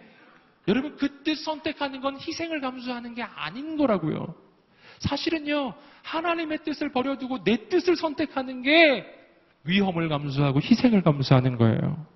여러분 0.66 0.96
그 0.96 1.22
뜻 1.22 1.36
선택하는 1.36 2.00
건 2.00 2.16
희생을 2.18 2.60
감수하는 2.60 3.14
게 3.14 3.22
아닌 3.22 3.76
거라고요. 3.76 4.34
사실은요, 5.00 5.74
하나님의 6.02 6.58
뜻을 6.64 6.90
버려두고 6.90 7.44
내 7.44 7.68
뜻을 7.68 7.96
선택하는 7.96 8.62
게 8.62 9.04
위험을 9.64 10.08
감수하고 10.08 10.60
희생을 10.60 11.02
감수하는 11.02 11.56
거예요. 11.58 12.06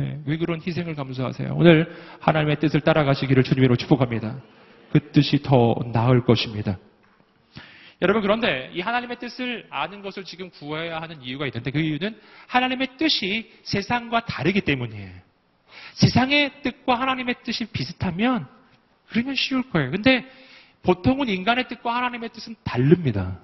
예, 0.00 0.20
왜 0.26 0.36
그런 0.38 0.60
희생을 0.60 0.94
감수하세요? 0.94 1.54
오늘 1.54 1.94
하나님의 2.20 2.58
뜻을 2.58 2.80
따라가시기를 2.80 3.44
주님으로 3.44 3.76
축복합니다. 3.76 4.40
그 4.90 5.12
뜻이 5.12 5.42
더 5.42 5.76
나을 5.92 6.24
것입니다. 6.24 6.78
여러분 8.02 8.20
그런데 8.20 8.68
이 8.74 8.80
하나님의 8.80 9.18
뜻을 9.20 9.66
아는 9.70 10.02
것을 10.02 10.24
지금 10.24 10.50
구해야 10.50 11.00
하는 11.00 11.22
이유가 11.22 11.46
있는데 11.46 11.70
그 11.70 11.78
이유는 11.78 12.18
하나님의 12.48 12.96
뜻이 12.98 13.50
세상과 13.62 14.26
다르기 14.26 14.60
때문이에요. 14.62 15.10
세상의 15.94 16.62
뜻과 16.62 16.98
하나님의 17.00 17.36
뜻이 17.44 17.64
비슷하면 17.66 18.48
그러면 19.08 19.34
쉬울 19.36 19.62
거예요. 19.70 19.92
근데 19.92 20.26
보통은 20.82 21.28
인간의 21.28 21.68
뜻과 21.68 21.94
하나님의 21.94 22.30
뜻은 22.30 22.56
다릅니다. 22.64 23.38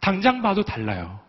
당장 0.00 0.42
봐도 0.42 0.64
달라요. 0.64 1.20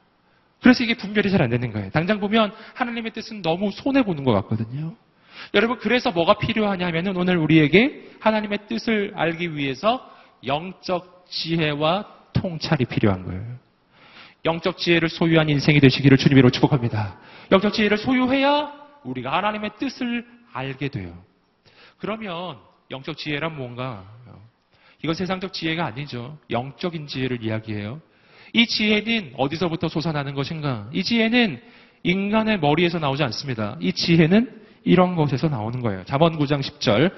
그래서 0.61 0.83
이게 0.83 0.95
분별이 0.95 1.29
잘 1.29 1.43
안 1.43 1.51
되는 1.51 1.71
거예요. 1.71 1.91
당장 1.91 2.19
보면 2.19 2.51
하나님의 2.73 3.13
뜻은 3.13 3.43
너무 3.43 3.71
손해 3.71 4.01
보는 4.01 4.23
것 4.23 4.31
같거든요. 4.33 4.95
여러분, 5.53 5.77
그래서 5.77 6.11
뭐가 6.11 6.39
필요하냐면은 6.39 7.15
오늘 7.17 7.37
우리에게 7.37 8.13
하나님의 8.19 8.59
뜻을 8.67 9.13
알기 9.15 9.55
위해서 9.55 10.09
영적 10.43 11.27
지혜와 11.29 12.14
통찰이 12.45 12.85
필요한 12.85 13.25
거예요. 13.25 13.43
영적 14.45 14.77
지혜를 14.77 15.09
소유한 15.09 15.49
인생이 15.49 15.79
되시기를 15.79 16.17
주님으로 16.17 16.51
축복합니다. 16.51 17.17
영적 17.51 17.73
지혜를 17.73 17.97
소유해야 17.97 18.71
우리가 19.03 19.35
하나님의 19.35 19.71
뜻을 19.79 20.23
알게 20.53 20.89
돼요. 20.89 21.17
그러면 21.97 22.57
영적 22.91 23.17
지혜란 23.17 23.57
뭔가? 23.57 24.05
이건 25.03 25.15
세상적 25.15 25.53
지혜가 25.53 25.85
아니죠. 25.85 26.37
영적인 26.51 27.07
지혜를 27.07 27.43
이야기해요. 27.43 27.99
이 28.53 28.67
지혜는 28.67 29.33
어디서부터 29.37 29.87
솟아나는 29.87 30.35
것인가? 30.35 30.87
이 30.93 31.03
지혜는 31.03 31.59
인간의 32.03 32.59
머리에서 32.59 32.99
나오지 32.99 33.23
않습니다. 33.23 33.75
이 33.81 33.91
지혜는 33.91 34.61
이런 34.83 35.15
것에서 35.15 35.49
나오는 35.49 35.79
거예요. 35.81 36.03
잠언 36.05 36.37
9장 36.37 36.61
10절 36.61 37.11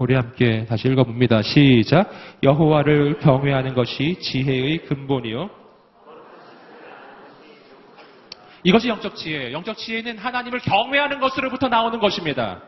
우리 0.00 0.14
함께 0.14 0.64
다시 0.64 0.88
읽어봅니다. 0.88 1.42
시작. 1.42 2.10
여호와를 2.42 3.18
경외하는 3.18 3.74
것이 3.74 4.18
지혜의 4.18 4.86
근본이요. 4.86 5.50
이것이 8.64 8.88
영적 8.88 9.14
지혜예요. 9.14 9.52
영적 9.52 9.76
지혜는 9.76 10.16
하나님을 10.16 10.60
경외하는 10.60 11.20
것으로부터 11.20 11.68
나오는 11.68 11.98
것입니다. 11.98 12.62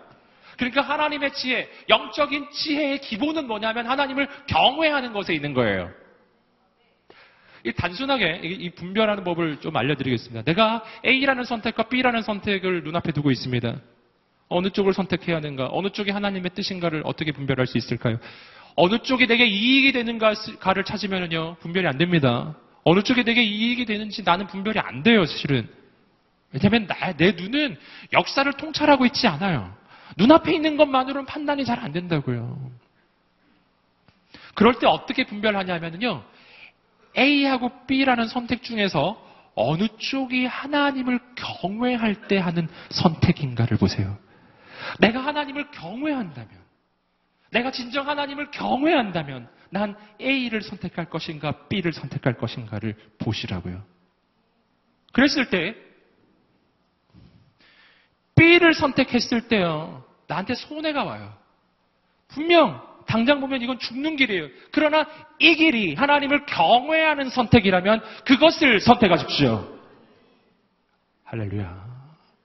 그러니까 0.58 0.82
하나님의 0.82 1.32
지혜, 1.32 1.70
영적인 1.88 2.50
지혜의 2.50 3.00
기본은 3.00 3.46
뭐냐면 3.46 3.86
하나님을 3.86 4.28
경외하는 4.48 5.14
것에 5.14 5.32
있는 5.32 5.54
거예요. 5.54 5.90
이 7.64 7.72
단순하게 7.72 8.40
이 8.42 8.70
분별하는 8.74 9.24
법을 9.24 9.60
좀 9.60 9.74
알려드리겠습니다. 9.74 10.42
내가 10.42 10.84
A라는 11.06 11.44
선택과 11.44 11.84
B라는 11.84 12.20
선택을 12.20 12.84
눈앞에 12.84 13.12
두고 13.12 13.30
있습니다. 13.30 13.80
어느 14.48 14.70
쪽을 14.70 14.92
선택해야 14.92 15.36
하는가, 15.36 15.68
어느 15.70 15.88
쪽이 15.88 16.10
하나님의 16.10 16.50
뜻인가를 16.54 17.02
어떻게 17.04 17.32
분별할 17.32 17.66
수 17.66 17.78
있을까요? 17.78 18.18
어느 18.76 18.98
쪽이 18.98 19.26
내게 19.26 19.46
이익이 19.46 19.92
되는가를 19.92 20.84
찾으면요 20.84 21.56
분별이 21.60 21.86
안 21.86 21.98
됩니다. 21.98 22.54
어느 22.84 23.02
쪽이 23.02 23.24
내게 23.24 23.42
이익이 23.42 23.84
되는지 23.84 24.22
나는 24.24 24.46
분별이 24.46 24.78
안 24.78 25.02
돼요, 25.02 25.24
사실은. 25.24 25.68
왜냐하면 26.52 26.88
내 27.16 27.32
눈은 27.32 27.78
역사를 28.12 28.50
통찰하고 28.52 29.06
있지 29.06 29.26
않아요. 29.26 29.74
눈앞에 30.16 30.54
있는 30.54 30.76
것만으로는 30.76 31.26
판단이 31.26 31.64
잘 31.64 31.78
안 31.78 31.92
된다고요. 31.92 32.70
그럴 34.54 34.74
때 34.78 34.86
어떻게 34.86 35.24
분별하냐면요. 35.24 36.22
A하고 37.16 37.70
B라는 37.86 38.28
선택 38.28 38.62
중에서 38.62 39.22
어느 39.54 39.86
쪽이 39.98 40.46
하나님을 40.46 41.20
경외할 41.36 42.28
때 42.28 42.38
하는 42.38 42.68
선택인가를 42.90 43.76
보세요. 43.76 44.16
내가 44.98 45.20
하나님을 45.20 45.70
경외한다면, 45.70 46.50
내가 47.50 47.70
진정 47.70 48.08
하나님을 48.08 48.50
경외한다면, 48.50 49.48
난 49.70 49.96
A를 50.20 50.62
선택할 50.62 51.10
것인가, 51.10 51.68
B를 51.68 51.92
선택할 51.92 52.36
것인가를 52.38 52.94
보시라고요. 53.18 53.82
그랬을 55.12 55.50
때, 55.50 55.76
B를 58.34 58.74
선택했을 58.74 59.48
때요, 59.48 60.04
나한테 60.26 60.54
손해가 60.54 61.04
와요. 61.04 61.34
분명, 62.28 62.82
당장 63.06 63.40
보면 63.40 63.60
이건 63.62 63.78
죽는 63.78 64.16
길이에요. 64.16 64.48
그러나 64.72 65.06
이 65.38 65.54
길이 65.56 65.94
하나님을 65.94 66.46
경외하는 66.46 67.28
선택이라면 67.30 68.02
그것을 68.24 68.80
선택하십시오. 68.80 69.78
할렐루야. 71.24 71.92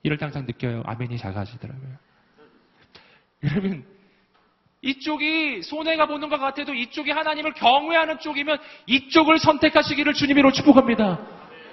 이를 0.03 0.17
당장 0.17 0.45
느껴요. 0.45 0.83
아멘이 0.85 1.17
작아지더라고요. 1.17 2.06
여러분, 3.43 3.85
이쪽이 4.81 5.63
손해가 5.63 6.05
보는 6.05 6.29
것 6.29 6.37
같아도 6.37 6.73
이쪽이 6.73 7.11
하나님을 7.11 7.53
경외하는 7.53 8.19
쪽이면 8.19 8.57
이쪽을 8.85 9.39
선택하시기를 9.39 10.13
주님으로 10.13 10.51
축복합니다. 10.51 11.19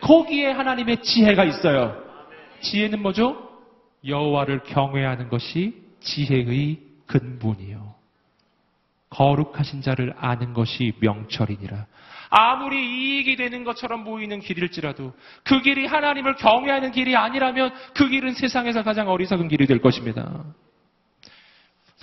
거기에 0.00 0.50
하나님의 0.50 1.02
지혜가 1.02 1.44
있어요. 1.44 2.02
지혜는 2.60 3.02
뭐죠? 3.02 3.50
여호와를 4.06 4.64
경외하는 4.64 5.28
것이 5.28 5.82
지혜의 6.00 6.78
근본이요. 7.06 7.94
거룩하신 9.10 9.80
자를 9.82 10.14
아는 10.18 10.52
것이 10.52 10.92
명철이니라. 11.00 11.86
아무리 12.30 12.84
이익이 12.84 13.36
되는 13.36 13.62
것처럼 13.62 14.02
보이는 14.02 14.40
길일지라도 14.40 15.12
그 15.44 15.62
길이 15.62 15.86
하나님을 15.86 16.34
경외하는 16.34 16.90
길이 16.90 17.14
아니라면 17.14 17.72
그 17.94 18.08
길은 18.08 18.34
세상에서 18.34 18.82
가장 18.82 19.08
어리석은 19.08 19.48
길이 19.48 19.66
될 19.66 19.80
것입니다. 19.80 20.44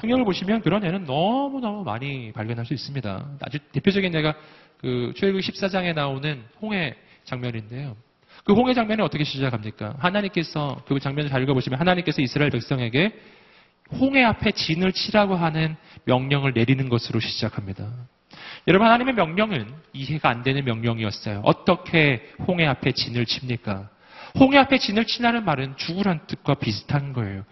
성경을 0.02 0.26
보시면 0.26 0.62
그런 0.62 0.84
애는 0.84 1.06
너무너무 1.06 1.84
많이 1.84 2.32
발견할 2.32 2.66
수 2.66 2.74
있습니다. 2.74 3.26
아주 3.42 3.60
대표적인 3.72 4.14
예가 4.16 4.34
그 4.80 5.14
출애굽 5.16 5.42
14장에 5.42 5.94
나오는 5.94 6.44
홍해 6.60 6.96
장면인데요. 7.24 7.96
그 8.44 8.54
홍해 8.54 8.74
장면이 8.74 9.04
어떻게 9.04 9.24
시작합니까? 9.24 9.96
하나님께서 10.00 10.82
그 10.88 11.00
장면을 11.00 11.30
잘 11.30 11.44
읽어보시면 11.44 11.80
하나님께서 11.80 12.24
이스라엘 12.24 12.50
백성에게 12.50 13.14
홍해 14.00 14.24
앞에 14.24 14.52
진을 14.52 14.92
치라고 14.92 15.36
하는 15.36 15.76
명령을 16.06 16.54
내리는 16.54 16.90
것으로 16.90 17.20
시작합니다. 17.20 17.88
여러분 18.68 18.88
하나님의 18.88 19.14
명령은 19.14 19.68
이해가 19.94 20.30
안 20.30 20.42
되는 20.42 20.66
명령이었어요. 20.66 21.42
어떻게 21.44 22.28
홍해 22.48 22.66
앞에 22.66 22.94
진을 22.94 23.28
칩니까? 23.28 23.90
홍해 24.40 24.58
앞에 24.58 24.80
진을 24.80 25.06
치라는 25.06 25.46
말은 25.46 25.78
죽으란 25.78 26.26
뜻과 26.26 26.56
비슷한 26.56 27.14
거예요. 27.14 27.44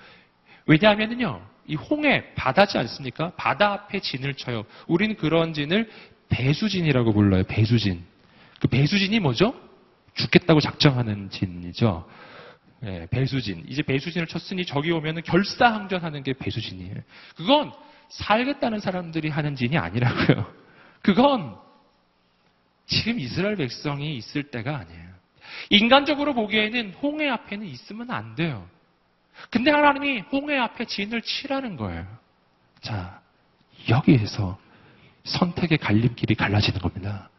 왜냐하면요, 0.65 1.41
이 1.69 1.75
홍해 1.75 2.33
바다지 2.33 2.77
않습니까? 2.79 3.31
바다 3.37 3.71
앞에 3.73 3.99
진을 3.99 4.33
쳐요. 4.33 4.65
우리는 4.87 5.15
그런 5.15 5.53
진을 5.53 5.89
배수진이라고 6.29 7.13
불러요. 7.13 7.43
배수진. 7.43 8.03
그 8.59 8.67
배수진이 8.67 9.19
뭐죠? 9.19 9.53
죽겠다고 10.15 10.59
작정하는 10.59 11.29
진이죠. 11.29 12.09
네, 12.81 13.07
배수진. 13.11 13.63
이제 13.67 13.83
배수진을 13.83 14.25
쳤으니 14.25 14.65
저기 14.65 14.91
오면은 14.91 15.21
결사항전하는 15.21 16.23
게 16.23 16.33
배수진이에요. 16.33 16.95
그건 17.35 17.71
살겠다는 18.09 18.79
사람들이 18.79 19.29
하는 19.29 19.55
진이 19.55 19.77
아니라고요. 19.77 20.51
그건 21.03 21.55
지금 22.87 23.19
이스라엘 23.19 23.57
백성이 23.57 24.17
있을 24.17 24.49
때가 24.49 24.75
아니에요. 24.75 25.09
인간적으로 25.69 26.33
보기에는 26.33 26.95
홍해 27.01 27.29
앞에는 27.29 27.67
있으면 27.67 28.09
안 28.09 28.33
돼요. 28.33 28.67
근데 29.49 29.71
하나님이 29.71 30.21
홍해 30.31 30.57
앞에 30.57 30.85
진을 30.85 31.21
치라는 31.21 31.75
거예요. 31.75 32.05
자, 32.81 33.21
여기에서 33.89 34.57
선택의 35.23 35.77
갈림길이 35.77 36.35
갈라지는 36.35 36.79
겁니다. 36.79 37.29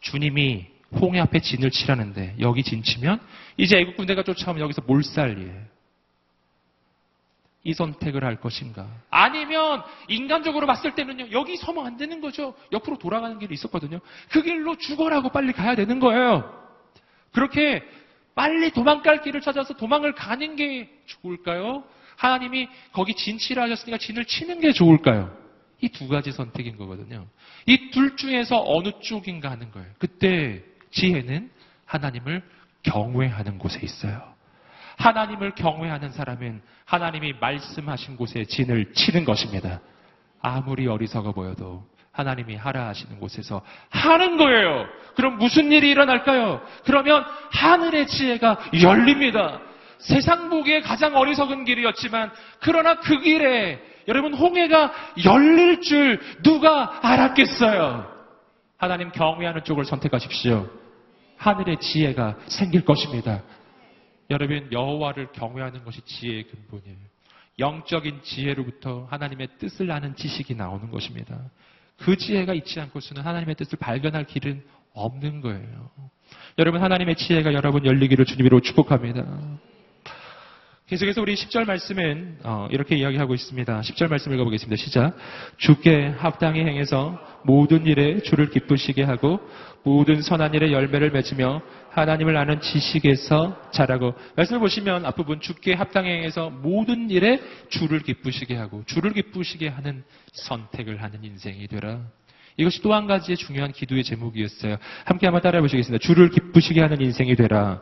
주님이 0.00 0.66
홍해 1.00 1.20
앞에 1.20 1.40
진을 1.40 1.70
치라는데 1.70 2.36
여기 2.40 2.62
진 2.62 2.82
치면 2.82 3.20
이제 3.56 3.78
애국 3.78 3.96
군대가 3.96 4.22
쫓아오면 4.22 4.62
여기서 4.62 4.82
몰살이에요. 4.86 5.72
이 7.64 7.74
선택을 7.74 8.24
할 8.24 8.40
것인가? 8.40 8.88
아니면 9.08 9.84
인간적으로 10.08 10.66
봤을 10.66 10.94
때는요. 10.96 11.30
여기 11.30 11.56
서면 11.56 11.86
안 11.86 11.96
되는 11.96 12.20
거죠. 12.20 12.54
옆으로 12.72 12.98
돌아가는 12.98 13.38
길이 13.38 13.54
있었거든요. 13.54 14.00
그 14.30 14.42
길로 14.42 14.76
죽어라고 14.76 15.28
빨리 15.28 15.52
가야 15.52 15.76
되는 15.76 16.00
거예요. 16.00 16.60
그렇게 17.32 17.82
빨리 18.34 18.70
도망갈 18.70 19.22
길을 19.22 19.40
찾아서 19.40 19.74
도망을 19.74 20.14
가는 20.14 20.56
게 20.56 20.88
좋을까요? 21.06 21.84
하나님이 22.16 22.68
거기 22.92 23.14
진치라 23.14 23.64
하셨으니까 23.64 23.98
진을 23.98 24.24
치는 24.24 24.60
게 24.60 24.72
좋을까요? 24.72 25.36
이 25.80 25.88
두 25.88 26.06
가지 26.08 26.30
선택인 26.30 26.76
거거든요. 26.76 27.26
이 27.66 27.90
둘 27.90 28.16
중에서 28.16 28.62
어느 28.64 28.92
쪽인가 29.00 29.50
하는 29.50 29.70
거예요. 29.72 29.88
그때 29.98 30.62
지혜는 30.92 31.50
하나님을 31.86 32.42
경외하는 32.84 33.58
곳에 33.58 33.80
있어요. 33.82 34.32
하나님을 34.98 35.54
경외하는 35.56 36.12
사람은 36.12 36.62
하나님이 36.84 37.34
말씀하신 37.40 38.16
곳에 38.16 38.44
진을 38.44 38.92
치는 38.92 39.24
것입니다. 39.24 39.80
아무리 40.40 40.86
어리석어 40.86 41.32
보여도 41.32 41.86
하나님이 42.12 42.56
하라 42.56 42.88
하시는 42.88 43.18
곳에서 43.18 43.62
하는 43.90 44.36
거예요. 44.36 44.86
그럼 45.16 45.38
무슨 45.38 45.72
일이 45.72 45.90
일어날까요? 45.90 46.62
그러면 46.84 47.24
하늘의 47.50 48.06
지혜가 48.06 48.58
열립니다. 48.82 49.60
세상 49.98 50.50
보기에 50.50 50.80
가장 50.80 51.16
어리석은 51.16 51.64
길이었지만 51.64 52.30
그러나 52.60 52.96
그 52.96 53.20
길에 53.20 53.80
여러분 54.08 54.34
홍해가 54.34 54.92
열릴 55.24 55.80
줄 55.80 56.20
누가 56.42 56.98
알았겠어요? 57.02 58.10
하나님 58.76 59.12
경외하는 59.12 59.64
쪽을 59.64 59.84
선택하십시오. 59.84 60.68
하늘의 61.36 61.78
지혜가 61.80 62.36
생길 62.46 62.84
것입니다. 62.84 63.42
여러분 64.30 64.68
여호와를 64.72 65.28
경외하는 65.32 65.84
것이 65.84 66.00
지혜의 66.04 66.44
근본이에요. 66.48 66.98
영적인 67.58 68.22
지혜로부터 68.22 69.06
하나님의 69.10 69.48
뜻을 69.58 69.90
아는 69.90 70.16
지식이 70.16 70.54
나오는 70.54 70.90
것입니다. 70.90 71.38
그 72.04 72.16
지혜가 72.16 72.54
있지 72.54 72.80
않고서는 72.80 73.22
하나님의 73.22 73.54
뜻을 73.54 73.78
발견할 73.78 74.26
길은 74.26 74.62
없는 74.92 75.40
거예요. 75.40 75.90
여러분 76.58 76.82
하나님의 76.82 77.16
지혜가 77.16 77.54
여러분 77.54 77.86
열리기를 77.86 78.24
주님으로 78.24 78.60
축복합니다. 78.60 79.24
계속해서 80.92 81.22
우리 81.22 81.34
10절 81.36 81.64
말씀은 81.64 82.40
어, 82.44 82.68
이렇게 82.70 82.96
이야기하고 82.96 83.32
있습니다. 83.32 83.80
10절 83.80 84.10
말씀 84.10 84.30
읽어보겠습니다. 84.34 84.76
시작. 84.76 85.16
주께 85.56 86.08
합당히 86.18 86.60
행해서 86.60 87.18
모든 87.44 87.86
일에 87.86 88.20
주를 88.20 88.50
기쁘시게 88.50 89.02
하고 89.02 89.40
모든 89.84 90.20
선한 90.20 90.52
일에 90.52 90.70
열매를 90.70 91.10
맺으며 91.12 91.62
하나님을 91.92 92.36
아는 92.36 92.60
지식에서 92.60 93.70
자라고 93.70 94.12
말씀을 94.36 94.60
보시면 94.60 95.06
앞부분 95.06 95.40
주께 95.40 95.72
합당히 95.72 96.10
행해서 96.10 96.50
모든 96.50 97.08
일에 97.08 97.40
주를 97.70 98.00
기쁘시게 98.00 98.54
하고 98.54 98.82
주를 98.84 99.14
기쁘시게 99.14 99.68
하는 99.68 100.04
선택을 100.34 101.02
하는 101.02 101.24
인생이 101.24 101.68
되라. 101.68 102.00
이것이 102.58 102.82
또 102.82 102.92
한 102.92 103.06
가지의 103.06 103.38
중요한 103.38 103.72
기도의 103.72 104.04
제목이었어요. 104.04 104.76
함께 105.06 105.26
한번 105.26 105.40
따라해 105.40 105.62
보시겠습니다. 105.62 106.02
주를 106.02 106.28
기쁘시게 106.28 106.82
하는 106.82 107.00
인생이 107.00 107.34
되라. 107.34 107.80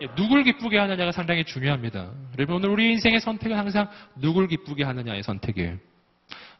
예, 0.00 0.08
누굴 0.14 0.44
기쁘게 0.44 0.78
하느냐가 0.78 1.12
상당히 1.12 1.44
중요합니다. 1.44 2.10
여러분 2.38 2.56
오늘 2.56 2.70
우리 2.70 2.90
인생의 2.92 3.20
선택은 3.20 3.56
항상 3.56 3.88
누굴 4.16 4.48
기쁘게 4.48 4.82
하느냐의 4.84 5.22
선택이에요. 5.22 5.76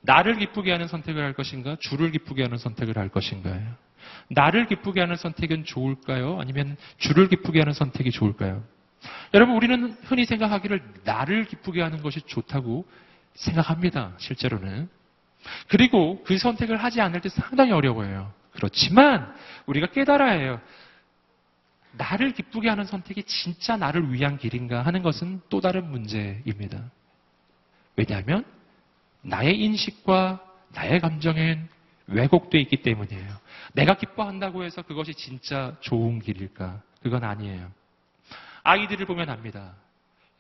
나를 0.03 0.39
기쁘게 0.39 0.71
하는 0.73 0.87
선택을 0.89 1.23
할 1.23 1.33
것인가? 1.33 1.77
주를 1.81 2.11
기쁘게 2.11 2.43
하는 2.43 2.59
선택을 2.59 2.99
할 2.99 3.09
것인가요? 3.09 3.75
나를 4.29 4.67
기쁘게 4.67 5.01
하는 5.01 5.17
선택은 5.17 5.65
좋을까요? 5.65 6.39
아니면 6.41 6.77
주를 6.99 7.29
기쁘게 7.29 7.61
하는 7.61 7.73
선택이 7.73 8.11
좋을까요? 8.11 8.63
여러분 9.33 9.57
우리는 9.57 9.97
흔히 10.05 10.25
생각하기를 10.25 10.83
나를 11.05 11.47
기쁘게 11.47 11.81
하는 11.81 12.03
것이 12.03 12.21
좋다고 12.23 12.87
생각합니다. 13.35 14.13
실제로는. 14.19 14.89
그리고 15.69 16.23
그 16.25 16.37
선택을 16.37 16.77
하지 16.77 17.01
않을 17.01 17.21
때 17.21 17.31
상당히 17.31 17.73
어려워요. 17.73 18.33
그렇지만 18.53 19.33
우리가 19.67 19.87
깨달아야 19.89 20.33
해요. 20.33 20.61
나를 21.93 22.33
기쁘게 22.33 22.69
하는 22.69 22.85
선택이 22.85 23.25
진짜 23.25 23.77
나를 23.77 24.13
위한 24.13 24.39
길인가 24.39 24.83
하는 24.83 25.03
것은 25.03 25.41
또 25.49 25.61
다른 25.61 25.91
문제입니다. 25.91 26.91
왜냐하면 27.97 28.45
나의 29.23 29.59
인식과 29.61 30.41
나의 30.73 31.01
감정엔 31.01 31.69
왜곡되어 32.07 32.61
있기 32.63 32.83
때문이에요. 32.83 33.29
내가 33.75 33.95
기뻐한다고 33.95 34.65
해서 34.65 34.83
그것이 34.83 35.15
진짜 35.15 35.77
좋은 35.81 36.21
길일까? 36.21 36.83
그건 37.03 37.25
아니에요. 37.25 37.71
아이들을 38.63 39.07
보면 39.07 39.29
압니다. 39.31 39.75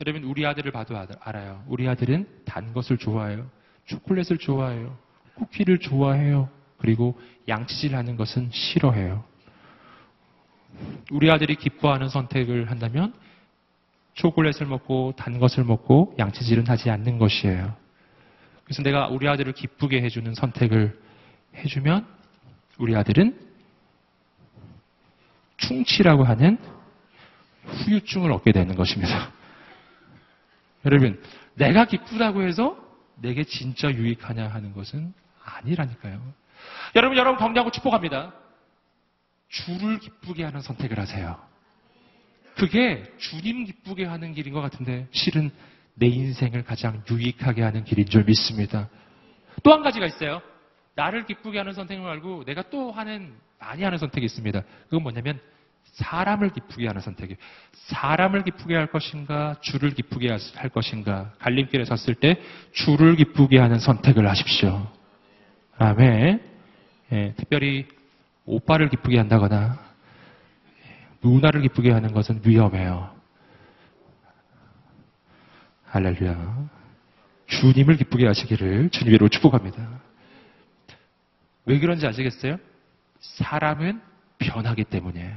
여러분, 0.00 0.24
우리 0.24 0.46
아들을 0.46 0.70
봐도 0.72 0.96
알아요. 1.20 1.62
우리 1.66 1.88
아들은 1.88 2.26
단 2.44 2.72
것을 2.72 2.96
좋아해요. 2.98 3.48
초콜릿을 3.86 4.38
좋아해요. 4.38 4.96
쿠키를 5.34 5.78
좋아해요. 5.78 6.48
그리고 6.78 7.20
양치질 7.48 7.94
하는 7.94 8.16
것은 8.16 8.50
싫어해요. 8.50 9.24
우리 11.10 11.30
아들이 11.30 11.56
기뻐하는 11.56 12.08
선택을 12.08 12.70
한다면 12.70 13.12
초콜릿을 14.14 14.66
먹고 14.66 15.14
단 15.16 15.38
것을 15.38 15.64
먹고 15.64 16.14
양치질은 16.18 16.68
하지 16.68 16.90
않는 16.90 17.18
것이에요. 17.18 17.74
그래서 18.64 18.82
내가 18.82 19.08
우리 19.08 19.28
아들을 19.28 19.52
기쁘게 19.52 20.02
해주는 20.02 20.34
선택을 20.34 20.98
해주면 21.56 22.06
우리 22.78 22.94
아들은 22.94 23.38
충치라고 25.56 26.24
하는 26.24 26.58
후유증을 27.64 28.32
얻게 28.32 28.52
되는 28.52 28.74
것입니다. 28.74 29.32
여러분, 30.86 31.20
내가 31.54 31.84
기쁘다고 31.84 32.42
해서 32.42 32.76
내게 33.16 33.44
진짜 33.44 33.90
유익하냐 33.90 34.48
하는 34.48 34.72
것은 34.72 35.12
아니라니까요. 35.44 36.20
여러분, 36.96 37.18
여러분 37.18 37.38
격려하고 37.38 37.70
축복합니다. 37.70 38.32
주를 39.50 39.98
기쁘게 39.98 40.44
하는 40.44 40.60
선택을 40.60 40.98
하세요. 40.98 41.38
그게 42.56 43.04
주님 43.18 43.64
기쁘게 43.64 44.04
하는 44.04 44.32
길인 44.32 44.52
것 44.52 44.60
같은데 44.60 45.06
실은 45.12 45.50
내 45.94 46.06
인생을 46.06 46.64
가장 46.64 47.02
유익하게 47.10 47.62
하는 47.62 47.84
길인 47.84 48.06
줄 48.06 48.24
믿습니다. 48.24 48.88
또 49.62 49.72
한 49.72 49.82
가지가 49.82 50.06
있어요. 50.06 50.40
나를 50.94 51.26
기쁘게 51.26 51.58
하는 51.58 51.72
선택을 51.72 52.02
말고 52.02 52.44
내가 52.44 52.62
또 52.70 52.90
하는 52.92 53.32
많이 53.58 53.82
하는 53.82 53.98
선택이 53.98 54.24
있습니다. 54.24 54.62
그건 54.84 55.02
뭐냐면 55.02 55.40
사람을 55.92 56.50
기쁘게 56.50 56.86
하는 56.86 57.00
선택이에요. 57.00 57.38
사람을 57.72 58.44
기쁘게 58.44 58.74
할 58.74 58.86
것인가, 58.86 59.56
주를 59.60 59.90
기쁘게 59.90 60.28
할 60.54 60.68
것인가. 60.68 61.32
갈림길에 61.40 61.84
섰을 61.84 62.14
때 62.14 62.40
주를 62.72 63.16
기쁘게 63.16 63.58
하는 63.58 63.78
선택을 63.78 64.28
하십시오. 64.28 64.86
아멘. 65.78 66.40
예, 67.12 67.34
특별히 67.36 67.86
오빠를 68.50 68.88
기쁘게 68.88 69.16
한다거나 69.16 69.78
누나를 71.22 71.62
기쁘게 71.62 71.92
하는 71.92 72.12
것은 72.12 72.40
위험해요. 72.44 73.14
할렐루야. 75.86 76.68
주님을 77.46 77.96
기쁘게 77.96 78.26
하시기를 78.26 78.90
주님으로 78.90 79.28
축복합니다. 79.28 80.00
왜 81.66 81.78
그런지 81.78 82.06
아시겠어요? 82.06 82.58
사람은 83.20 84.00
변하기 84.38 84.84
때문이에요. 84.84 85.34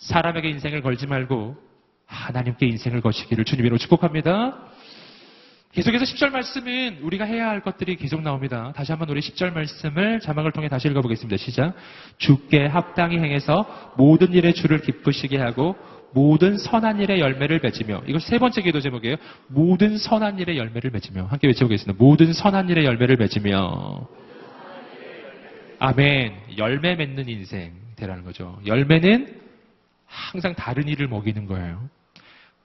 사람에게 0.00 0.48
인생을 0.50 0.82
걸지 0.82 1.06
말고 1.06 1.56
하나님께 2.06 2.66
인생을 2.66 3.00
거시기를 3.00 3.44
주님으로 3.44 3.78
축복합니다. 3.78 4.58
계속해서 5.72 6.04
10절 6.04 6.30
말씀은 6.30 6.98
우리가 7.02 7.24
해야 7.24 7.48
할 7.48 7.60
것들이 7.60 7.94
계속 7.94 8.22
나옵니다. 8.22 8.72
다시 8.74 8.90
한번 8.90 9.08
우리 9.08 9.20
10절 9.20 9.52
말씀을 9.52 10.18
자막을 10.18 10.50
통해 10.50 10.68
다시 10.68 10.88
읽어보겠습니다. 10.88 11.36
시작. 11.36 11.74
주께 12.18 12.66
합당히 12.66 13.18
행해서 13.18 13.94
모든 13.96 14.32
일에 14.32 14.52
주를 14.52 14.80
기쁘시게 14.80 15.38
하고 15.38 15.76
모든 16.12 16.58
선한 16.58 17.00
일의 17.00 17.20
열매를 17.20 17.60
맺으며 17.62 18.02
이것 18.08 18.20
세 18.22 18.38
번째 18.38 18.62
기도 18.62 18.80
제목이에요. 18.80 19.14
모든 19.46 19.96
선한 19.96 20.40
일의 20.40 20.58
열매를 20.58 20.90
맺으며 20.90 21.26
함께 21.26 21.46
외쳐보겠습니다. 21.46 22.02
모든 22.02 22.32
선한 22.32 22.68
일의 22.68 22.84
열매를 22.84 23.16
맺으며 23.16 24.08
아멘. 25.78 26.34
열매 26.58 26.96
맺는 26.96 27.28
인생 27.28 27.72
되라는 27.94 28.24
거죠. 28.24 28.60
열매는 28.66 29.38
항상 30.04 30.54
다른 30.56 30.88
일을 30.88 31.06
먹이는 31.06 31.46
거예요. 31.46 31.88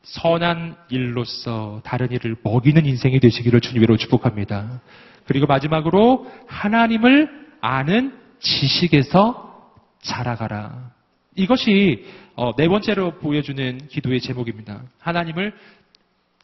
선한 0.06 0.76
일로서 0.90 1.82
다른 1.84 2.12
일을 2.12 2.36
먹이는 2.44 2.86
인생이 2.86 3.20
되시기를 3.20 3.60
주님으로 3.60 3.98
축복합니다. 3.98 4.82
그리고 5.26 5.48
마지막으로 5.48 6.32
하나님을 6.48 7.30
아는 7.60 8.16
지식에서 8.40 9.74
자라가라. 10.02 10.92
이것이 11.36 12.06
어, 12.36 12.56
네 12.56 12.68
번째로 12.68 13.18
보여주는 13.18 13.88
기도의 13.88 14.22
제목입니다. 14.22 14.84
하나님을 15.00 15.54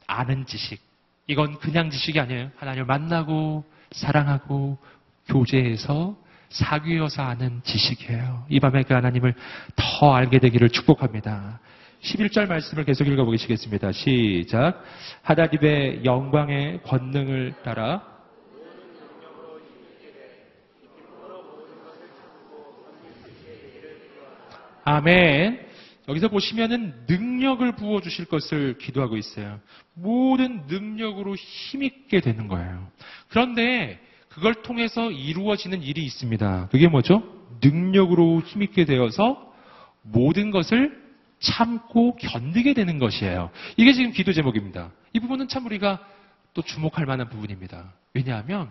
아는 0.08 0.46
지식. 0.46 0.82
이건 1.28 1.60
그냥 1.60 1.92
지식이 1.92 2.20
아니에요. 2.20 2.50
하나님을 2.58 2.86
만나고 2.86 3.64
사랑하고 3.92 4.78
교제해서 5.28 6.18
사귀어서 6.50 7.22
아는 7.22 7.62
지식이에요. 7.64 8.46
이 8.50 8.60
밤에 8.60 8.84
그 8.84 8.94
하나님을 8.94 9.36
더 9.76 10.14
알게 10.14 10.40
되기를 10.40 10.70
축복합니다. 10.70 11.60
11절 12.02 12.48
말씀을 12.48 12.84
계속 12.84 13.08
읽어보시겠습니다. 13.08 13.92
시작. 13.92 14.84
하다딥의 15.22 16.04
영광의 16.04 16.82
권능을 16.84 17.54
따라 17.64 18.10
아멘. 24.84 25.60
여기서 26.08 26.30
보시면은 26.30 27.06
능력을 27.08 27.76
부어 27.76 28.02
주실 28.02 28.26
것을 28.26 28.80
기도하고 28.80 29.16
있어요. 29.16 29.60
모든 29.94 30.64
능력으로 30.68 31.36
힘있게 31.36 32.20
되는 32.20 32.48
거예요. 32.48 32.88
그런데 33.30 34.00
그걸 34.28 34.56
통해서 34.56 35.12
이루어지는 35.12 35.84
일이 35.84 36.04
있습니다. 36.04 36.70
그게 36.72 36.88
뭐죠? 36.88 37.24
능력으로 37.64 38.42
힘있게 38.42 38.86
되어서 38.86 39.54
모든 40.02 40.50
것을 40.50 41.01
참고 41.42 42.16
견디게 42.16 42.74
되는 42.74 43.00
것이에요. 43.00 43.52
이게 43.76 43.94
지금 43.94 44.12
기도 44.12 44.32
제목입니다. 44.32 44.92
이 45.14 45.20
부분은 45.20 45.48
참 45.48 45.66
우리가 45.66 46.00
또 46.54 46.62
주목할 46.62 47.06
만한 47.06 47.30
부분입니다. 47.30 47.92
왜냐하면 48.14 48.70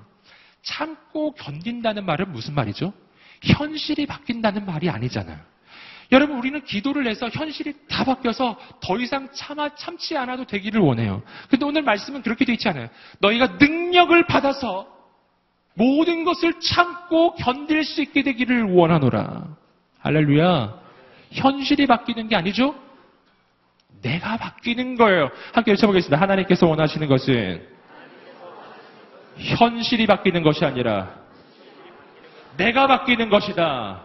참고 0.62 1.33
견딘다는 1.35 2.07
말은 2.07 2.33
무슨 2.33 2.55
말이죠? 2.55 2.93
현실이 3.43 4.07
바뀐다는 4.07 4.66
말이 4.66 4.89
아니잖아요. 4.89 5.39
여러분, 6.12 6.39
우리는 6.39 6.62
기도를 6.64 7.07
해서 7.07 7.29
현실이 7.29 7.73
다 7.89 8.05
바뀌어서 8.05 8.59
더 8.81 8.99
이상 8.99 9.29
참아, 9.33 9.77
참지 9.77 10.16
않아도 10.16 10.45
되기를 10.45 10.81
원해요. 10.81 11.23
근데 11.49 11.64
오늘 11.64 11.83
말씀은 11.83 12.23
그렇게 12.23 12.45
되어 12.45 12.55
있지 12.55 12.68
않아요. 12.68 12.89
너희가 13.21 13.59
능력을 13.61 14.27
받아서 14.27 14.89
모든 15.75 16.25
것을 16.25 16.61
참고 16.61 17.35
견딜 17.37 17.85
수 17.85 18.03
있게 18.03 18.23
되기를 18.23 18.73
원하노라. 18.73 19.57
할렐루야. 20.01 20.80
현실이 21.31 21.87
바뀌는 21.87 22.28
게 22.28 22.37
아니죠? 22.37 22.74
내가 24.03 24.37
바뀌는 24.37 24.97
거예요. 24.97 25.31
함께 25.53 25.72
외쳐보겠습니다. 25.72 26.20
하나님께서 26.20 26.66
원하시는 26.66 27.07
것은 27.07 27.66
현실이 29.37 30.07
바뀌는 30.07 30.43
것이 30.43 30.64
아니라 30.64 31.14
내가 32.57 32.87
바뀌는 32.87 33.31
것이다. 33.31 34.03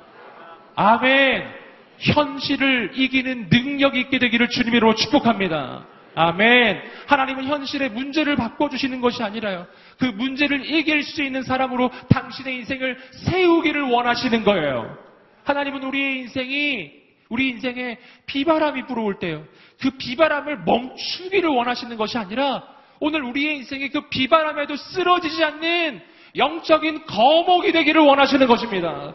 아멘. 0.76 1.65
현실을 1.97 2.91
이기는 2.95 3.47
능력이 3.49 3.99
있게 4.01 4.19
되기를 4.19 4.49
주님으로 4.49 4.95
축복합니다. 4.95 5.86
아멘. 6.15 6.82
하나님은 7.07 7.45
현실의 7.45 7.89
문제를 7.89 8.36
바꿔주시는 8.36 9.01
것이 9.01 9.21
아니라요. 9.23 9.67
그 9.99 10.05
문제를 10.05 10.65
이길 10.65 11.03
수 11.03 11.21
있는 11.21 11.43
사람으로 11.43 11.91
당신의 12.09 12.55
인생을 12.57 12.97
세우기를 13.11 13.82
원하시는 13.84 14.43
거예요. 14.43 14.97
하나님은 15.43 15.84
우리의 15.84 16.19
인생이, 16.19 17.05
우리 17.30 17.49
인생에 17.49 17.97
비바람이 18.26 18.86
불어올 18.86 19.19
때요. 19.19 19.43
그 19.82 19.91
비바람을 19.91 20.63
멈추기를 20.63 21.49
원하시는 21.49 21.95
것이 21.97 22.17
아니라 22.17 22.63
오늘 22.99 23.23
우리의 23.23 23.57
인생이 23.57 23.89
그 23.89 24.09
비바람에도 24.09 24.76
쓰러지지 24.76 25.43
않는 25.43 26.01
영적인 26.36 27.05
거목이 27.05 27.71
되기를 27.71 28.01
원하시는 28.01 28.45
것입니다. 28.47 29.13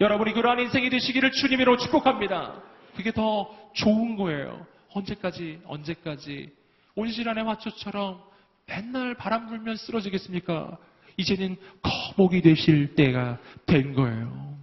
여러분이 0.00 0.32
그러한 0.32 0.60
인생이 0.60 0.90
되시기를 0.90 1.30
주님으로 1.32 1.76
축복합니다. 1.76 2.60
그게 2.96 3.12
더 3.12 3.48
좋은 3.74 4.16
거예요. 4.16 4.66
언제까지, 4.92 5.60
언제까지. 5.64 6.50
온실안의 6.94 7.44
화초처럼 7.44 8.20
맨날 8.66 9.14
바람 9.14 9.46
불면 9.46 9.76
쓰러지겠습니까? 9.76 10.76
이제는 11.16 11.56
거목이 11.82 12.40
되실 12.42 12.94
때가 12.94 13.38
된 13.66 13.94
거예요. 13.94 14.56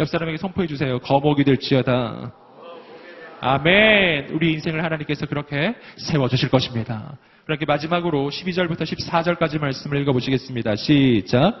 옆 0.00 0.08
사람에게 0.08 0.38
선포해 0.38 0.66
주세요. 0.66 0.98
거목이 1.00 1.44
될지어다. 1.44 2.32
아멘. 3.42 4.30
우리 4.32 4.52
인생을 4.52 4.84
하나님께서 4.84 5.24
그렇게 5.24 5.74
세워주실 5.96 6.50
것입니다. 6.50 7.16
그렇게 7.46 7.64
마지막으로 7.64 8.28
12절부터 8.28 8.82
14절까지 8.82 9.58
말씀을 9.58 10.02
읽어보시겠습니다. 10.02 10.76
시작. 10.76 11.58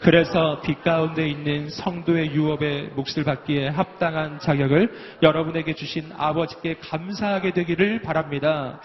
그래서 0.00 0.60
빛 0.60 0.82
가운데 0.82 1.26
있는 1.26 1.70
성도의 1.70 2.32
유업에 2.32 2.90
몫을 2.96 3.24
받기에 3.24 3.68
합당한 3.68 4.40
자격을 4.40 4.92
여러분에게 5.22 5.74
주신 5.74 6.10
아버지께 6.18 6.76
감사하게 6.82 7.52
되기를 7.52 8.02
바랍니다. 8.02 8.80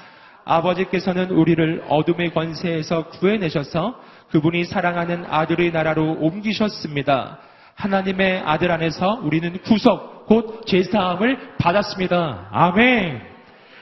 아버지께서는 0.46 1.32
우리를 1.32 1.84
어둠의 1.90 2.34
권세에서 2.34 3.10
구해내셔서 3.10 4.00
그분이 4.32 4.64
사랑하는 4.66 5.26
아들의 5.28 5.72
나라로 5.72 6.18
옮기셨습니다. 6.22 7.40
하나님의 7.76 8.44
아들 8.46 8.72
안에서 8.72 9.20
우리는 9.22 9.52
구속, 9.64 10.17
곧 10.28 10.66
제사함을 10.66 11.58
받았습니다. 11.58 12.50
아멘. 12.52 13.22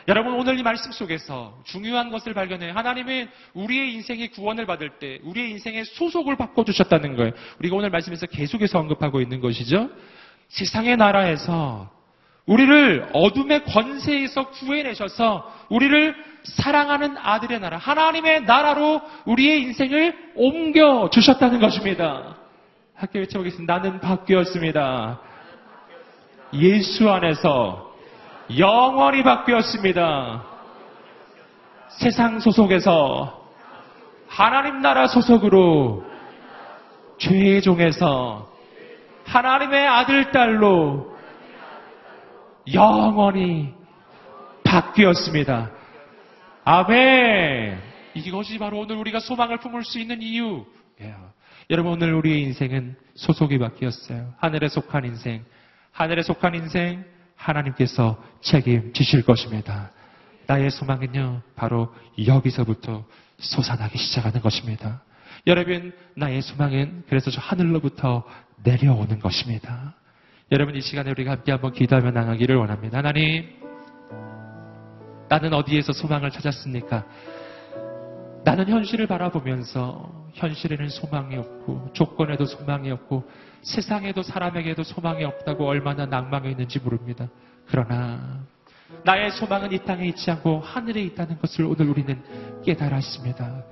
여러분 0.07 0.33
오늘 0.33 0.59
이 0.59 0.63
말씀 0.63 0.91
속에서 0.91 1.57
중요한 1.63 2.11
것을 2.11 2.35
발견해 2.35 2.69
하나님은 2.69 3.27
우리의 3.55 3.93
인생의 3.95 4.29
구원을 4.29 4.67
받을 4.67 4.91
때 4.99 5.19
우리의 5.23 5.49
인생의 5.51 5.85
소속을 5.85 6.35
바꿔 6.35 6.63
주셨다는 6.63 7.15
거예요. 7.15 7.31
우리가 7.59 7.75
오늘 7.75 7.89
말씀에서 7.89 8.27
계속해서 8.27 8.79
언급하고 8.79 9.19
있는 9.19 9.41
것이죠. 9.41 9.89
세상의 10.49 10.97
나라에서 10.97 11.89
우리를 12.45 13.09
어둠의 13.13 13.63
권세에서 13.63 14.49
구해내셔서 14.49 15.51
우리를 15.69 16.15
사랑하는 16.43 17.17
아들의 17.17 17.59
나라, 17.59 17.77
하나님의 17.77 18.43
나라로 18.43 19.01
우리의 19.25 19.63
인생을 19.63 20.33
옮겨 20.35 21.09
주셨다는 21.11 21.59
것입니다. 21.59 22.37
학교 22.93 23.17
외쳐보겠습니다. 23.17 23.77
나는 23.77 23.99
바뀌었습니다. 23.99 25.19
예수 26.53 27.09
안에서 27.09 27.93
영원히 28.57 29.23
바뀌었습니다. 29.23 30.43
세상 31.89 32.39
소속에서 32.39 33.45
하나님 34.27 34.81
나라 34.81 35.07
소속으로 35.07 36.03
죄의 37.17 37.61
종에서 37.61 38.51
하나님의 39.25 39.87
아들, 39.87 40.31
딸로 40.31 41.15
영원히 42.73 43.73
바뀌었습니다. 44.63 45.71
아멘! 46.63 47.79
이것이 48.15 48.57
바로 48.57 48.79
오늘 48.79 48.95
우리가 48.97 49.19
소망을 49.19 49.57
품을 49.59 49.83
수 49.83 49.99
있는 49.99 50.21
이유예요. 50.21 51.35
여러분 51.69 51.93
오늘 51.93 52.13
우리의 52.13 52.41
인생은 52.43 52.95
소속이 53.15 53.57
바뀌었어요. 53.57 54.33
하늘에 54.37 54.67
속한 54.67 55.05
인생, 55.05 55.43
하늘에 55.95 56.23
속한 56.23 56.55
인생, 56.55 57.05
하나님께서 57.37 58.21
책임지실 58.41 59.23
것입니다. 59.23 59.91
나의 60.45 60.69
소망은요, 60.69 61.41
바로 61.55 61.95
여기서부터 62.27 63.05
솟아나기 63.37 63.97
시작하는 63.97 64.41
것입니다. 64.41 65.01
여러분, 65.47 65.93
나의 66.17 66.41
소망은 66.41 67.03
그래서 67.07 67.31
저 67.31 67.39
하늘로부터 67.39 68.25
내려오는 68.61 69.19
것입니다. 69.19 69.95
여러분, 70.51 70.75
이 70.75 70.81
시간에 70.81 71.11
우리가 71.11 71.31
함께 71.31 71.53
한번 71.53 71.71
기도하며 71.71 72.11
나가기를 72.11 72.57
원합니다. 72.57 72.97
하나님, 72.97 73.47
나는 75.29 75.53
어디에서 75.53 75.93
소망을 75.93 76.29
찾았습니까? 76.29 77.05
나는 78.43 78.67
현실을 78.67 79.07
바라보면서 79.07 80.25
현실에는 80.33 80.89
소망이 80.89 81.37
없고 81.37 81.91
조건에도 81.93 82.45
소망이 82.45 82.91
없고 82.91 83.23
세상에도 83.65 84.21
사람에게도 84.21 84.83
소망이 84.83 85.23
없다고 85.23 85.67
얼마나 85.67 86.05
낭망해 86.05 86.51
있는지 86.51 86.79
모릅니다. 86.79 87.27
그러나 87.67 88.39
나의 89.03 89.31
소망은 89.31 89.71
이 89.73 89.79
땅에 89.79 90.05
있지 90.07 90.29
않고 90.29 90.59
하늘에 90.59 91.01
있다는 91.01 91.39
것을 91.39 91.65
오늘 91.65 91.89
우리는 91.89 92.21
깨달아 92.63 92.99
있습니다. 92.99 93.63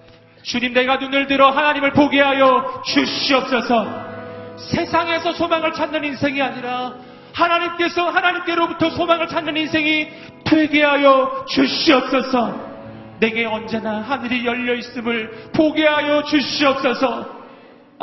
주님 0.41 0.73
내가 0.73 0.97
눈을 0.97 1.27
들어 1.27 1.51
하나님을 1.51 1.93
보게 1.93 2.19
하여 2.19 2.81
주시옵소서. 2.83 4.13
세상에서 4.57 5.33
소망을 5.33 5.73
찾는 5.73 6.03
인생이 6.03 6.41
아니라 6.41 6.95
하나님께서 7.31 8.09
하나님께로부터 8.09 8.89
소망을 8.89 9.27
찾는 9.27 9.55
인생이 9.55 10.07
되게 10.43 10.83
하여 10.83 11.45
주시옵소서. 11.47 12.73
내게 13.19 13.45
언제나 13.45 14.01
하늘이 14.01 14.43
열려 14.45 14.73
있음을 14.73 15.51
보게 15.53 15.85
하여 15.85 16.23
주시옵소서. 16.23 17.42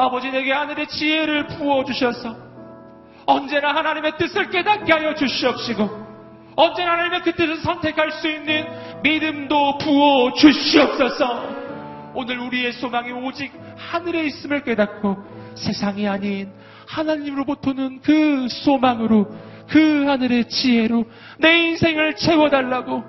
아버지 0.00 0.30
내게 0.30 0.50
하늘의 0.50 0.86
지혜를 0.88 1.46
부어 1.48 1.84
주셔서 1.84 2.34
언제나 3.26 3.74
하나님의 3.74 4.16
뜻을 4.16 4.48
깨닫게 4.48 4.90
하여 4.90 5.14
주시옵시고 5.14 6.10
언제나 6.56 6.92
하나님의 6.92 7.22
그 7.22 7.32
뜻을 7.34 7.58
선택할 7.58 8.10
수 8.12 8.28
있는 8.28 8.66
믿음도 9.02 9.78
부어 9.78 10.32
주시옵소서. 10.32 11.60
오늘 12.14 12.38
우리의 12.38 12.72
소망이 12.72 13.12
오직 13.12 13.52
하늘에 13.76 14.24
있음을 14.24 14.64
깨닫고 14.64 15.16
세상이 15.54 16.08
아닌 16.08 16.50
하나님으로부터는 16.88 18.00
그 18.00 18.48
소망으로 18.48 19.28
그 19.68 20.06
하늘의 20.06 20.48
지혜로 20.48 21.04
내 21.38 21.68
인생을 21.68 22.16
채워달라고 22.16 23.04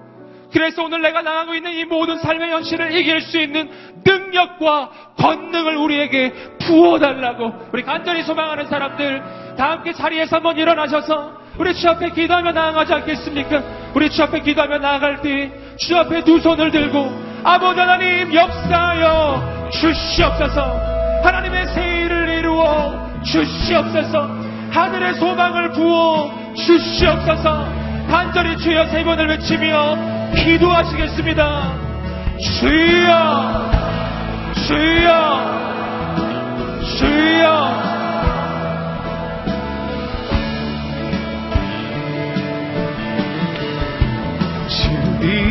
그래서 0.51 0.83
오늘 0.83 1.01
내가 1.01 1.21
나가고 1.21 1.53
있는 1.53 1.71
이 1.73 1.85
모든 1.85 2.17
삶의 2.17 2.51
현실을 2.51 2.93
이길 2.95 3.21
수 3.21 3.39
있는 3.39 3.69
능력과 4.05 4.89
권능을 5.17 5.77
우리에게 5.77 6.33
부어달라고 6.59 7.69
우리 7.73 7.83
간절히 7.83 8.23
소망하는 8.23 8.67
사람들 8.67 9.23
다 9.57 9.71
함께 9.71 9.93
자리에서 9.93 10.37
한번 10.37 10.57
일어나셔서 10.57 11.41
우리 11.57 11.73
주 11.73 11.89
앞에 11.89 12.09
기도하며 12.09 12.51
나아가지 12.51 12.93
않겠습니까? 12.93 13.63
우리 13.93 14.09
주 14.09 14.23
앞에 14.23 14.39
기도하며 14.41 14.77
나아갈 14.79 15.21
때 15.21 15.61
주 15.81 15.97
앞에 15.97 16.23
두 16.23 16.39
손을 16.39 16.69
들고 16.69 17.11
아버지 17.43 17.79
하나님 17.79 18.33
역사하여 18.33 19.69
주시옵소서. 19.71 20.61
하나님의 21.23 21.65
세일을 21.67 22.29
이루어 22.37 23.09
주시옵소서. 23.23 24.29
하늘의 24.71 25.15
소망을 25.15 25.71
부어 25.71 26.53
주시옵소서 26.55 27.80
간절히 28.11 28.57
주여 28.57 28.87
세 28.87 29.05
번을 29.05 29.29
외치며 29.29 30.33
기도하시겠습니다. 30.35 31.79
주여, 32.59 33.71
주여, 34.67 35.51
주여. 36.97 37.81
주님 44.67 45.50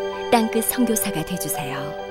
땅끝 0.31 0.63
선교사가 0.63 1.25
되주세요. 1.25 2.10